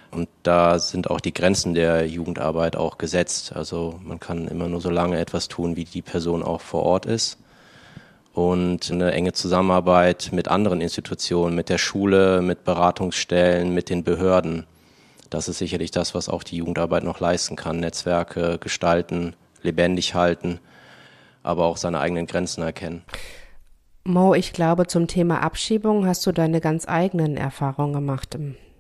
Und 0.09 0.27
da 0.41 0.79
sind 0.79 1.11
auch 1.11 1.19
die 1.19 1.33
Grenzen 1.33 1.75
der 1.75 2.07
Jugendarbeit 2.07 2.75
auch 2.75 2.97
gesetzt. 2.97 3.53
Also 3.55 3.99
man 4.03 4.19
kann 4.19 4.47
immer 4.47 4.67
nur 4.67 4.81
so 4.81 4.89
lange 4.89 5.19
etwas 5.19 5.47
tun, 5.47 5.75
wie 5.75 5.85
die 5.85 6.01
Person 6.01 6.41
auch 6.41 6.61
vor 6.61 6.81
Ort 6.81 7.05
ist. 7.05 7.37
Und 8.33 8.91
eine 8.91 9.11
enge 9.11 9.33
Zusammenarbeit 9.33 10.29
mit 10.31 10.47
anderen 10.47 10.81
Institutionen, 10.81 11.55
mit 11.55 11.69
der 11.69 11.77
Schule, 11.77 12.41
mit 12.41 12.63
Beratungsstellen, 12.63 13.75
mit 13.75 13.91
den 13.91 14.03
Behörden 14.03 14.65
das 15.29 15.47
ist 15.47 15.57
sicherlich 15.57 15.91
das, 15.91 16.15
was 16.15 16.29
auch 16.29 16.43
die 16.43 16.57
Jugendarbeit 16.57 17.03
noch 17.03 17.19
leisten 17.19 17.55
kann. 17.55 17.79
Netzwerke 17.79 18.57
gestalten, 18.59 19.35
lebendig 19.61 20.15
halten, 20.15 20.59
aber 21.43 21.65
auch 21.65 21.77
seine 21.77 21.99
eigenen 21.99 22.27
Grenzen 22.27 22.61
erkennen. 22.63 23.03
Mo, 24.03 24.35
ich 24.35 24.53
glaube, 24.53 24.85
zum 24.85 25.07
Thema 25.07 25.41
Abschiebung 25.41 26.05
hast 26.05 26.25
du 26.27 26.31
deine 26.31 26.61
ganz 26.61 26.87
eigenen 26.87 27.37
Erfahrungen 27.37 27.93
gemacht. 27.93 28.37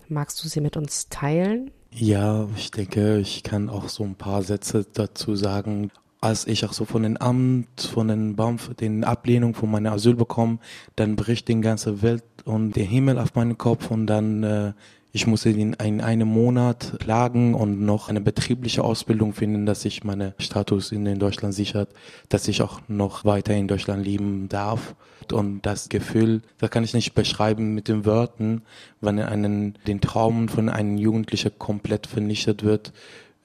Magst 0.07 0.43
du 0.43 0.47
sie 0.47 0.61
mit 0.61 0.77
uns 0.77 1.09
teilen? 1.09 1.71
Ja, 1.91 2.47
ich 2.55 2.71
denke, 2.71 3.17
ich 3.17 3.41
kann 3.41 3.69
auch 3.69 3.89
so 3.89 4.03
ein 4.03 4.15
paar 4.15 4.43
Sätze 4.43 4.85
dazu 4.93 5.35
sagen. 5.35 5.91
Als 6.21 6.45
ich 6.45 6.65
auch 6.65 6.73
so 6.73 6.85
von 6.85 7.03
den 7.03 7.19
Amt, 7.19 7.81
von 7.81 8.07
den 8.07 8.35
BAMF, 8.35 8.73
den 8.75 9.03
Ablehnung 9.03 9.55
von 9.55 9.71
meiner 9.71 9.93
Asyl 9.93 10.15
bekomme, 10.15 10.59
dann 10.95 11.15
bricht 11.15 11.47
die 11.47 11.59
ganze 11.61 12.01
Welt 12.01 12.23
und 12.45 12.73
der 12.75 12.85
Himmel 12.85 13.17
auf 13.17 13.35
meinen 13.35 13.57
Kopf 13.57 13.89
und 13.91 14.07
dann 14.07 14.43
äh, 14.43 14.73
ich 15.15 15.27
musste 15.27 15.49
in 15.49 15.75
einem 15.79 16.27
Monat 16.27 16.97
klagen 16.99 17.53
und 17.53 17.79
noch 17.79 18.09
eine 18.09 18.19
betriebliche 18.19 18.83
Ausbildung 18.83 19.31
finden, 19.31 19.65
dass 19.65 19.83
sich 19.83 20.03
meine 20.03 20.33
Status 20.39 20.91
in 20.91 21.05
Deutschland 21.19 21.53
sichert, 21.53 21.87
dass 22.27 22.49
ich 22.49 22.61
auch 22.61 22.81
noch 22.89 23.23
weiter 23.23 23.53
in 23.53 23.69
Deutschland 23.69 24.05
leben 24.05 24.49
darf. 24.49 24.93
Und 25.31 25.65
das 25.65 25.87
Gefühl, 25.87 26.41
das 26.57 26.69
kann 26.69 26.83
ich 26.83 26.93
nicht 26.93 27.13
beschreiben 27.13 27.73
mit 27.73 27.87
den 27.87 28.03
Wörtern, 28.03 28.63
wenn 28.99 29.17
einen, 29.19 29.77
den 29.87 30.01
Traum 30.01 30.49
von 30.49 30.67
einem 30.67 30.97
Jugendlichen 30.97 31.57
komplett 31.57 32.07
vernichtet 32.07 32.63
wird, 32.63 32.91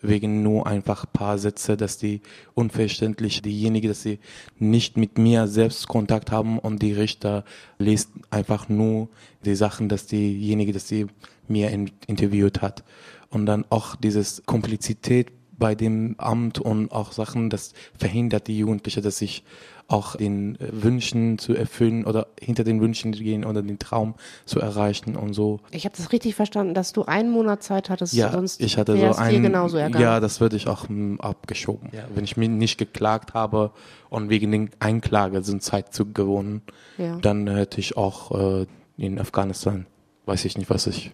wegen 0.03 0.42
nur 0.42 0.66
einfach 0.66 1.07
paar 1.12 1.38
Sätze, 1.38 1.76
dass 1.76 1.98
die 1.98 2.20
unverständlich, 2.55 3.42
diejenige, 3.42 3.88
dass 3.88 4.03
sie 4.03 4.18
nicht 4.59 4.96
mit 4.96 5.18
mir 5.18 5.46
selbst 5.46 5.88
Kontakt 5.88 6.30
haben 6.30 6.59
und 6.59 6.82
die 6.82 6.92
Richter 6.92 7.44
liest 7.78 8.11
einfach 8.30 8.68
nur 8.68 9.09
die 9.44 9.55
Sachen, 9.55 9.88
dass 9.88 10.07
diejenige, 10.07 10.72
dass 10.72 10.88
sie 10.88 11.07
mir 11.48 11.70
in, 11.70 11.90
interviewt 12.07 12.62
hat. 12.62 12.84
Und 13.28 13.46
dann 13.46 13.64
auch 13.70 13.96
dieses 13.96 14.42
Komplizität 14.46 15.32
bei 15.59 15.74
dem 15.74 16.14
Amt 16.18 16.59
und 16.59 16.90
auch 16.90 17.12
Sachen, 17.12 17.51
das 17.51 17.74
verhindert 17.96 18.48
die 18.48 18.59
Jugendliche, 18.59 19.03
dass 19.03 19.20
ich 19.20 19.44
auch 19.91 20.16
den 20.16 20.57
Wünschen 20.61 21.38
zu 21.38 21.55
erfüllen 21.55 22.05
oder 22.05 22.28
hinter 22.41 22.64
den 22.64 22.80
Wünschen 22.80 23.12
zu 23.12 23.22
gehen 23.22 23.45
oder 23.45 23.62
den 23.62 23.78
Traum 23.78 24.14
zu 24.45 24.61
erreichen 24.61 25.16
und 25.16 25.34
so. 25.34 25.61
Ich 25.72 25.84
habe 25.84 25.97
das 25.97 26.12
richtig 26.12 26.34
verstanden, 26.34 26.74
dass 26.74 26.93
du 26.93 27.05
einen 27.05 27.30
Monat 27.30 27.62
Zeit 27.62 27.91
hattest, 27.91 28.14
ja, 28.14 28.30
sonst 28.30 28.61
ich 28.61 28.78
hatte 28.78 28.97
so 28.97 29.20
ein, 29.20 29.43
genauso 29.43 29.78
ergangen. 29.78 30.03
Ja, 30.03 30.20
das 30.20 30.41
würde 30.41 30.57
ich 30.57 30.68
auch 30.68 30.88
m, 30.88 31.18
hm, 31.18 31.20
abgeschoben. 31.20 31.91
Ja, 31.93 32.05
wenn 32.14 32.24
ich 32.24 32.36
mir 32.36 32.49
nicht 32.49 32.78
geklagt 32.78 33.34
habe 33.34 33.72
und 34.09 34.30
wegen 34.30 34.53
den 34.53 34.70
Einklage 34.78 35.43
sind 35.43 35.62
Zeit 35.62 35.93
zu 35.93 36.12
gewonnen, 36.12 36.62
ja. 36.97 37.16
dann 37.16 37.49
hätte 37.49 37.80
ich 37.80 37.97
auch 37.97 38.61
äh, 38.62 38.66
in 38.97 39.18
Afghanistan, 39.18 39.86
weiß 40.26 40.45
ich 40.45 40.57
nicht, 40.57 40.70
was 40.70 40.86
ich 40.86 41.12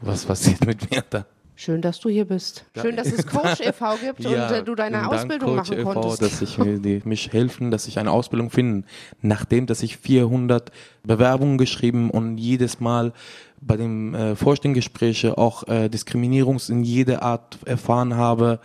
was 0.00 0.24
passiert 0.24 0.64
mit 0.66 0.90
mir 0.90 1.02
da? 1.08 1.26
Schön, 1.56 1.82
dass 1.82 2.00
du 2.00 2.08
hier 2.08 2.24
bist. 2.24 2.64
Schön, 2.80 2.96
dass 2.96 3.12
es 3.12 3.26
Coach 3.26 3.60
e.V. 3.60 3.96
gibt 3.96 4.20
ja, 4.20 4.48
und 4.48 4.54
äh, 4.54 4.62
du 4.64 4.74
deine 4.74 5.08
Ausbildung 5.08 5.56
Coach 5.56 5.70
machen 5.70 5.78
e. 5.78 5.82
konntest. 5.82 6.22
dass 6.22 6.42
ich 6.42 6.56
die, 6.56 7.00
mich 7.04 7.32
helfen, 7.32 7.70
dass 7.70 7.86
ich 7.86 7.98
eine 7.98 8.10
Ausbildung 8.10 8.50
finde. 8.50 8.86
Nachdem, 9.20 9.66
dass 9.66 9.82
ich 9.82 9.96
400 9.96 10.72
Bewerbungen 11.04 11.56
geschrieben 11.56 12.10
und 12.10 12.38
jedes 12.38 12.80
Mal 12.80 13.12
bei 13.60 13.76
dem 13.76 14.14
äh, 14.14 14.34
Vorstellungsgespräche 14.34 15.38
auch 15.38 15.68
äh, 15.68 15.88
Diskriminierung 15.88 16.60
in 16.68 16.82
jeder 16.82 17.22
Art 17.22 17.58
erfahren 17.66 18.16
habe 18.16 18.58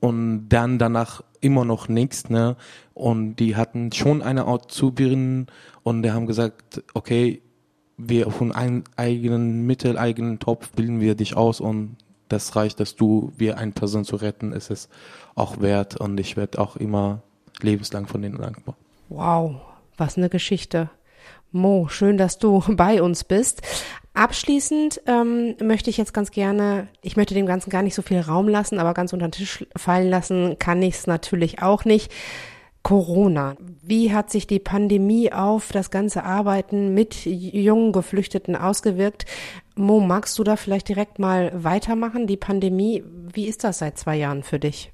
und 0.00 0.48
dann 0.50 0.78
danach 0.78 1.22
immer 1.40 1.64
noch 1.64 1.88
nichts, 1.88 2.28
ne? 2.28 2.56
Und 2.92 3.36
die 3.36 3.56
hatten 3.56 3.90
schon 3.90 4.22
eine 4.22 4.44
Art 4.44 4.70
Zubieren 4.70 5.46
und 5.82 6.02
die 6.02 6.12
haben 6.12 6.26
gesagt, 6.26 6.82
okay, 6.94 7.42
wir 7.96 8.30
von 8.30 8.52
einem 8.52 8.84
eigenen 8.96 9.66
Mittel, 9.66 9.98
eigenen 9.98 10.38
Topf 10.38 10.70
bilden 10.72 11.00
wir 11.00 11.14
dich 11.14 11.36
aus 11.36 11.60
und 11.60 11.96
das 12.28 12.56
reicht, 12.56 12.80
dass 12.80 12.96
du, 12.96 13.32
wir 13.36 13.58
eine 13.58 13.72
Person 13.72 14.04
zu 14.04 14.16
retten, 14.16 14.52
ist 14.52 14.70
es 14.70 14.88
auch 15.34 15.60
wert 15.60 15.96
und 15.96 16.18
ich 16.18 16.36
werde 16.36 16.58
auch 16.58 16.76
immer 16.76 17.22
lebenslang 17.60 18.06
von 18.06 18.22
denen 18.22 18.38
dankbar. 18.38 18.76
Wow, 19.08 19.60
was 19.96 20.16
eine 20.16 20.28
Geschichte. 20.28 20.90
Mo, 21.52 21.88
schön, 21.88 22.16
dass 22.16 22.38
du 22.38 22.62
bei 22.68 23.02
uns 23.02 23.24
bist. 23.24 23.62
Abschließend 24.14 25.02
ähm, 25.06 25.56
möchte 25.60 25.90
ich 25.90 25.96
jetzt 25.96 26.14
ganz 26.14 26.30
gerne, 26.30 26.88
ich 27.02 27.16
möchte 27.16 27.34
dem 27.34 27.46
Ganzen 27.46 27.70
gar 27.70 27.82
nicht 27.82 27.94
so 27.94 28.02
viel 28.02 28.20
Raum 28.20 28.48
lassen, 28.48 28.78
aber 28.78 28.94
ganz 28.94 29.12
unter 29.12 29.26
den 29.26 29.32
Tisch 29.32 29.66
fallen 29.76 30.08
lassen 30.08 30.56
kann 30.58 30.82
ich 30.82 30.94
es 30.94 31.06
natürlich 31.06 31.62
auch 31.62 31.84
nicht. 31.84 32.12
Corona. 32.84 33.56
Wie 33.82 34.12
hat 34.12 34.30
sich 34.30 34.46
die 34.46 34.60
Pandemie 34.60 35.32
auf 35.32 35.72
das 35.72 35.90
ganze 35.90 36.22
Arbeiten 36.22 36.92
mit 36.92 37.24
jungen 37.24 37.92
Geflüchteten 37.92 38.54
ausgewirkt? 38.54 39.24
Mo, 39.74 40.00
magst 40.00 40.38
du 40.38 40.44
da 40.44 40.54
vielleicht 40.56 40.88
direkt 40.88 41.18
mal 41.18 41.50
weitermachen? 41.54 42.26
Die 42.26 42.36
Pandemie, 42.36 43.02
wie 43.32 43.46
ist 43.46 43.64
das 43.64 43.78
seit 43.78 43.98
zwei 43.98 44.16
Jahren 44.16 44.42
für 44.42 44.60
dich? 44.60 44.93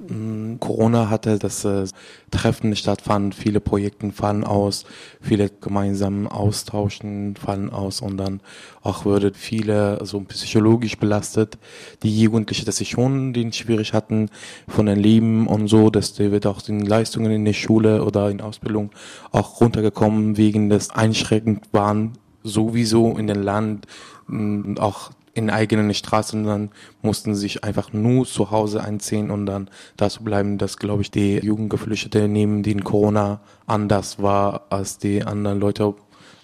Mm, 0.00 0.56
Corona 0.60 1.08
hatte 1.08 1.38
das 1.38 1.64
äh, 1.64 1.86
Treffen 2.30 2.70
nicht 2.70 2.80
stattfand, 2.80 3.34
viele 3.34 3.60
Projekte 3.60 4.10
fallen 4.12 4.44
aus, 4.44 4.84
viele 5.20 5.48
gemeinsam 5.48 6.26
austauschen 6.26 7.36
fallen 7.36 7.70
aus 7.70 8.00
und 8.00 8.16
dann 8.16 8.40
auch 8.82 9.04
würde 9.04 9.32
viele 9.34 10.04
so 10.04 10.20
psychologisch 10.20 10.98
belastet. 10.98 11.58
Die 12.02 12.20
Jugendlichen, 12.20 12.66
dass 12.66 12.76
sie 12.76 12.84
schon 12.84 13.32
den 13.32 13.52
schwierig 13.52 13.92
hatten 13.92 14.30
von 14.68 14.86
den 14.86 14.98
Leben 14.98 15.46
und 15.46 15.68
so, 15.68 15.90
dass 15.90 16.12
die 16.12 16.30
wird 16.32 16.46
auch 16.46 16.60
den 16.60 16.80
Leistungen 16.80 17.30
in 17.30 17.44
der 17.44 17.52
Schule 17.52 18.04
oder 18.04 18.30
in 18.30 18.40
Ausbildung 18.40 18.90
auch 19.32 19.60
runtergekommen 19.60 20.36
wegen 20.36 20.70
des 20.70 20.90
einschränkend 20.90 21.68
waren 21.72 22.18
sowieso 22.44 23.16
in 23.16 23.26
dem 23.26 23.42
Land 23.42 23.86
mm, 24.28 24.76
auch 24.78 25.10
in 25.34 25.50
eigenen 25.50 25.92
Straßen, 25.92 26.44
dann 26.44 26.70
mussten 27.02 27.34
sie 27.34 27.42
sich 27.42 27.64
einfach 27.64 27.92
nur 27.92 28.24
zu 28.24 28.50
Hause 28.50 28.82
einziehen 28.82 29.30
und 29.30 29.46
dann 29.46 29.68
dazu 29.96 30.22
bleiben, 30.22 30.58
dass, 30.58 30.78
glaube 30.78 31.02
ich, 31.02 31.10
die 31.10 31.38
Jugendgeflüchtete 31.38 32.28
nehmen, 32.28 32.62
die 32.62 32.72
in 32.72 32.84
Corona 32.84 33.40
anders 33.66 34.22
war 34.22 34.66
als 34.70 34.98
die 34.98 35.24
anderen 35.24 35.60
Leute. 35.60 35.94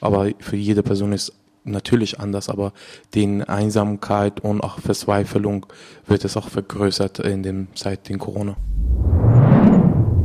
Aber 0.01 0.31
für 0.41 0.57
jede 0.57 0.83
Person 0.83 1.13
ist 1.13 1.33
natürlich 1.65 2.19
anders, 2.19 2.49
aber 2.49 2.73
die 3.15 3.43
Einsamkeit 3.47 4.41
und 4.41 4.63
auch 4.63 4.81
Verzweiflung 4.81 5.67
wird 6.07 6.25
es 6.25 6.37
auch 6.37 6.49
vergrößert 6.49 7.21
in 7.21 7.43
dem 7.43 7.69
seit 7.75 8.09
den 8.09 8.19
Corona. 8.19 8.57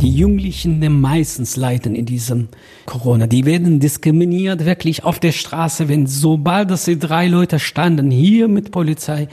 Die 0.02 0.12
Jugendlichen 0.12 0.80
meistens 1.02 1.56
leiden 1.56 1.96
in 1.96 2.06
diesem 2.06 2.50
Corona. 2.86 3.28
Die 3.28 3.46
werden 3.46 3.80
diskriminiert 3.80 4.66
wirklich 4.66 5.04
auf 5.04 5.20
der 5.20 5.32
Straße, 5.32 5.88
wenn 5.88 6.06
sobald 6.06 6.70
dass 6.70 6.86
die 6.86 7.00
drei 7.00 7.28
Leute 7.28 7.60
standen 7.60 8.12
hier 8.12 8.48
mit 8.48 8.72
Polizei, 8.72 9.30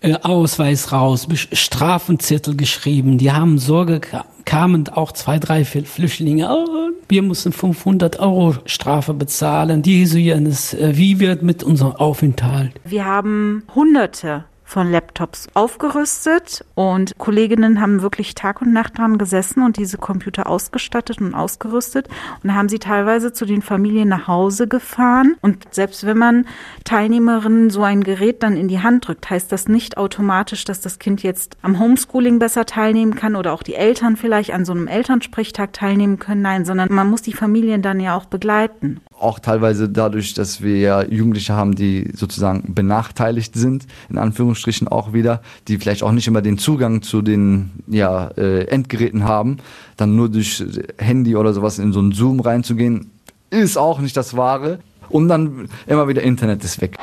äh, 0.00 0.14
Ausweis 0.22 0.92
raus, 0.92 1.28
Strafenzettel 1.52 2.56
geschrieben. 2.56 3.18
Die 3.18 3.30
haben 3.30 3.58
Sorge, 3.58 4.00
kamen 4.44 4.88
auch 4.88 5.12
zwei, 5.12 5.38
drei 5.38 5.64
Flüchtlinge. 5.64 6.48
Oh, 6.50 6.90
wir 7.08 7.22
mussten 7.22 7.52
500 7.52 8.18
Euro 8.18 8.54
Strafe 8.64 9.14
bezahlen. 9.14 9.82
Die 9.82 10.04
jenes, 10.04 10.74
äh, 10.74 10.96
wie 10.96 11.20
wird 11.20 11.42
mit 11.42 11.62
unserem 11.62 11.92
Aufenthalt? 11.92 12.72
Wir 12.84 13.04
haben 13.04 13.64
Hunderte 13.74 14.44
von 14.66 14.90
Laptops 14.90 15.46
aufgerüstet 15.54 16.64
und 16.74 17.16
Kolleginnen 17.18 17.80
haben 17.80 18.02
wirklich 18.02 18.34
Tag 18.34 18.60
und 18.60 18.72
Nacht 18.72 18.98
dran 18.98 19.16
gesessen 19.16 19.62
und 19.62 19.76
diese 19.76 19.96
Computer 19.96 20.48
ausgestattet 20.48 21.20
und 21.20 21.34
ausgerüstet 21.34 22.08
und 22.42 22.52
haben 22.52 22.68
sie 22.68 22.80
teilweise 22.80 23.32
zu 23.32 23.46
den 23.46 23.62
Familien 23.62 24.08
nach 24.08 24.26
Hause 24.26 24.66
gefahren. 24.66 25.36
Und 25.40 25.72
selbst 25.72 26.04
wenn 26.04 26.18
man 26.18 26.46
Teilnehmerinnen 26.82 27.70
so 27.70 27.84
ein 27.84 28.02
Gerät 28.02 28.42
dann 28.42 28.56
in 28.56 28.66
die 28.66 28.80
Hand 28.80 29.06
drückt, 29.06 29.30
heißt 29.30 29.52
das 29.52 29.68
nicht 29.68 29.96
automatisch, 29.96 30.64
dass 30.64 30.80
das 30.80 30.98
Kind 30.98 31.22
jetzt 31.22 31.56
am 31.62 31.78
Homeschooling 31.78 32.40
besser 32.40 32.66
teilnehmen 32.66 33.14
kann 33.14 33.36
oder 33.36 33.52
auch 33.52 33.62
die 33.62 33.76
Eltern 33.76 34.16
vielleicht 34.16 34.52
an 34.52 34.64
so 34.64 34.72
einem 34.72 34.88
Elternsprechtag 34.88 35.72
teilnehmen 35.74 36.18
können. 36.18 36.42
Nein, 36.42 36.64
sondern 36.64 36.92
man 36.92 37.08
muss 37.08 37.22
die 37.22 37.32
Familien 37.32 37.82
dann 37.82 38.00
ja 38.00 38.16
auch 38.16 38.26
begleiten 38.26 39.00
auch 39.18 39.38
teilweise 39.38 39.88
dadurch, 39.88 40.34
dass 40.34 40.60
wir 40.60 40.78
ja 40.78 41.02
Jugendliche 41.02 41.54
haben, 41.54 41.74
die 41.74 42.10
sozusagen 42.14 42.74
benachteiligt 42.74 43.54
sind, 43.54 43.86
in 44.10 44.18
Anführungsstrichen 44.18 44.88
auch 44.88 45.12
wieder, 45.12 45.40
die 45.68 45.78
vielleicht 45.78 46.02
auch 46.02 46.12
nicht 46.12 46.28
immer 46.28 46.42
den 46.42 46.58
Zugang 46.58 47.02
zu 47.02 47.22
den 47.22 47.70
ja, 47.86 48.28
äh, 48.36 48.64
Endgeräten 48.64 49.24
haben, 49.24 49.58
dann 49.96 50.16
nur 50.16 50.28
durch 50.28 50.62
Handy 50.98 51.36
oder 51.36 51.54
sowas 51.54 51.78
in 51.78 51.92
so 51.92 52.00
einen 52.00 52.12
Zoom 52.12 52.40
reinzugehen, 52.40 53.10
ist 53.50 53.78
auch 53.78 54.00
nicht 54.00 54.16
das 54.16 54.36
Wahre. 54.36 54.80
Und 55.08 55.28
dann 55.28 55.68
immer 55.86 56.08
wieder 56.08 56.22
Internet 56.22 56.64
ist 56.64 56.80
weg. 56.80 56.96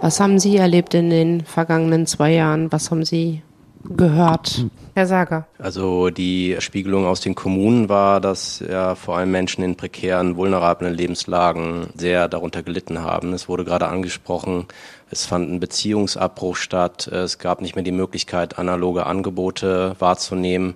Was 0.00 0.18
haben 0.18 0.38
Sie 0.38 0.56
erlebt 0.56 0.94
in 0.94 1.10
den 1.10 1.42
vergangenen 1.42 2.06
zwei 2.06 2.32
Jahren? 2.32 2.72
Was 2.72 2.90
haben 2.90 3.04
Sie 3.04 3.42
gehört? 3.90 4.66
Herr 4.94 5.06
Sager. 5.06 5.46
Also 5.58 6.08
die 6.08 6.56
Spiegelung 6.60 7.04
aus 7.04 7.20
den 7.20 7.34
Kommunen 7.34 7.90
war, 7.90 8.20
dass 8.20 8.60
ja 8.60 8.94
vor 8.94 9.18
allem 9.18 9.30
Menschen 9.30 9.62
in 9.62 9.76
prekären, 9.76 10.36
vulnerablen 10.36 10.94
Lebenslagen 10.94 11.88
sehr 11.94 12.28
darunter 12.28 12.62
gelitten 12.62 13.02
haben. 13.02 13.34
Es 13.34 13.48
wurde 13.48 13.64
gerade 13.64 13.88
angesprochen, 13.88 14.66
es 15.10 15.26
fand 15.26 15.50
ein 15.50 15.60
Beziehungsabbruch 15.60 16.56
statt, 16.56 17.06
es 17.08 17.38
gab 17.38 17.60
nicht 17.60 17.74
mehr 17.74 17.84
die 17.84 17.92
Möglichkeit, 17.92 18.58
analoge 18.58 19.06
Angebote 19.06 19.94
wahrzunehmen. 19.98 20.74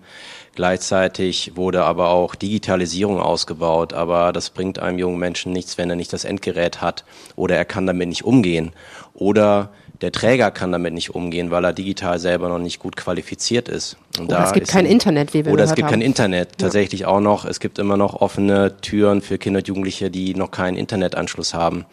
Gleichzeitig 0.55 1.57
wurde 1.57 1.85
aber 1.85 2.11
auch 2.11 2.35
Digitalisierung 2.35 3.21
ausgebaut, 3.21 3.95
aber 3.95 4.33
das 4.33 4.51
bringt 4.51 4.79
einem 4.79 4.99
jungen 4.99 5.19
Menschen 5.19 5.53
nichts, 5.53 5.79
wenn 5.79 5.89
er 5.89 5.97
nicht 5.97 6.13
das 6.13 6.25
Endgerät 6.25 6.83
hat 6.83 7.05
oder 7.37 7.57
er 7.57 7.65
kann 7.65 7.87
damit 7.87 8.09
nicht 8.09 8.25
umgehen 8.25 8.73
oder 9.15 9.71
der 10.01 10.13
Träger 10.13 10.51
kann 10.51 10.73
damit 10.73 10.95
nicht 10.95 11.15
umgehen, 11.15 11.51
weil 11.51 11.65
er 11.65 11.73
digital 11.73 12.19
selber 12.19 12.49
noch 12.49 12.59
nicht 12.59 12.79
gut 12.79 12.97
qualifiziert 12.97 13.69
ist. 13.69 13.97
Und 14.19 14.27
oder 14.27 14.45
es 14.45 14.53
gibt 14.53 14.69
kein 14.69 14.87
ein, 14.87 14.93
Internet, 14.93 15.35
wie 15.35 15.45
wir 15.45 15.53
Oder 15.53 15.65
es 15.65 15.75
gibt 15.75 15.87
haben. 15.87 15.93
kein 15.93 16.01
Internet, 16.01 16.59
tatsächlich 16.59 17.03
ja. 17.03 17.09
auch 17.09 17.21
noch. 17.21 17.45
Es 17.45 17.61
gibt 17.61 17.79
immer 17.79 17.97
noch 17.97 18.15
offene 18.15 18.81
Türen 18.81 19.21
für 19.21 19.37
Kinder 19.39 19.59
und 19.59 19.69
Jugendliche, 19.69 20.11
die 20.11 20.35
noch 20.35 20.51
keinen 20.51 20.77
Internetanschluss 20.77 21.53
haben. 21.53 21.85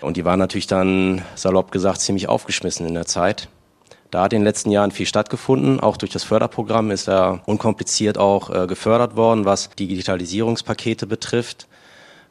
Und 0.00 0.16
die 0.16 0.24
waren 0.24 0.38
natürlich 0.38 0.66
dann, 0.66 1.22
salopp 1.34 1.72
gesagt, 1.72 2.00
ziemlich 2.00 2.28
aufgeschmissen 2.28 2.86
in 2.86 2.94
der 2.94 3.06
Zeit. 3.06 3.48
Da 4.10 4.22
hat 4.22 4.32
in 4.32 4.40
den 4.40 4.44
letzten 4.44 4.70
Jahren 4.70 4.90
viel 4.90 5.06
stattgefunden. 5.06 5.80
Auch 5.80 5.96
durch 5.96 6.10
das 6.10 6.24
Förderprogramm 6.24 6.90
ist 6.90 7.08
er 7.08 7.40
unkompliziert 7.46 8.18
auch 8.18 8.50
äh, 8.50 8.66
gefördert 8.66 9.16
worden, 9.16 9.44
was 9.44 9.70
Digitalisierungspakete 9.70 11.06
betrifft. 11.06 11.68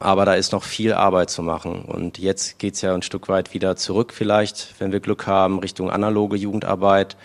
Aber 0.00 0.24
da 0.24 0.34
ist 0.34 0.52
noch 0.52 0.64
viel 0.64 0.94
Arbeit 0.94 1.28
zu 1.28 1.42
machen. 1.42 1.82
Und 1.82 2.18
jetzt 2.18 2.58
geht's 2.58 2.80
ja 2.80 2.94
ein 2.94 3.02
Stück 3.02 3.28
weit 3.28 3.52
wieder 3.52 3.76
zurück 3.76 4.12
vielleicht, 4.14 4.74
wenn 4.78 4.92
wir 4.92 5.00
Glück 5.00 5.26
haben, 5.26 5.58
Richtung 5.58 5.90
analoge 5.90 6.36
Jugendarbeit. 6.36 7.18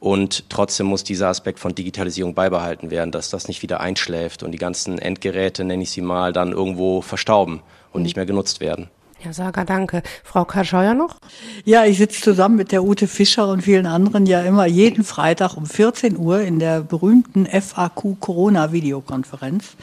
Und 0.00 0.50
trotzdem 0.50 0.86
muss 0.86 1.04
dieser 1.04 1.28
Aspekt 1.28 1.60
von 1.60 1.74
Digitalisierung 1.74 2.34
beibehalten 2.34 2.90
werden, 2.90 3.12
dass 3.12 3.30
das 3.30 3.48
nicht 3.48 3.62
wieder 3.62 3.80
einschläft 3.80 4.42
und 4.42 4.52
die 4.52 4.58
ganzen 4.58 4.98
Endgeräte, 4.98 5.64
nenne 5.64 5.82
ich 5.84 5.90
sie 5.90 6.00
mal, 6.00 6.32
dann 6.32 6.52
irgendwo 6.52 7.02
verstauben 7.02 7.62
und 7.92 8.02
nicht 8.02 8.16
mehr 8.16 8.26
genutzt 8.26 8.60
werden. 8.60 8.90
Ja, 9.24 9.32
Saga, 9.32 9.64
danke. 9.64 10.02
Frau 10.22 10.44
Kascheuer 10.44 10.94
noch? 10.94 11.18
Ja, 11.64 11.84
ich 11.84 11.98
sitze 11.98 12.20
zusammen 12.20 12.54
mit 12.54 12.70
der 12.70 12.84
Ute 12.84 13.08
Fischer 13.08 13.48
und 13.48 13.62
vielen 13.62 13.86
anderen 13.86 14.26
ja 14.26 14.42
immer 14.42 14.66
jeden 14.66 15.02
Freitag 15.02 15.56
um 15.56 15.66
14 15.66 16.16
Uhr 16.16 16.40
in 16.40 16.60
der 16.60 16.82
berühmten 16.82 17.46
FAQ 17.46 18.20
Corona 18.20 18.70
Videokonferenz. 18.70 19.76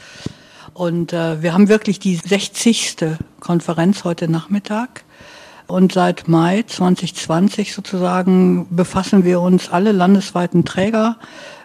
Und 0.76 1.14
äh, 1.14 1.42
wir 1.42 1.54
haben 1.54 1.68
wirklich 1.70 2.00
die 2.00 2.16
60. 2.16 2.96
Konferenz 3.40 4.04
heute 4.04 4.30
Nachmittag. 4.30 5.04
Und 5.66 5.92
seit 5.92 6.28
Mai 6.28 6.64
2020 6.66 7.72
sozusagen 7.72 8.66
befassen 8.68 9.24
wir 9.24 9.40
uns 9.40 9.70
alle 9.70 9.92
landesweiten 9.92 10.66
Träger 10.66 11.16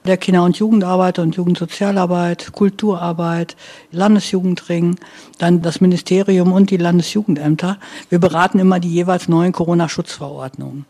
der 0.06 0.18
Kinder- 0.18 0.44
und 0.44 0.58
Jugendarbeit 0.58 1.20
und 1.20 1.36
Jugendsozialarbeit, 1.36 2.54
Kulturarbeit, 2.54 3.56
Landesjugendring, 3.92 4.96
dann 5.38 5.62
das 5.62 5.82
Ministerium 5.82 6.54
und 6.54 6.72
die 6.72 6.78
Landesjugendämter. 6.78 7.78
Wir 8.10 8.20
beraten 8.20 8.60
immer 8.60 8.80
die 8.80 8.92
jeweils 8.92 9.28
neuen 9.28 9.52
Corona-Schutzverordnungen. 9.52 10.86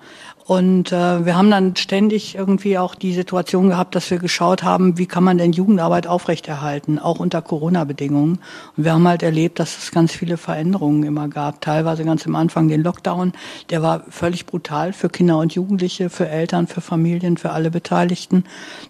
Und 0.52 0.92
äh, 0.92 1.26
wir 1.26 1.38
haben 1.38 1.50
dann 1.50 1.78
ständig 1.78 2.36
irgendwie 2.36 2.78
auch 2.78 2.94
die 2.94 3.14
Situation 3.14 3.70
gehabt, 3.70 3.96
dass 3.96 4.12
wir 4.12 4.18
geschaut 4.18 4.64
haben, 4.64 4.98
wie 4.98 5.06
kann 5.06 5.24
man 5.24 5.38
denn 5.38 5.54
Jugendarbeit 5.54 6.08
aufrechterhalten, 6.08 7.00
auch 7.00 7.22
unter 7.22 7.42
Corona-Bedingungen. 7.42 8.40
Und 8.76 8.84
wir 8.84 8.92
haben 8.92 9.08
halt 9.08 9.24
erlebt, 9.24 9.60
dass 9.60 9.78
es 9.78 9.92
ganz 9.92 10.12
viele 10.12 10.36
Veränderungen 10.36 11.04
immer 11.04 11.30
gab. 11.30 11.62
Teilweise 11.62 12.04
ganz 12.04 12.28
am 12.28 12.36
Anfang 12.36 12.68
den 12.68 12.84
Lockdown, 12.84 13.32
der 13.70 13.82
war 13.82 14.04
völlig 14.10 14.46
brutal 14.46 14.92
für 14.92 15.08
Kinder 15.08 15.38
und 15.38 15.56
Jugendliche, 15.56 16.10
für 16.10 16.28
Eltern, 16.28 16.68
für 16.68 16.82
Familien, 16.82 17.38
für 17.38 17.52
alle 17.52 17.72
Beteiligten. 17.72 18.44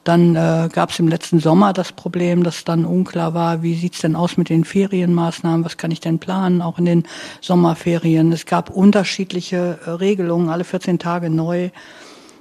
Dann 0.04 0.36
äh, 0.36 0.68
gab 0.74 0.90
es 0.90 0.98
im 0.98 1.10
letzten 1.10 1.40
Sommer 1.40 1.74
das 1.74 1.92
Problem, 1.92 2.44
dass 2.44 2.64
dann 2.64 2.86
unklar 2.86 3.36
war, 3.36 3.62
wie 3.62 3.76
sieht's 3.76 4.02
denn 4.02 4.16
aus 4.16 4.36
mit 4.36 4.50
den 4.50 4.66
Ferienmaßnahmen, 4.66 5.64
was 5.64 5.78
kann 5.78 5.92
ich 5.92 6.00
denn 6.00 6.18
planen, 6.18 6.64
auch 6.64 6.80
in 6.80 6.86
den 6.86 7.04
Sommerferien. 7.40 8.32
Es 8.32 8.48
gab 8.48 8.72
unterschiedliche 8.72 9.78
äh, 9.86 9.90
Regelungen, 9.92 10.50
alle 10.50 10.64
14 10.64 10.98
Tage 10.98 11.30
neu 11.30 11.51
neu. 11.52 11.70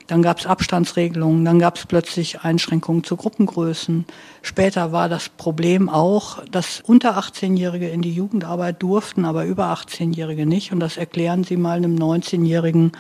Dann 0.06 0.22
gab 0.22 0.40
es 0.40 0.46
Abstandsregelungen, 0.46 1.44
dann 1.44 1.61
gab 1.61 1.76
es 1.76 1.86
plötzlich 1.86 2.40
Einschränkungen 2.40 3.04
zu 3.04 3.16
Gruppengrößen. 3.16 4.04
Später 4.42 4.90
war 4.90 5.08
das 5.08 5.28
Problem 5.28 5.88
auch, 5.88 6.44
dass 6.50 6.80
unter 6.84 7.16
18-Jährige 7.16 7.88
in 7.88 8.02
die 8.02 8.12
Jugendarbeit 8.12 8.82
durften, 8.82 9.24
aber 9.24 9.44
über 9.44 9.72
18-Jährige 9.72 10.46
nicht. 10.46 10.72
Und 10.72 10.80
das 10.80 10.96
erklären 10.96 11.44
Sie 11.44 11.56
mal 11.56 11.76
einem 11.76 11.94
19-Jährigen, 11.94 12.90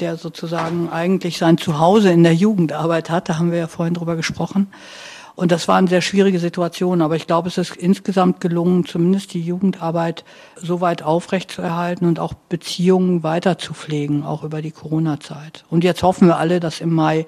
der 0.00 0.16
sozusagen 0.16 0.88
eigentlich 0.90 1.38
sein 1.38 1.56
Zuhause 1.56 2.10
in 2.10 2.24
der 2.24 2.34
Jugendarbeit 2.34 3.10
hat. 3.10 3.28
Da 3.28 3.38
haben 3.38 3.52
wir 3.52 3.58
ja 3.58 3.68
vorhin 3.68 3.94
drüber 3.94 4.16
gesprochen. 4.16 4.66
Und 5.36 5.52
das 5.52 5.68
war 5.68 5.76
eine 5.76 5.88
sehr 5.88 6.00
schwierige 6.00 6.38
Situation, 6.38 7.02
aber 7.02 7.14
ich 7.14 7.26
glaube, 7.26 7.48
es 7.48 7.58
ist 7.58 7.76
insgesamt 7.76 8.40
gelungen, 8.40 8.86
zumindest 8.86 9.34
die 9.34 9.42
Jugendarbeit 9.42 10.24
so 10.56 10.80
weit 10.80 11.02
aufrechtzuerhalten 11.02 12.08
und 12.08 12.18
auch 12.18 12.32
Beziehungen 12.32 13.22
weiter 13.22 13.58
zu 13.58 13.74
pflegen, 13.74 14.24
auch 14.24 14.42
über 14.42 14.62
die 14.62 14.70
Corona-Zeit. 14.70 15.64
Und 15.68 15.84
jetzt 15.84 16.02
hoffen 16.02 16.28
wir 16.28 16.38
alle, 16.38 16.58
dass 16.58 16.80
im 16.80 16.92
Mai 16.92 17.26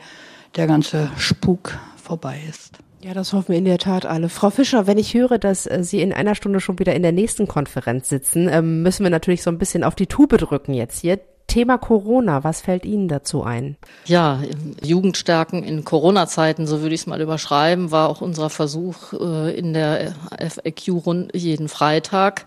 der 0.56 0.66
ganze 0.66 1.10
Spuk 1.18 1.78
vorbei 2.02 2.40
ist. 2.48 2.78
Ja, 3.00 3.12
das 3.12 3.34
hoffen 3.34 3.50
wir 3.50 3.58
in 3.58 3.66
der 3.66 3.78
Tat 3.78 4.06
alle. 4.06 4.30
Frau 4.30 4.50
Fischer, 4.50 4.86
wenn 4.86 4.98
ich 4.98 5.14
höre, 5.14 5.38
dass 5.38 5.66
äh, 5.66 5.84
Sie 5.84 6.00
in 6.00 6.12
einer 6.12 6.34
Stunde 6.34 6.60
schon 6.60 6.78
wieder 6.78 6.94
in 6.94 7.02
der 7.02 7.12
nächsten 7.12 7.46
Konferenz 7.46 8.08
sitzen, 8.08 8.48
ähm, 8.50 8.82
müssen 8.82 9.04
wir 9.04 9.10
natürlich 9.10 9.42
so 9.42 9.50
ein 9.50 9.58
bisschen 9.58 9.84
auf 9.84 9.94
die 9.94 10.06
Tube 10.06 10.36
drücken 10.38 10.72
jetzt 10.74 11.00
hier. 11.00 11.20
Thema 11.48 11.78
Corona, 11.78 12.44
was 12.44 12.60
fällt 12.60 12.84
Ihnen 12.84 13.08
dazu 13.08 13.42
ein? 13.42 13.76
Ja, 14.04 14.42
Jugendstärken 14.82 15.64
in 15.64 15.84
Corona-Zeiten, 15.84 16.66
so 16.66 16.82
würde 16.82 16.94
ich 16.94 17.00
es 17.00 17.06
mal 17.06 17.20
überschreiben, 17.20 17.90
war 17.90 18.10
auch 18.10 18.20
unser 18.20 18.50
Versuch 18.50 19.14
äh, 19.14 19.58
in 19.58 19.72
der 19.72 20.14
FAQ 20.38 21.32
jeden 21.32 21.68
Freitag 21.68 22.44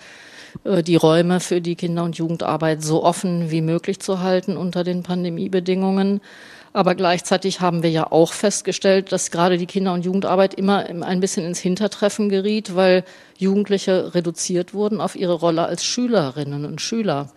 äh, 0.63 0.83
die 0.83 0.95
Räume 0.95 1.39
für 1.39 1.61
die 1.61 1.75
Kinder- 1.75 2.03
und 2.03 2.17
Jugendarbeit 2.17 2.83
so 2.83 3.03
offen 3.03 3.49
wie 3.49 3.61
möglich 3.61 3.99
zu 3.99 4.19
halten 4.19 4.55
unter 4.55 4.83
den 4.83 5.01
Pandemiebedingungen. 5.01 6.21
Aber 6.73 6.95
gleichzeitig 6.95 7.59
haben 7.59 7.83
wir 7.83 7.89
ja 7.89 8.11
auch 8.11 8.31
festgestellt, 8.31 9.11
dass 9.11 9.31
gerade 9.31 9.57
die 9.57 9.65
Kinder- 9.65 9.93
und 9.93 10.05
Jugendarbeit 10.05 10.53
immer 10.53 10.85
ein 10.85 11.19
bisschen 11.19 11.45
ins 11.45 11.59
Hintertreffen 11.59 12.29
geriet, 12.29 12.75
weil 12.75 13.03
Jugendliche 13.37 14.13
reduziert 14.13 14.73
wurden 14.75 15.01
auf 15.01 15.15
ihre 15.15 15.33
Rolle 15.33 15.65
als 15.65 15.83
Schülerinnen 15.83 16.65
und 16.65 16.79
Schüler. 16.79 17.31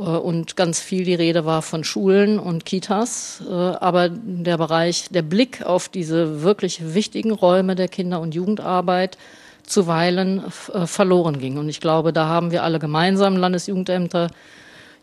Äh, 0.00 0.04
und 0.04 0.56
ganz 0.56 0.80
viel 0.80 1.04
die 1.04 1.14
Rede 1.14 1.44
war 1.44 1.62
von 1.62 1.84
Schulen 1.84 2.38
und 2.38 2.64
Kitas, 2.64 3.42
äh, 3.48 3.52
aber 3.52 4.08
der 4.08 4.58
Bereich, 4.58 5.08
der 5.10 5.22
Blick 5.22 5.64
auf 5.64 5.88
diese 5.88 6.42
wirklich 6.42 6.94
wichtigen 6.94 7.32
Räume 7.32 7.74
der 7.74 7.88
Kinder- 7.88 8.20
und 8.20 8.34
Jugendarbeit 8.34 9.18
zuweilen 9.64 10.42
äh, 10.72 10.86
verloren 10.86 11.38
ging. 11.38 11.58
Und 11.58 11.68
ich 11.68 11.80
glaube, 11.80 12.12
da 12.12 12.26
haben 12.26 12.50
wir 12.50 12.64
alle 12.64 12.78
gemeinsam, 12.78 13.36
Landesjugendämter, 13.36 14.30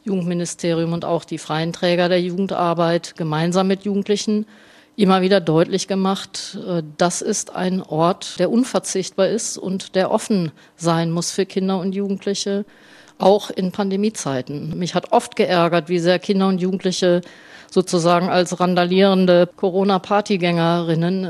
Jugendministerium 0.03 0.93
und 0.93 1.05
auch 1.05 1.25
die 1.25 1.37
freien 1.37 1.73
Träger 1.73 2.09
der 2.09 2.21
Jugendarbeit, 2.21 3.15
gemeinsam 3.17 3.67
mit 3.67 3.83
Jugendlichen 3.83 4.45
immer 4.95 5.21
wieder 5.21 5.39
deutlich 5.41 5.87
gemacht, 5.87 6.57
das 6.97 7.21
ist 7.21 7.55
ein 7.55 7.83
Ort, 7.83 8.39
der 8.39 8.49
unverzichtbar 8.49 9.27
ist 9.27 9.57
und 9.57 9.93
der 9.93 10.09
offen 10.09 10.51
sein 10.75 11.11
muss 11.11 11.29
für 11.29 11.45
Kinder 11.45 11.79
und 11.79 11.93
Jugendliche 11.93 12.65
auch 13.17 13.49
in 13.49 13.71
Pandemiezeiten. 13.71 14.77
Mich 14.77 14.95
hat 14.95 15.11
oft 15.11 15.35
geärgert, 15.35 15.89
wie 15.89 15.99
sehr 15.99 16.19
Kinder 16.19 16.47
und 16.47 16.61
Jugendliche 16.61 17.21
sozusagen 17.69 18.29
als 18.29 18.59
randalierende 18.59 19.49
Corona-Partygängerinnen 19.55 21.25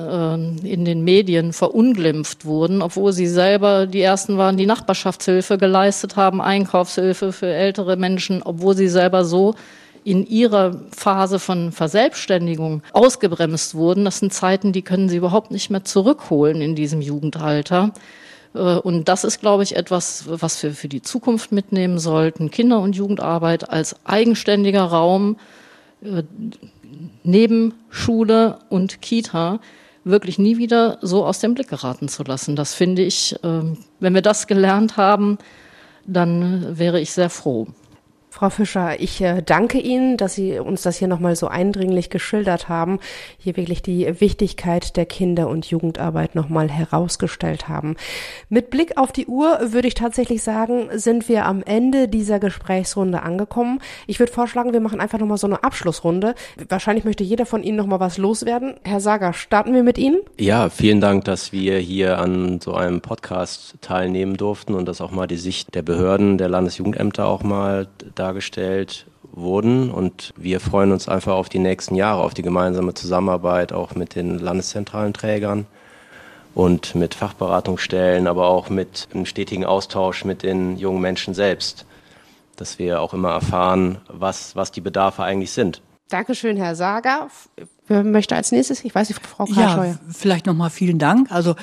äh, 0.64 0.68
in 0.68 0.86
den 0.86 1.04
Medien 1.04 1.54
verunglimpft 1.54 2.46
wurden, 2.46 2.82
obwohl 2.82 3.12
sie 3.14 3.28
selber 3.28 3.88
die 3.88 4.02
ersten 4.02 4.38
waren, 4.38 4.58
die 4.58 4.66
Nachbarschaftshilfe 4.66 5.58
geleistet 5.58 6.16
haben, 6.16 6.42
Einkaufshilfe 6.42 7.32
für 7.32 7.48
ältere 7.48 7.96
Menschen, 7.98 8.44
obwohl 8.44 8.76
sie 8.76 8.88
selber 8.88 9.26
so 9.26 9.56
in 10.04 10.26
ihrer 10.26 10.80
Phase 10.96 11.38
von 11.38 11.74
Verselbstständigung 11.74 12.82
ausgebremst 12.94 13.76
wurden. 13.76 14.06
Das 14.06 14.20
sind 14.20 14.32
Zeiten, 14.32 14.72
die 14.72 14.82
können 14.82 15.10
sie 15.10 15.18
überhaupt 15.18 15.52
nicht 15.52 15.70
mehr 15.70 15.84
zurückholen 15.84 16.62
in 16.62 16.76
diesem 16.76 17.02
Jugendalter. 17.02 17.92
Äh, 18.54 18.60
und 18.60 19.08
das 19.08 19.24
ist, 19.24 19.40
glaube 19.40 19.64
ich, 19.64 19.76
etwas, 19.76 20.26
was 20.28 20.62
wir 20.64 20.72
für 20.74 20.88
die 20.88 21.02
Zukunft 21.02 21.52
mitnehmen 21.52 22.00
sollten. 22.00 22.52
Kinder- 22.52 22.80
und 22.80 22.96
Jugendarbeit 22.96 23.70
als 23.70 23.96
eigenständiger 24.06 24.84
Raum 24.84 25.38
äh, 26.02 26.24
neben 27.24 27.74
Schule 27.90 28.60
und 28.70 29.02
Kita 29.02 29.60
wirklich 30.04 30.40
nie 30.40 30.58
wieder 30.58 31.00
so 31.02 31.26
aus 31.26 31.40
dem 31.40 31.54
Blick 31.54 31.68
geraten 31.68 32.08
zu 32.08 32.24
lassen. 32.24 32.56
Das 32.56 32.74
finde 32.74 33.04
ich, 33.04 33.36
ähm, 33.44 33.78
wenn 34.00 34.14
wir 34.14 34.22
das 34.22 34.48
gelernt 34.48 34.98
haben, 34.98 35.38
dann 36.06 36.78
wäre 36.78 37.02
ich 37.02 37.12
sehr 37.12 37.30
froh. 37.30 37.68
Frau 38.38 38.52
Fischer, 38.52 39.00
ich 39.00 39.20
äh, 39.20 39.42
danke 39.42 39.80
Ihnen, 39.80 40.16
dass 40.16 40.36
Sie 40.36 40.60
uns 40.60 40.84
das 40.84 40.98
hier 40.98 41.08
nochmal 41.08 41.36
so 41.36 41.48
eindringlich 41.48 42.12
geschildert 42.12 42.70
haben, 42.70 43.00
hier 43.40 43.58
wirklich 43.58 43.82
die 43.82 44.22
Wichtigkeit 44.22 44.96
der 44.96 45.08
Kinder- 45.08 45.48
und 45.50 45.66
Jugendarbeit 45.66 46.36
nochmal 46.36 46.70
herausgestellt 46.70 47.68
haben. 47.68 47.96
Mit 48.48 48.70
Blick 48.70 48.96
auf 48.96 49.12
die 49.12 49.26
Uhr 49.26 49.58
würde 49.72 49.88
ich 49.88 49.96
tatsächlich 49.96 50.44
sagen, 50.44 50.88
sind 50.92 51.30
wir 51.30 51.48
am 51.48 51.64
Ende 51.64 52.08
dieser 52.08 52.38
Gesprächsrunde 52.38 53.24
angekommen. 53.24 53.80
Ich 54.06 54.20
würde 54.20 54.32
vorschlagen, 54.32 54.72
wir 54.72 54.82
machen 54.82 55.00
einfach 55.00 55.18
nochmal 55.18 55.40
so 55.40 55.48
eine 55.48 55.64
Abschlussrunde. 55.64 56.36
Wahrscheinlich 56.70 57.06
möchte 57.06 57.24
jeder 57.24 57.48
von 57.48 57.64
Ihnen 57.64 57.78
nochmal 57.78 58.00
was 58.00 58.20
loswerden. 58.20 58.76
Herr 58.84 59.00
Sager, 59.00 59.34
starten 59.34 59.74
wir 59.74 59.82
mit 59.82 59.98
Ihnen? 59.98 60.20
Ja, 60.38 60.70
vielen 60.70 61.02
Dank, 61.02 61.26
dass 61.26 61.54
wir 61.54 61.80
hier 61.80 62.20
an 62.20 62.62
so 62.62 62.76
einem 62.76 63.02
Podcast 63.02 63.78
teilnehmen 63.82 64.38
durften 64.38 64.76
und 64.76 64.88
dass 64.88 65.02
auch 65.02 65.10
mal 65.10 65.26
die 65.26 65.38
Sicht 65.38 65.74
der 65.74 65.82
Behörden, 65.82 66.38
der 66.38 66.50
Landesjugendämter 66.50 67.26
auch 67.26 67.42
mal 67.42 67.88
da 68.14 68.27
dargestellt 68.28 69.06
wurden. 69.32 69.90
Und 69.90 70.34
wir 70.36 70.60
freuen 70.60 70.92
uns 70.92 71.08
einfach 71.08 71.34
auf 71.34 71.50
die 71.50 71.60
nächsten 71.60 71.96
Jahre, 71.96 72.24
auf 72.24 72.34
die 72.34 72.42
gemeinsame 72.42 72.94
Zusammenarbeit 72.94 73.72
auch 73.72 73.96
mit 73.96 74.16
den 74.16 74.40
landeszentralen 74.40 75.14
Trägern 75.14 75.66
und 76.54 76.96
mit 76.96 77.14
Fachberatungsstellen, 77.14 78.28
aber 78.28 78.48
auch 78.48 78.70
mit 78.70 79.08
einem 79.14 79.26
stetigen 79.26 79.66
Austausch 79.66 80.26
mit 80.26 80.44
den 80.44 80.78
jungen 80.78 81.02
Menschen 81.02 81.34
selbst, 81.34 81.86
dass 82.56 82.80
wir 82.80 83.02
auch 83.02 83.14
immer 83.14 83.32
erfahren, 83.32 84.00
was, 84.08 84.56
was 84.56 84.72
die 84.72 84.82
Bedarfe 84.82 85.24
eigentlich 85.24 85.52
sind. 85.52 85.82
Dankeschön, 86.10 86.56
Herr 86.56 86.76
Sager. 86.76 87.30
Wer 87.90 88.04
möchte 88.04 88.36
als 88.36 88.52
nächstes? 88.52 88.84
Ich 88.84 88.94
weiß 88.94 89.10
nicht, 89.10 89.26
Frau 89.26 89.46
Karlscheuer. 89.46 89.86
Ja, 89.86 90.00
vielleicht 90.10 90.46
nochmal 90.46 90.70
vielen 90.70 91.00
Dank. 91.00 91.32
Also 91.32 91.56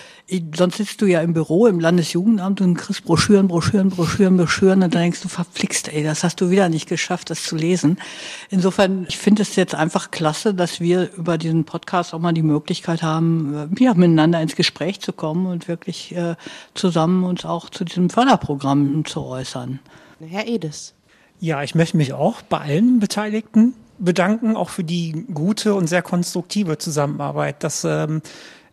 sonst 0.54 0.76
sitzt 0.76 1.00
du 1.02 1.06
ja 1.06 1.20
im 1.20 1.34
Büro 1.34 1.66
im 1.66 1.80
Landesjugendamt 1.80 2.62
und 2.62 2.74
kriegst 2.74 3.04
Broschüren, 3.04 3.48
Broschüren, 3.48 3.90
Broschüren, 3.90 4.36
Broschüren 4.36 4.82
und 4.82 4.94
dann 4.94 5.02
denkst 5.02 5.20
du, 5.20 5.28
verflixt, 5.28 5.88
ey, 5.88 6.02
das 6.02 6.24
hast 6.24 6.40
du 6.40 6.50
wieder 6.50 6.70
nicht 6.70 6.88
geschafft, 6.88 7.28
das 7.28 7.42
zu 7.42 7.56
lesen. 7.56 7.98
Insofern, 8.48 9.04
ich 9.08 9.18
finde 9.18 9.42
es 9.42 9.56
jetzt 9.56 9.74
einfach 9.74 10.10
klasse, 10.10 10.54
dass 10.54 10.80
wir 10.80 11.10
über 11.14 11.36
diesen 11.36 11.64
Podcast 11.64 12.14
auch 12.14 12.20
mal 12.20 12.32
die 12.32 12.42
Möglichkeit 12.42 13.02
haben, 13.02 13.70
äh, 13.78 13.84
ja, 13.84 13.92
miteinander 13.92 14.40
ins 14.40 14.56
Gespräch 14.56 15.00
zu 15.00 15.12
kommen 15.12 15.46
und 15.46 15.68
wirklich 15.68 16.14
äh, 16.16 16.36
zusammen 16.72 17.24
uns 17.24 17.44
auch 17.44 17.68
zu 17.68 17.84
diesem 17.84 18.08
Förderprogramm 18.08 19.04
zu 19.04 19.22
äußern. 19.22 19.78
Herr 20.20 20.46
Edes. 20.46 20.94
Ja, 21.38 21.62
ich 21.62 21.74
möchte 21.74 21.98
mich 21.98 22.14
auch 22.14 22.40
bei 22.42 22.58
allen 22.58 23.00
Beteiligten 23.00 23.74
bedanken, 23.98 24.56
auch 24.56 24.70
für 24.70 24.84
die 24.84 25.26
gute 25.32 25.74
und 25.74 25.86
sehr 25.86 26.02
konstruktive 26.02 26.78
Zusammenarbeit. 26.78 27.62
Das 27.62 27.84
ähm, 27.84 28.22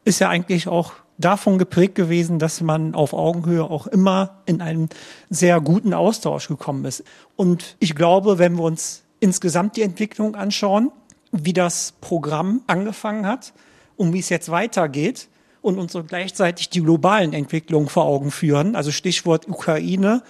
ist 0.03 0.19
ja 0.19 0.29
eigentlich 0.29 0.67
auch 0.67 0.93
davon 1.17 1.57
geprägt 1.57 1.95
gewesen, 1.95 2.39
dass 2.39 2.61
man 2.61 2.95
auf 2.95 3.13
Augenhöhe 3.13 3.63
auch 3.63 3.87
immer 3.87 4.41
in 4.45 4.61
einen 4.61 4.89
sehr 5.29 5.61
guten 5.61 5.93
Austausch 5.93 6.47
gekommen 6.47 6.85
ist. 6.85 7.03
Und 7.35 7.75
ich 7.79 7.95
glaube, 7.95 8.39
wenn 8.39 8.55
wir 8.55 8.63
uns 8.63 9.03
insgesamt 9.19 9.77
die 9.77 9.83
Entwicklung 9.83 10.35
anschauen, 10.35 10.91
wie 11.31 11.53
das 11.53 11.93
Programm 12.01 12.61
angefangen 12.67 13.25
hat 13.25 13.53
und 13.95 14.13
wie 14.13 14.19
es 14.19 14.29
jetzt 14.29 14.49
weitergeht 14.49 15.27
und 15.61 15.77
uns 15.77 15.93
so 15.93 16.03
gleichzeitig 16.03 16.69
die 16.69 16.81
globalen 16.81 17.33
Entwicklungen 17.33 17.87
vor 17.87 18.05
Augen 18.05 18.31
führen, 18.31 18.75
also 18.75 18.91
Stichwort 18.91 19.47
Ukraine, 19.47 20.23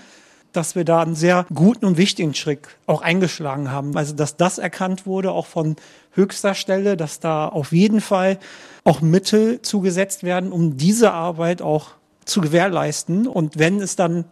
dass 0.53 0.75
wir 0.75 0.83
da 0.85 1.01
einen 1.01 1.15
sehr 1.15 1.45
guten 1.53 1.85
und 1.85 1.97
wichtigen 1.97 2.33
Schritt 2.33 2.67
auch 2.85 3.01
eingeschlagen 3.01 3.71
haben. 3.71 3.95
Also, 3.97 4.13
dass 4.13 4.37
das 4.37 4.57
erkannt 4.57 5.05
wurde, 5.05 5.31
auch 5.31 5.45
von 5.45 5.75
höchster 6.13 6.53
Stelle, 6.53 6.97
dass 6.97 7.19
da 7.19 7.47
auf 7.47 7.71
jeden 7.71 8.01
Fall 8.01 8.37
auch 8.83 9.01
Mittel 9.01 9.61
zugesetzt 9.61 10.23
werden, 10.23 10.51
um 10.51 10.77
diese 10.77 11.13
Arbeit 11.13 11.61
auch 11.61 11.89
zu 12.25 12.41
gewährleisten. 12.41 13.27
Und 13.27 13.57
wenn 13.59 13.81
es 13.81 13.95
dann 13.95 14.25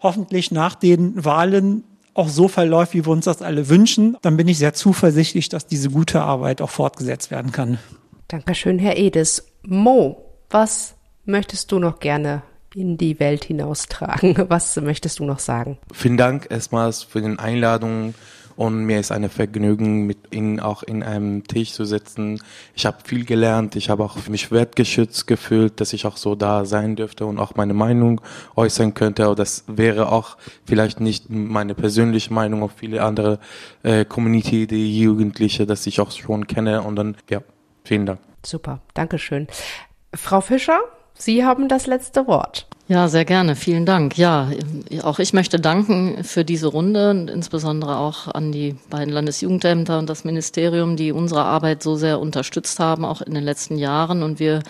hoffentlich 0.00 0.50
nach 0.50 0.74
den 0.74 1.24
Wahlen 1.24 1.84
auch 2.14 2.28
so 2.28 2.48
verläuft, 2.48 2.94
wie 2.94 3.04
wir 3.04 3.12
uns 3.12 3.26
das 3.26 3.42
alle 3.42 3.68
wünschen, 3.68 4.16
dann 4.22 4.36
bin 4.36 4.48
ich 4.48 4.58
sehr 4.58 4.72
zuversichtlich, 4.72 5.48
dass 5.48 5.66
diese 5.66 5.90
gute 5.90 6.22
Arbeit 6.22 6.62
auch 6.62 6.70
fortgesetzt 6.70 7.30
werden 7.30 7.52
kann. 7.52 7.78
Dankeschön, 8.28 8.78
Herr 8.78 8.96
Edes. 8.96 9.46
Mo, 9.62 10.24
was 10.50 10.94
möchtest 11.24 11.72
du 11.72 11.78
noch 11.78 12.00
gerne 12.00 12.42
in 12.76 12.98
die 12.98 13.18
Welt 13.18 13.44
hinaustragen. 13.44 14.36
Was 14.48 14.76
möchtest 14.76 15.18
du 15.18 15.24
noch 15.24 15.38
sagen? 15.38 15.78
Vielen 15.92 16.18
Dank 16.18 16.46
erstmals 16.50 17.02
für 17.02 17.22
die 17.22 17.38
Einladung 17.38 18.14
und 18.56 18.84
mir 18.84 19.00
ist 19.00 19.12
eine 19.12 19.28
Vergnügen, 19.28 20.06
mit 20.06 20.34
Ihnen 20.34 20.60
auch 20.60 20.82
in 20.82 21.02
einem 21.02 21.46
Tisch 21.46 21.72
zu 21.72 21.84
sitzen. 21.84 22.40
Ich 22.74 22.86
habe 22.86 22.98
viel 23.04 23.24
gelernt, 23.24 23.76
ich 23.76 23.90
habe 23.90 24.02
auch 24.04 24.28
mich 24.28 24.50
wertgeschützt 24.50 25.26
gefühlt, 25.26 25.80
dass 25.80 25.92
ich 25.92 26.06
auch 26.06 26.16
so 26.16 26.34
da 26.34 26.64
sein 26.64 26.96
dürfte 26.96 27.26
und 27.26 27.38
auch 27.38 27.54
meine 27.54 27.74
Meinung 27.74 28.20
äußern 28.56 28.94
könnte. 28.94 29.26
Aber 29.26 29.34
das 29.34 29.64
wäre 29.66 30.10
auch 30.10 30.38
vielleicht 30.64 31.00
nicht 31.00 31.28
meine 31.28 31.74
persönliche 31.74 32.32
Meinung 32.32 32.62
auf 32.62 32.72
viele 32.76 33.02
andere 33.02 33.40
äh, 33.82 34.06
Community, 34.06 34.66
die 34.66 34.98
Jugendliche, 35.00 35.66
dass 35.66 35.86
ich 35.86 36.00
auch 36.00 36.10
schon 36.10 36.46
kenne. 36.46 36.82
Und 36.82 36.96
dann, 36.96 37.16
ja, 37.28 37.40
vielen 37.84 38.06
Dank. 38.06 38.20
Super, 38.44 38.80
Dankeschön. 38.94 39.48
Frau 40.14 40.40
Fischer, 40.40 40.80
Sie 41.18 41.44
haben 41.44 41.68
das 41.68 41.86
letzte 41.86 42.26
Wort. 42.26 42.66
Ja, 42.88 43.08
sehr 43.08 43.24
gerne. 43.24 43.56
Vielen 43.56 43.84
Dank. 43.84 44.16
Ja, 44.16 44.48
auch 45.02 45.18
ich 45.18 45.32
möchte 45.32 45.58
danken 45.58 46.22
für 46.22 46.44
diese 46.44 46.68
Runde 46.68 47.10
und 47.10 47.28
insbesondere 47.28 47.96
auch 47.96 48.28
an 48.28 48.52
die 48.52 48.76
beiden 48.90 49.12
Landesjugendämter 49.12 49.98
und 49.98 50.08
das 50.08 50.24
Ministerium, 50.24 50.96
die 50.96 51.10
unsere 51.10 51.42
Arbeit 51.42 51.82
so 51.82 51.96
sehr 51.96 52.20
unterstützt 52.20 52.78
haben, 52.78 53.04
auch 53.04 53.22
in 53.22 53.34
den 53.34 53.42
letzten 53.42 53.76
Jahren 53.76 54.22
und 54.22 54.38
wir 54.38 54.62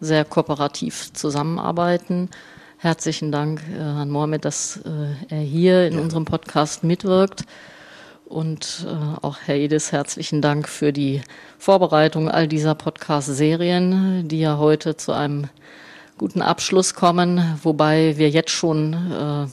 sehr 0.00 0.24
kooperativ 0.24 1.12
zusammenarbeiten. 1.14 2.28
Herzlichen 2.76 3.32
Dank 3.32 3.60
äh, 3.76 3.82
an 3.82 4.08
Mohamed, 4.08 4.44
dass 4.44 4.76
äh, 4.84 5.34
er 5.34 5.40
hier 5.40 5.88
in 5.88 5.94
ja. 5.94 6.00
unserem 6.00 6.26
Podcast 6.26 6.84
mitwirkt. 6.84 7.44
Und 8.28 8.86
äh, 8.86 9.24
auch 9.24 9.38
Herr 9.46 9.56
Edis, 9.56 9.90
herzlichen 9.90 10.42
Dank 10.42 10.68
für 10.68 10.92
die 10.92 11.22
Vorbereitung 11.58 12.30
all 12.30 12.46
dieser 12.46 12.74
Podcast-Serien, 12.74 14.28
die 14.28 14.40
ja 14.40 14.58
heute 14.58 14.98
zu 14.98 15.12
einem 15.12 15.48
guten 16.18 16.42
Abschluss 16.42 16.92
kommen, 16.92 17.58
wobei 17.62 18.18
wir 18.18 18.28
jetzt 18.28 18.50
schon 18.50 18.92
äh, 18.92 19.46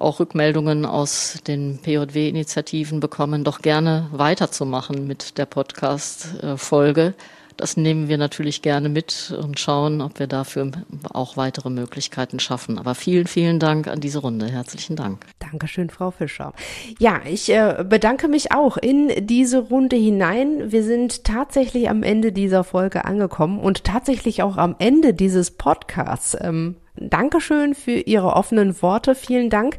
auch 0.00 0.20
Rückmeldungen 0.20 0.86
aus 0.86 1.40
den 1.48 1.78
PJW-Initiativen 1.78 3.00
bekommen, 3.00 3.42
doch 3.42 3.60
gerne 3.60 4.08
weiterzumachen 4.12 5.08
mit 5.08 5.36
der 5.36 5.46
Podcast-Folge. 5.46 7.14
Das 7.56 7.76
nehmen 7.76 8.06
wir 8.08 8.18
natürlich 8.18 8.62
gerne 8.62 8.88
mit 8.88 9.34
und 9.36 9.58
schauen, 9.58 10.00
ob 10.00 10.20
wir 10.20 10.28
dafür 10.28 10.70
auch 11.12 11.36
weitere 11.36 11.70
Möglichkeiten 11.70 12.38
schaffen. 12.38 12.78
Aber 12.78 12.94
vielen, 12.94 13.26
vielen 13.26 13.58
Dank 13.58 13.88
an 13.88 14.00
diese 14.00 14.18
Runde. 14.18 14.46
Herzlichen 14.46 14.94
Dank. 14.94 15.24
Dankeschön, 15.56 15.88
Frau 15.88 16.10
Fischer. 16.10 16.52
Ja, 16.98 17.22
ich 17.24 17.48
äh, 17.48 17.82
bedanke 17.88 18.28
mich 18.28 18.52
auch 18.52 18.76
in 18.76 19.26
diese 19.26 19.60
Runde 19.60 19.96
hinein. 19.96 20.70
Wir 20.70 20.82
sind 20.82 21.24
tatsächlich 21.24 21.88
am 21.88 22.02
Ende 22.02 22.30
dieser 22.30 22.62
Folge 22.62 23.06
angekommen 23.06 23.58
und 23.58 23.84
tatsächlich 23.84 24.42
auch 24.42 24.58
am 24.58 24.76
Ende 24.78 25.14
dieses 25.14 25.52
Podcasts. 25.52 26.36
Ähm, 26.38 26.76
Dankeschön 26.98 27.74
für 27.74 27.98
Ihre 27.98 28.34
offenen 28.34 28.80
Worte. 28.82 29.14
Vielen 29.14 29.50
Dank, 29.50 29.76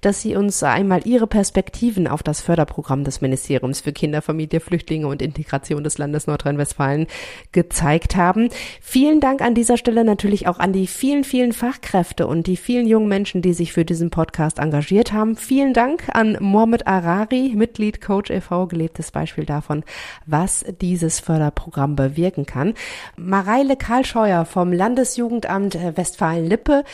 dass 0.00 0.22
Sie 0.22 0.36
uns 0.36 0.62
einmal 0.62 1.02
Ihre 1.04 1.26
Perspektiven 1.26 2.06
auf 2.06 2.22
das 2.22 2.40
Förderprogramm 2.40 3.04
des 3.04 3.20
Ministeriums 3.20 3.80
für 3.80 3.92
Kinder, 3.92 4.22
Familie, 4.22 4.60
Flüchtlinge 4.60 5.08
und 5.08 5.20
Integration 5.20 5.82
des 5.82 5.98
Landes 5.98 6.26
Nordrhein-Westfalen 6.26 7.08
gezeigt 7.52 8.14
haben. 8.16 8.50
Vielen 8.80 9.20
Dank 9.20 9.42
an 9.42 9.54
dieser 9.54 9.76
Stelle 9.76 10.04
natürlich 10.04 10.46
auch 10.46 10.58
an 10.58 10.72
die 10.72 10.86
vielen, 10.86 11.24
vielen 11.24 11.52
Fachkräfte 11.52 12.26
und 12.26 12.46
die 12.46 12.56
vielen 12.56 12.86
jungen 12.86 13.08
Menschen, 13.08 13.42
die 13.42 13.52
sich 13.52 13.72
für 13.72 13.84
diesen 13.84 14.10
Podcast 14.10 14.58
engagiert 14.60 15.12
haben. 15.12 15.36
Vielen 15.36 15.74
Dank 15.74 16.04
an 16.12 16.36
Mohamed 16.40 16.86
Arari, 16.86 17.52
Mitglied 17.56 18.00
Coach 18.00 18.30
e.V., 18.30 18.68
gelebtes 18.68 19.10
Beispiel 19.10 19.44
davon, 19.44 19.82
was 20.26 20.64
dieses 20.80 21.18
Förderprogramm 21.18 21.96
bewirken 21.96 22.46
kann. 22.46 22.74
Mareile 23.16 23.76
Karlscheuer 23.76 24.44
vom 24.44 24.72
Landesjugendamt 24.72 25.76
Westfalen-Lippe 25.96 26.59
Lippe, 26.60 26.84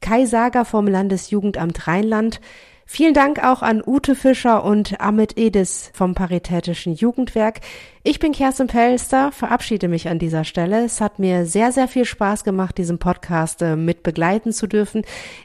Kai 0.00 0.26
Sager 0.26 0.64
vom 0.64 0.88
Landesjugendamt 0.88 1.86
Rheinland. 1.86 2.40
Vielen 2.84 3.14
Dank 3.14 3.42
auch 3.42 3.62
an 3.62 3.80
Ute 3.86 4.16
Fischer 4.16 4.64
und 4.64 5.00
Amit 5.00 5.38
Edis 5.38 5.92
vom 5.94 6.14
Paritätischen 6.14 6.94
Jugendwerk. 6.94 7.60
Ich 8.02 8.18
bin 8.18 8.32
Kerstin 8.32 8.66
Pelster, 8.66 9.30
verabschiede 9.30 9.86
mich 9.86 10.08
an 10.08 10.18
dieser 10.18 10.42
Stelle. 10.42 10.84
Es 10.84 11.00
hat 11.00 11.20
mir 11.20 11.46
sehr, 11.46 11.70
sehr 11.70 11.86
viel 11.86 12.04
Spaß 12.04 12.42
gemacht, 12.42 12.76
diesen 12.76 12.98
Podcast 12.98 13.62
äh, 13.62 13.76
mit 13.76 14.02
begleiten 14.02 14.52
zu 14.52 14.66
dürfen. 14.66 15.04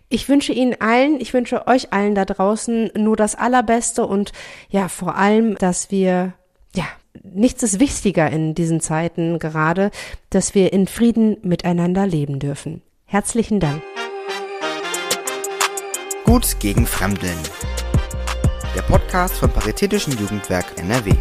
Ich 0.09 0.28
wünsche 0.28 0.53
Ihnen 0.53 0.75
allen, 0.80 1.21
ich 1.21 1.36
wünsche 1.36 1.67
euch 1.67 1.93
allen 1.93 2.15
da 2.15 2.25
draußen 2.25 2.89
nur 2.97 3.15
das 3.15 3.36
Allerbeste 3.36 4.07
und 4.07 4.34
ja, 4.69 4.89
vor 4.89 5.15
allem, 5.15 5.55
dass 5.55 5.91
wir, 5.91 6.34
ja, 6.75 6.86
nichts 7.23 7.61
ist 7.61 7.80
wichtiger 7.80 8.30
in 8.30 8.55
diesen 8.55 8.82
Zeiten 8.82 9.38
gerade, 9.38 9.91
dass 10.32 10.55
wir 10.55 10.73
in 10.73 10.88
Frieden 10.88 11.38
miteinander 11.43 12.07
leben 12.07 12.39
dürfen. 12.39 12.82
Herzlichen 13.10 13.62
Dank. 13.62 13.82
Gut 16.26 16.60
gegen 16.60 16.86
Fremdeln. 16.86 17.38
Der 18.76 18.82
Podcast 18.82 19.36
vom 19.36 19.49
Paritätischen 19.49 20.12
Jugendwerk 20.18 20.66
NRW. 20.78 21.14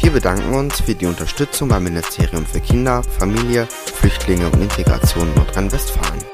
Wir 0.00 0.10
bedanken 0.10 0.52
uns 0.52 0.82
für 0.82 0.94
die 0.94 1.06
Unterstützung 1.06 1.70
beim 1.70 1.84
Ministerium 1.84 2.44
für 2.44 2.60
Kinder, 2.60 3.02
Familie, 3.02 3.66
Flüchtlinge 3.66 4.50
und 4.50 4.60
Integration 4.60 5.32
Nordrhein-Westfalen. 5.34 6.33